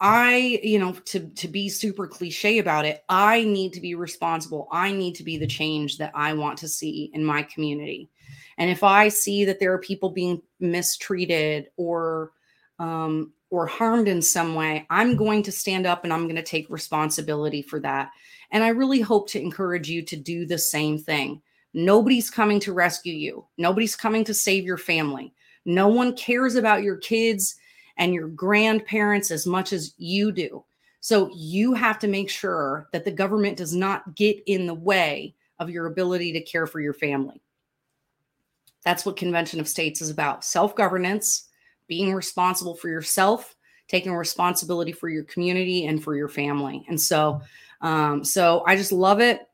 I, 0.00 0.60
you 0.62 0.78
know, 0.78 0.92
to 0.92 1.28
to 1.28 1.48
be 1.48 1.68
super 1.68 2.06
cliche 2.06 2.58
about 2.58 2.84
it, 2.84 3.04
I 3.08 3.44
need 3.44 3.72
to 3.74 3.80
be 3.80 3.94
responsible. 3.94 4.68
I 4.72 4.92
need 4.92 5.14
to 5.16 5.22
be 5.22 5.38
the 5.38 5.46
change 5.46 5.98
that 5.98 6.12
I 6.14 6.32
want 6.34 6.58
to 6.58 6.68
see 6.68 7.10
in 7.14 7.24
my 7.24 7.42
community. 7.42 8.10
And 8.58 8.70
if 8.70 8.82
I 8.82 9.08
see 9.08 9.44
that 9.44 9.60
there 9.60 9.72
are 9.72 9.78
people 9.78 10.10
being 10.10 10.42
mistreated 10.60 11.68
or 11.76 12.32
um, 12.78 13.32
or 13.50 13.66
harmed 13.66 14.08
in 14.08 14.20
some 14.20 14.54
way, 14.54 14.84
I'm 14.90 15.16
going 15.16 15.42
to 15.44 15.52
stand 15.52 15.86
up 15.86 16.04
and 16.04 16.12
I'm 16.12 16.24
going 16.24 16.36
to 16.36 16.42
take 16.42 16.68
responsibility 16.68 17.62
for 17.62 17.78
that. 17.80 18.10
And 18.50 18.64
I 18.64 18.68
really 18.68 19.00
hope 19.00 19.28
to 19.30 19.40
encourage 19.40 19.88
you 19.88 20.02
to 20.02 20.16
do 20.16 20.44
the 20.44 20.58
same 20.58 20.98
thing. 20.98 21.40
Nobody's 21.74 22.30
coming 22.30 22.60
to 22.60 22.72
rescue 22.72 23.12
you. 23.12 23.44
Nobody's 23.58 23.96
coming 23.96 24.24
to 24.24 24.34
save 24.34 24.64
your 24.64 24.78
family. 24.78 25.34
No 25.64 25.88
one 25.88 26.16
cares 26.16 26.54
about 26.54 26.82
your 26.82 26.96
kids 26.96 27.56
and 27.96 28.14
your 28.14 28.28
grandparents 28.28 29.30
as 29.30 29.46
much 29.46 29.72
as 29.72 29.94
you 29.98 30.32
do. 30.32 30.64
So 31.00 31.30
you 31.34 31.74
have 31.74 31.98
to 31.98 32.08
make 32.08 32.30
sure 32.30 32.88
that 32.92 33.04
the 33.04 33.10
government 33.10 33.58
does 33.58 33.74
not 33.74 34.14
get 34.14 34.42
in 34.46 34.66
the 34.66 34.74
way 34.74 35.34
of 35.58 35.68
your 35.68 35.86
ability 35.86 36.32
to 36.32 36.40
care 36.40 36.66
for 36.66 36.80
your 36.80 36.94
family. 36.94 37.42
That's 38.84 39.04
what 39.04 39.16
Convention 39.16 39.60
of 39.60 39.68
States 39.68 40.00
is 40.00 40.10
about 40.10 40.44
self 40.44 40.76
governance, 40.76 41.48
being 41.88 42.14
responsible 42.14 42.74
for 42.74 42.88
yourself, 42.88 43.54
taking 43.88 44.14
responsibility 44.14 44.92
for 44.92 45.08
your 45.08 45.24
community 45.24 45.86
and 45.86 46.02
for 46.02 46.14
your 46.14 46.28
family. 46.28 46.84
And 46.88 47.00
so, 47.00 47.40
um, 47.80 48.24
so 48.24 48.62
I 48.66 48.76
just 48.76 48.92
love 48.92 49.20
it. 49.20 49.48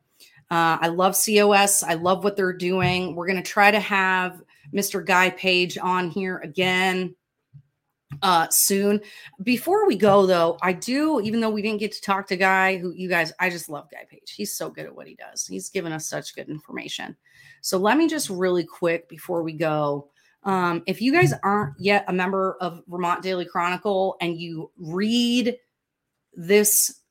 Uh, 0.50 0.78
I 0.80 0.88
love 0.88 1.16
COS. 1.24 1.82
I 1.82 1.94
love 1.94 2.24
what 2.24 2.36
they're 2.36 2.52
doing. 2.52 3.14
We're 3.14 3.26
going 3.26 3.42
to 3.42 3.48
try 3.48 3.70
to 3.70 3.80
have 3.80 4.42
Mr. 4.74 5.04
Guy 5.04 5.30
Page 5.30 5.78
on 5.78 6.10
here 6.10 6.38
again 6.38 7.14
uh 8.22 8.46
soon 8.50 9.00
before 9.44 9.86
we 9.86 9.96
go 9.96 10.26
though 10.26 10.58
i 10.62 10.72
do 10.72 11.20
even 11.20 11.40
though 11.40 11.50
we 11.50 11.62
didn't 11.62 11.78
get 11.78 11.92
to 11.92 12.00
talk 12.00 12.26
to 12.26 12.36
guy 12.36 12.76
who 12.76 12.92
you 12.92 13.08
guys 13.08 13.32
i 13.38 13.48
just 13.48 13.68
love 13.68 13.88
guy 13.90 14.04
page 14.10 14.34
he's 14.36 14.56
so 14.56 14.68
good 14.68 14.84
at 14.84 14.94
what 14.94 15.06
he 15.06 15.14
does 15.14 15.46
he's 15.46 15.70
given 15.70 15.92
us 15.92 16.08
such 16.08 16.34
good 16.34 16.48
information 16.48 17.16
so 17.60 17.78
let 17.78 17.96
me 17.96 18.08
just 18.08 18.28
really 18.28 18.64
quick 18.64 19.08
before 19.08 19.42
we 19.44 19.52
go 19.52 20.10
um 20.42 20.82
if 20.86 21.00
you 21.00 21.12
guys 21.12 21.32
aren't 21.44 21.74
yet 21.78 22.04
a 22.08 22.12
member 22.12 22.56
of 22.60 22.82
vermont 22.88 23.22
daily 23.22 23.44
chronicle 23.44 24.16
and 24.20 24.40
you 24.40 24.70
read 24.76 25.56
this 26.34 27.02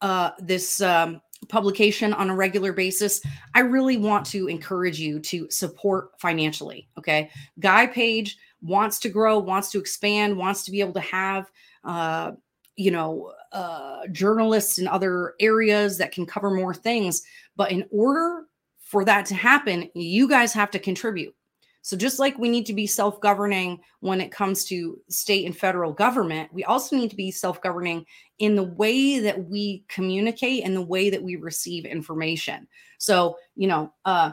uh 0.00 0.30
this 0.38 0.80
um 0.80 1.20
publication 1.48 2.12
on 2.12 2.30
a 2.30 2.34
regular 2.34 2.72
basis, 2.72 3.20
I 3.54 3.60
really 3.60 3.96
want 3.96 4.26
to 4.26 4.48
encourage 4.48 4.98
you 4.98 5.20
to 5.20 5.50
support 5.50 6.10
financially. 6.18 6.88
Okay. 6.98 7.30
Guy 7.58 7.86
Page 7.86 8.38
wants 8.60 8.98
to 9.00 9.08
grow, 9.08 9.38
wants 9.38 9.70
to 9.72 9.78
expand, 9.78 10.36
wants 10.36 10.64
to 10.64 10.70
be 10.70 10.80
able 10.80 10.94
to 10.94 11.00
have, 11.00 11.50
uh, 11.84 12.32
you 12.76 12.90
know, 12.90 13.32
uh, 13.52 14.06
journalists 14.12 14.78
in 14.78 14.88
other 14.88 15.34
areas 15.40 15.98
that 15.98 16.12
can 16.12 16.24
cover 16.24 16.50
more 16.50 16.72
things. 16.72 17.22
But 17.56 17.70
in 17.70 17.84
order 17.90 18.46
for 18.80 19.04
that 19.04 19.26
to 19.26 19.34
happen, 19.34 19.90
you 19.94 20.28
guys 20.28 20.52
have 20.52 20.70
to 20.70 20.78
contribute. 20.78 21.34
So 21.82 21.96
just 21.96 22.20
like 22.20 22.38
we 22.38 22.48
need 22.48 22.66
to 22.66 22.72
be 22.72 22.86
self-governing 22.86 23.80
when 24.00 24.20
it 24.20 24.30
comes 24.30 24.64
to 24.66 24.98
state 25.08 25.46
and 25.46 25.56
federal 25.56 25.92
government, 25.92 26.52
we 26.52 26.64
also 26.64 26.96
need 26.96 27.10
to 27.10 27.16
be 27.16 27.32
self-governing 27.32 28.06
in 28.38 28.54
the 28.54 28.62
way 28.62 29.18
that 29.18 29.48
we 29.48 29.84
communicate 29.88 30.64
and 30.64 30.76
the 30.76 30.82
way 30.82 31.10
that 31.10 31.22
we 31.22 31.36
receive 31.36 31.84
information. 31.84 32.68
So, 32.98 33.36
you 33.56 33.66
know, 33.66 33.92
uh, 34.04 34.32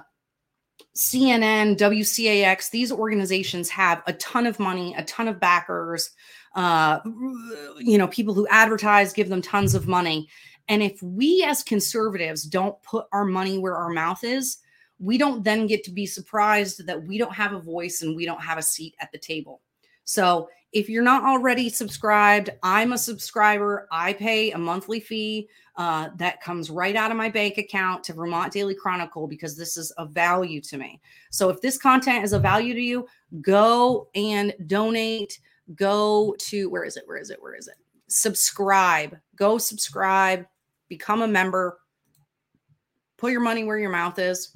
CNN, 0.95 1.77
WCAX, 1.77 2.69
these 2.69 2.91
organizations 2.91 3.69
have 3.69 4.03
a 4.05 4.13
ton 4.13 4.45
of 4.45 4.59
money, 4.59 4.93
a 4.95 5.03
ton 5.03 5.27
of 5.27 5.39
backers, 5.39 6.11
uh, 6.55 6.99
you 7.79 7.97
know, 7.97 8.07
people 8.07 8.33
who 8.33 8.47
advertise, 8.49 9.11
give 9.11 9.29
them 9.29 9.41
tons 9.41 9.73
of 9.73 9.87
money. 9.87 10.29
And 10.67 10.83
if 10.83 11.01
we 11.01 11.43
as 11.43 11.63
conservatives 11.63 12.43
don't 12.43 12.81
put 12.83 13.07
our 13.11 13.25
money 13.25 13.57
where 13.57 13.75
our 13.75 13.89
mouth 13.89 14.23
is, 14.23 14.57
we 14.99 15.17
don't 15.17 15.43
then 15.43 15.65
get 15.65 15.83
to 15.85 15.91
be 15.91 16.05
surprised 16.05 16.85
that 16.85 17.01
we 17.01 17.17
don't 17.17 17.33
have 17.33 17.53
a 17.53 17.59
voice 17.59 18.01
and 18.01 18.15
we 18.15 18.25
don't 18.25 18.41
have 18.41 18.57
a 18.57 18.63
seat 18.63 18.95
at 18.99 19.11
the 19.11 19.17
table. 19.17 19.61
So 20.03 20.49
if 20.71 20.89
you're 20.89 21.03
not 21.03 21.23
already 21.23 21.69
subscribed, 21.69 22.49
I'm 22.61 22.93
a 22.93 22.97
subscriber. 22.97 23.87
I 23.91 24.13
pay 24.13 24.51
a 24.51 24.57
monthly 24.57 24.99
fee 24.99 25.47
uh, 25.77 26.09
that 26.17 26.41
comes 26.41 26.69
right 26.69 26.95
out 26.95 27.11
of 27.11 27.17
my 27.17 27.29
bank 27.29 27.57
account 27.57 28.03
to 28.03 28.13
Vermont 28.13 28.51
Daily 28.51 28.75
Chronicle 28.75 29.27
because 29.27 29.55
this 29.55 29.77
is 29.77 29.91
a 29.97 30.05
value 30.05 30.61
to 30.61 30.77
me. 30.77 31.01
So 31.31 31.49
if 31.49 31.61
this 31.61 31.77
content 31.77 32.23
is 32.23 32.33
a 32.33 32.39
value 32.39 32.73
to 32.73 32.81
you, 32.81 33.07
go 33.41 34.09
and 34.13 34.53
donate. 34.67 35.39
Go 35.75 36.35
to 36.39 36.69
where 36.69 36.83
is 36.83 36.97
it? 36.97 37.03
Where 37.05 37.17
is 37.17 37.29
it? 37.29 37.41
Where 37.41 37.55
is 37.55 37.67
it? 37.67 37.75
Subscribe. 38.07 39.17
Go 39.35 39.57
subscribe. 39.57 40.45
Become 40.87 41.21
a 41.21 41.27
member. 41.27 41.79
Put 43.17 43.31
your 43.31 43.41
money 43.41 43.63
where 43.63 43.77
your 43.77 43.91
mouth 43.91 44.19
is 44.19 44.51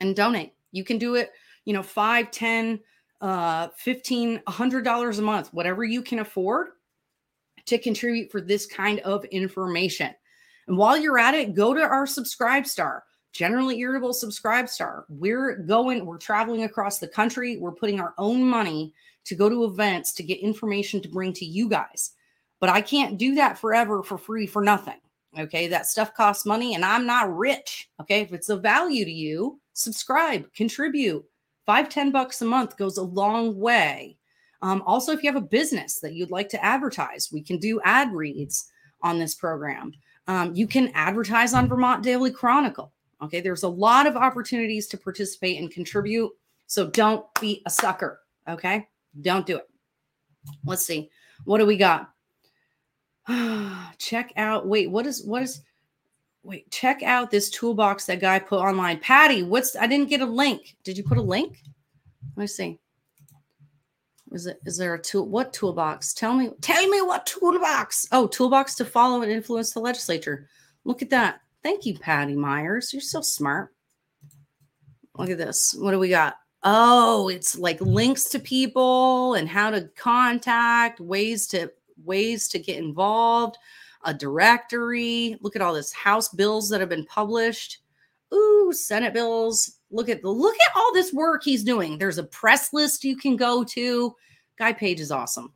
and 0.00 0.16
donate. 0.16 0.54
You 0.72 0.84
can 0.84 0.98
do 0.98 1.14
it, 1.14 1.32
you 1.64 1.72
know, 1.72 1.82
five, 1.82 2.30
10, 2.30 2.80
uh, 3.20 3.68
15, 3.76 4.42
a 4.46 4.52
$100 4.52 5.18
a 5.18 5.22
month, 5.22 5.52
whatever 5.52 5.84
you 5.84 6.02
can 6.02 6.20
afford 6.20 6.68
to 7.66 7.78
contribute 7.78 8.30
for 8.30 8.40
this 8.40 8.66
kind 8.66 9.00
of 9.00 9.24
information. 9.26 10.10
And 10.66 10.76
while 10.76 10.96
you're 10.96 11.18
at 11.18 11.34
it, 11.34 11.54
go 11.54 11.74
to 11.74 11.80
our 11.80 12.06
subscribe 12.06 12.66
star, 12.66 13.04
generally 13.32 13.78
irritable 13.80 14.12
subscribe 14.12 14.68
star. 14.68 15.04
We're 15.08 15.56
going, 15.56 16.06
we're 16.06 16.18
traveling 16.18 16.64
across 16.64 16.98
the 16.98 17.08
country. 17.08 17.56
We're 17.56 17.72
putting 17.72 18.00
our 18.00 18.14
own 18.18 18.42
money 18.42 18.94
to 19.24 19.34
go 19.34 19.48
to 19.48 19.64
events 19.64 20.12
to 20.14 20.22
get 20.22 20.40
information 20.40 21.00
to 21.02 21.08
bring 21.08 21.32
to 21.34 21.44
you 21.44 21.68
guys. 21.68 22.12
But 22.58 22.70
I 22.70 22.80
can't 22.80 23.18
do 23.18 23.34
that 23.36 23.58
forever 23.58 24.02
for 24.02 24.18
free 24.18 24.46
for 24.46 24.62
nothing. 24.62 25.00
Okay. 25.38 25.68
That 25.68 25.86
stuff 25.86 26.14
costs 26.14 26.44
money 26.44 26.74
and 26.74 26.84
I'm 26.84 27.06
not 27.06 27.34
rich. 27.36 27.88
Okay. 28.00 28.20
If 28.22 28.32
it's 28.32 28.48
of 28.48 28.62
value 28.62 29.04
to 29.04 29.10
you, 29.10 29.60
subscribe, 29.80 30.52
contribute. 30.52 31.24
Five, 31.66 31.88
ten 31.88 32.10
bucks 32.10 32.42
a 32.42 32.44
month 32.44 32.76
goes 32.76 32.96
a 32.96 33.02
long 33.02 33.58
way. 33.58 34.16
Um, 34.62 34.82
also, 34.86 35.12
if 35.12 35.22
you 35.22 35.32
have 35.32 35.42
a 35.42 35.46
business 35.46 36.00
that 36.00 36.14
you'd 36.14 36.30
like 36.30 36.48
to 36.50 36.64
advertise, 36.64 37.30
we 37.32 37.42
can 37.42 37.58
do 37.58 37.80
ad 37.84 38.12
reads 38.12 38.70
on 39.02 39.18
this 39.18 39.34
program. 39.34 39.92
Um, 40.26 40.54
you 40.54 40.66
can 40.66 40.90
advertise 40.94 41.54
on 41.54 41.68
Vermont 41.68 42.02
Daily 42.02 42.30
Chronicle. 42.30 42.92
Okay, 43.22 43.40
there's 43.40 43.62
a 43.62 43.68
lot 43.68 44.06
of 44.06 44.16
opportunities 44.16 44.86
to 44.88 44.98
participate 44.98 45.58
and 45.58 45.70
contribute. 45.70 46.30
So 46.66 46.88
don't 46.88 47.24
be 47.40 47.62
a 47.66 47.70
sucker. 47.70 48.20
Okay, 48.48 48.88
don't 49.20 49.46
do 49.46 49.56
it. 49.56 49.68
Let's 50.64 50.84
see. 50.84 51.10
What 51.44 51.58
do 51.58 51.66
we 51.66 51.76
got? 51.76 52.10
Check 53.98 54.32
out. 54.36 54.66
Wait, 54.66 54.90
what 54.90 55.06
is 55.06 55.24
what 55.24 55.42
is 55.42 55.62
wait, 56.42 56.70
check 56.70 57.02
out 57.02 57.30
this 57.30 57.50
toolbox 57.50 58.06
that 58.06 58.20
guy 58.20 58.38
put 58.38 58.60
online. 58.60 58.98
Patty, 58.98 59.42
what's 59.42 59.76
I 59.76 59.86
didn't 59.86 60.08
get 60.08 60.20
a 60.20 60.26
link. 60.26 60.76
Did 60.84 60.96
you 60.96 61.04
put 61.04 61.18
a 61.18 61.22
link? 61.22 61.58
Let 62.36 62.42
me 62.42 62.46
see. 62.46 62.78
Is 64.32 64.46
it 64.46 64.60
is 64.64 64.76
there 64.76 64.94
a 64.94 65.02
tool 65.02 65.28
what 65.28 65.52
toolbox? 65.52 66.14
Tell 66.14 66.34
me, 66.34 66.50
tell 66.60 66.86
me 66.88 67.02
what 67.02 67.26
toolbox. 67.26 68.06
Oh, 68.12 68.26
toolbox 68.26 68.76
to 68.76 68.84
follow 68.84 69.22
and 69.22 69.32
influence 69.32 69.72
the 69.72 69.80
legislature. 69.80 70.48
Look 70.84 71.02
at 71.02 71.10
that. 71.10 71.40
Thank 71.62 71.84
you, 71.84 71.98
Patty 71.98 72.36
Myers. 72.36 72.92
You're 72.92 73.02
so 73.02 73.20
smart. 73.20 73.74
Look 75.16 75.30
at 75.30 75.38
this. 75.38 75.74
What 75.78 75.90
do 75.90 75.98
we 75.98 76.08
got? 76.08 76.36
Oh, 76.62 77.28
it's 77.28 77.58
like 77.58 77.80
links 77.80 78.24
to 78.30 78.38
people 78.38 79.34
and 79.34 79.48
how 79.48 79.70
to 79.70 79.90
contact, 79.96 81.00
ways 81.00 81.46
to 81.48 81.70
ways 82.04 82.48
to 82.48 82.58
get 82.58 82.78
involved 82.78 83.58
a 84.04 84.14
directory. 84.14 85.36
Look 85.40 85.56
at 85.56 85.62
all 85.62 85.74
this 85.74 85.92
House 85.92 86.28
bills 86.28 86.68
that 86.70 86.80
have 86.80 86.88
been 86.88 87.06
published. 87.06 87.78
Ooh, 88.32 88.72
Senate 88.72 89.12
bills. 89.12 89.78
Look 89.90 90.08
at 90.08 90.22
the 90.22 90.30
look 90.30 90.54
at 90.54 90.76
all 90.76 90.92
this 90.94 91.12
work 91.12 91.42
he's 91.42 91.64
doing. 91.64 91.98
There's 91.98 92.18
a 92.18 92.24
press 92.24 92.72
list 92.72 93.04
you 93.04 93.16
can 93.16 93.36
go 93.36 93.64
to. 93.64 94.14
Guy 94.58 94.72
Page 94.72 95.00
is 95.00 95.10
awesome. 95.10 95.52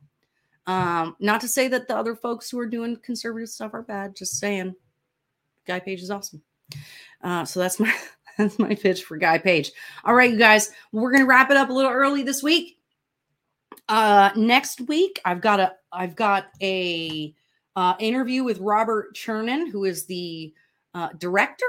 Um, 0.67 1.15
not 1.19 1.41
to 1.41 1.47
say 1.47 1.67
that 1.67 1.87
the 1.87 1.95
other 1.95 2.15
folks 2.15 2.49
who 2.49 2.59
are 2.59 2.65
doing 2.65 2.97
conservative 2.97 3.49
stuff 3.49 3.73
are 3.73 3.83
bad, 3.83 4.15
just 4.15 4.39
saying 4.39 4.75
Guy 5.65 5.79
Page 5.79 6.01
is 6.01 6.11
awesome. 6.11 6.41
Uh, 7.23 7.45
so 7.45 7.59
that's 7.59 7.79
my 7.79 7.93
that's 8.37 8.59
my 8.59 8.75
pitch 8.75 9.03
for 9.03 9.17
Guy 9.17 9.37
Page. 9.37 9.71
All 10.03 10.13
right, 10.13 10.31
you 10.31 10.37
guys, 10.37 10.71
we're 10.91 11.11
gonna 11.11 11.25
wrap 11.25 11.51
it 11.51 11.57
up 11.57 11.69
a 11.69 11.73
little 11.73 11.91
early 11.91 12.23
this 12.23 12.43
week. 12.43 12.77
Uh, 13.87 14.31
next 14.35 14.81
week, 14.81 15.21
I've 15.23 15.41
got 15.41 15.59
a 15.59 15.73
I've 15.91 16.15
got 16.15 16.47
a 16.61 17.33
uh, 17.75 17.95
interview 17.99 18.43
with 18.43 18.59
Robert 18.59 19.15
Chernin, 19.15 19.69
who 19.71 19.85
is 19.85 20.05
the 20.05 20.53
uh, 20.93 21.09
director, 21.17 21.65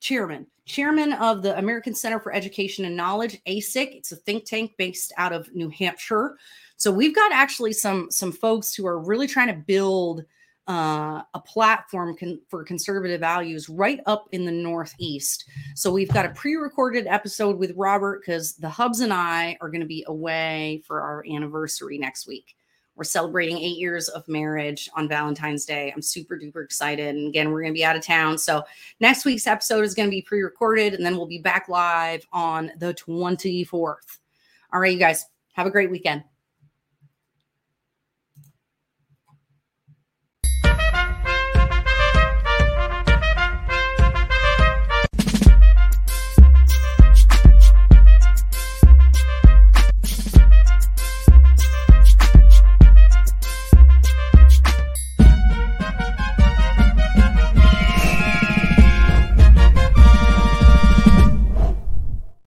chairman, 0.00 0.46
chairman 0.66 1.14
of 1.14 1.42
the 1.42 1.56
American 1.58 1.94
Center 1.94 2.20
for 2.20 2.32
Education 2.32 2.84
and 2.84 2.96
Knowledge, 2.96 3.42
ASIC. 3.46 3.96
It's 3.96 4.12
a 4.12 4.16
think 4.16 4.44
tank 4.44 4.72
based 4.76 5.12
out 5.16 5.32
of 5.32 5.54
New 5.54 5.70
Hampshire. 5.70 6.36
So 6.76 6.92
we've 6.92 7.14
got 7.14 7.32
actually 7.32 7.72
some 7.72 8.10
some 8.10 8.30
folks 8.30 8.74
who 8.74 8.86
are 8.86 9.00
really 9.00 9.26
trying 9.26 9.48
to 9.48 9.54
build 9.66 10.24
uh, 10.68 11.22
a 11.32 11.40
platform 11.40 12.14
con- 12.14 12.40
for 12.48 12.62
conservative 12.62 13.20
values 13.20 13.70
right 13.70 14.00
up 14.04 14.28
in 14.32 14.44
the 14.44 14.52
Northeast. 14.52 15.46
So 15.74 15.90
we've 15.90 16.10
got 16.12 16.26
a 16.26 16.30
pre-recorded 16.30 17.06
episode 17.06 17.58
with 17.58 17.72
Robert 17.74 18.20
because 18.20 18.54
the 18.54 18.68
Hubs 18.68 19.00
and 19.00 19.12
I 19.12 19.56
are 19.62 19.70
going 19.70 19.80
to 19.80 19.86
be 19.86 20.04
away 20.06 20.82
for 20.86 21.00
our 21.00 21.24
anniversary 21.26 21.96
next 21.96 22.26
week. 22.28 22.57
We're 22.98 23.04
celebrating 23.04 23.58
eight 23.58 23.78
years 23.78 24.08
of 24.08 24.26
marriage 24.26 24.90
on 24.96 25.08
Valentine's 25.08 25.64
Day. 25.64 25.92
I'm 25.94 26.02
super 26.02 26.36
duper 26.36 26.64
excited. 26.64 27.14
And 27.14 27.28
again, 27.28 27.52
we're 27.52 27.62
going 27.62 27.72
to 27.72 27.78
be 27.78 27.84
out 27.84 27.94
of 27.94 28.02
town. 28.02 28.36
So 28.36 28.64
next 28.98 29.24
week's 29.24 29.46
episode 29.46 29.84
is 29.84 29.94
going 29.94 30.08
to 30.08 30.10
be 30.10 30.20
pre 30.20 30.42
recorded 30.42 30.94
and 30.94 31.06
then 31.06 31.16
we'll 31.16 31.26
be 31.26 31.38
back 31.38 31.68
live 31.68 32.26
on 32.32 32.72
the 32.78 32.92
24th. 32.94 34.18
All 34.72 34.80
right, 34.80 34.92
you 34.92 34.98
guys, 34.98 35.26
have 35.52 35.66
a 35.66 35.70
great 35.70 35.92
weekend. 35.92 36.24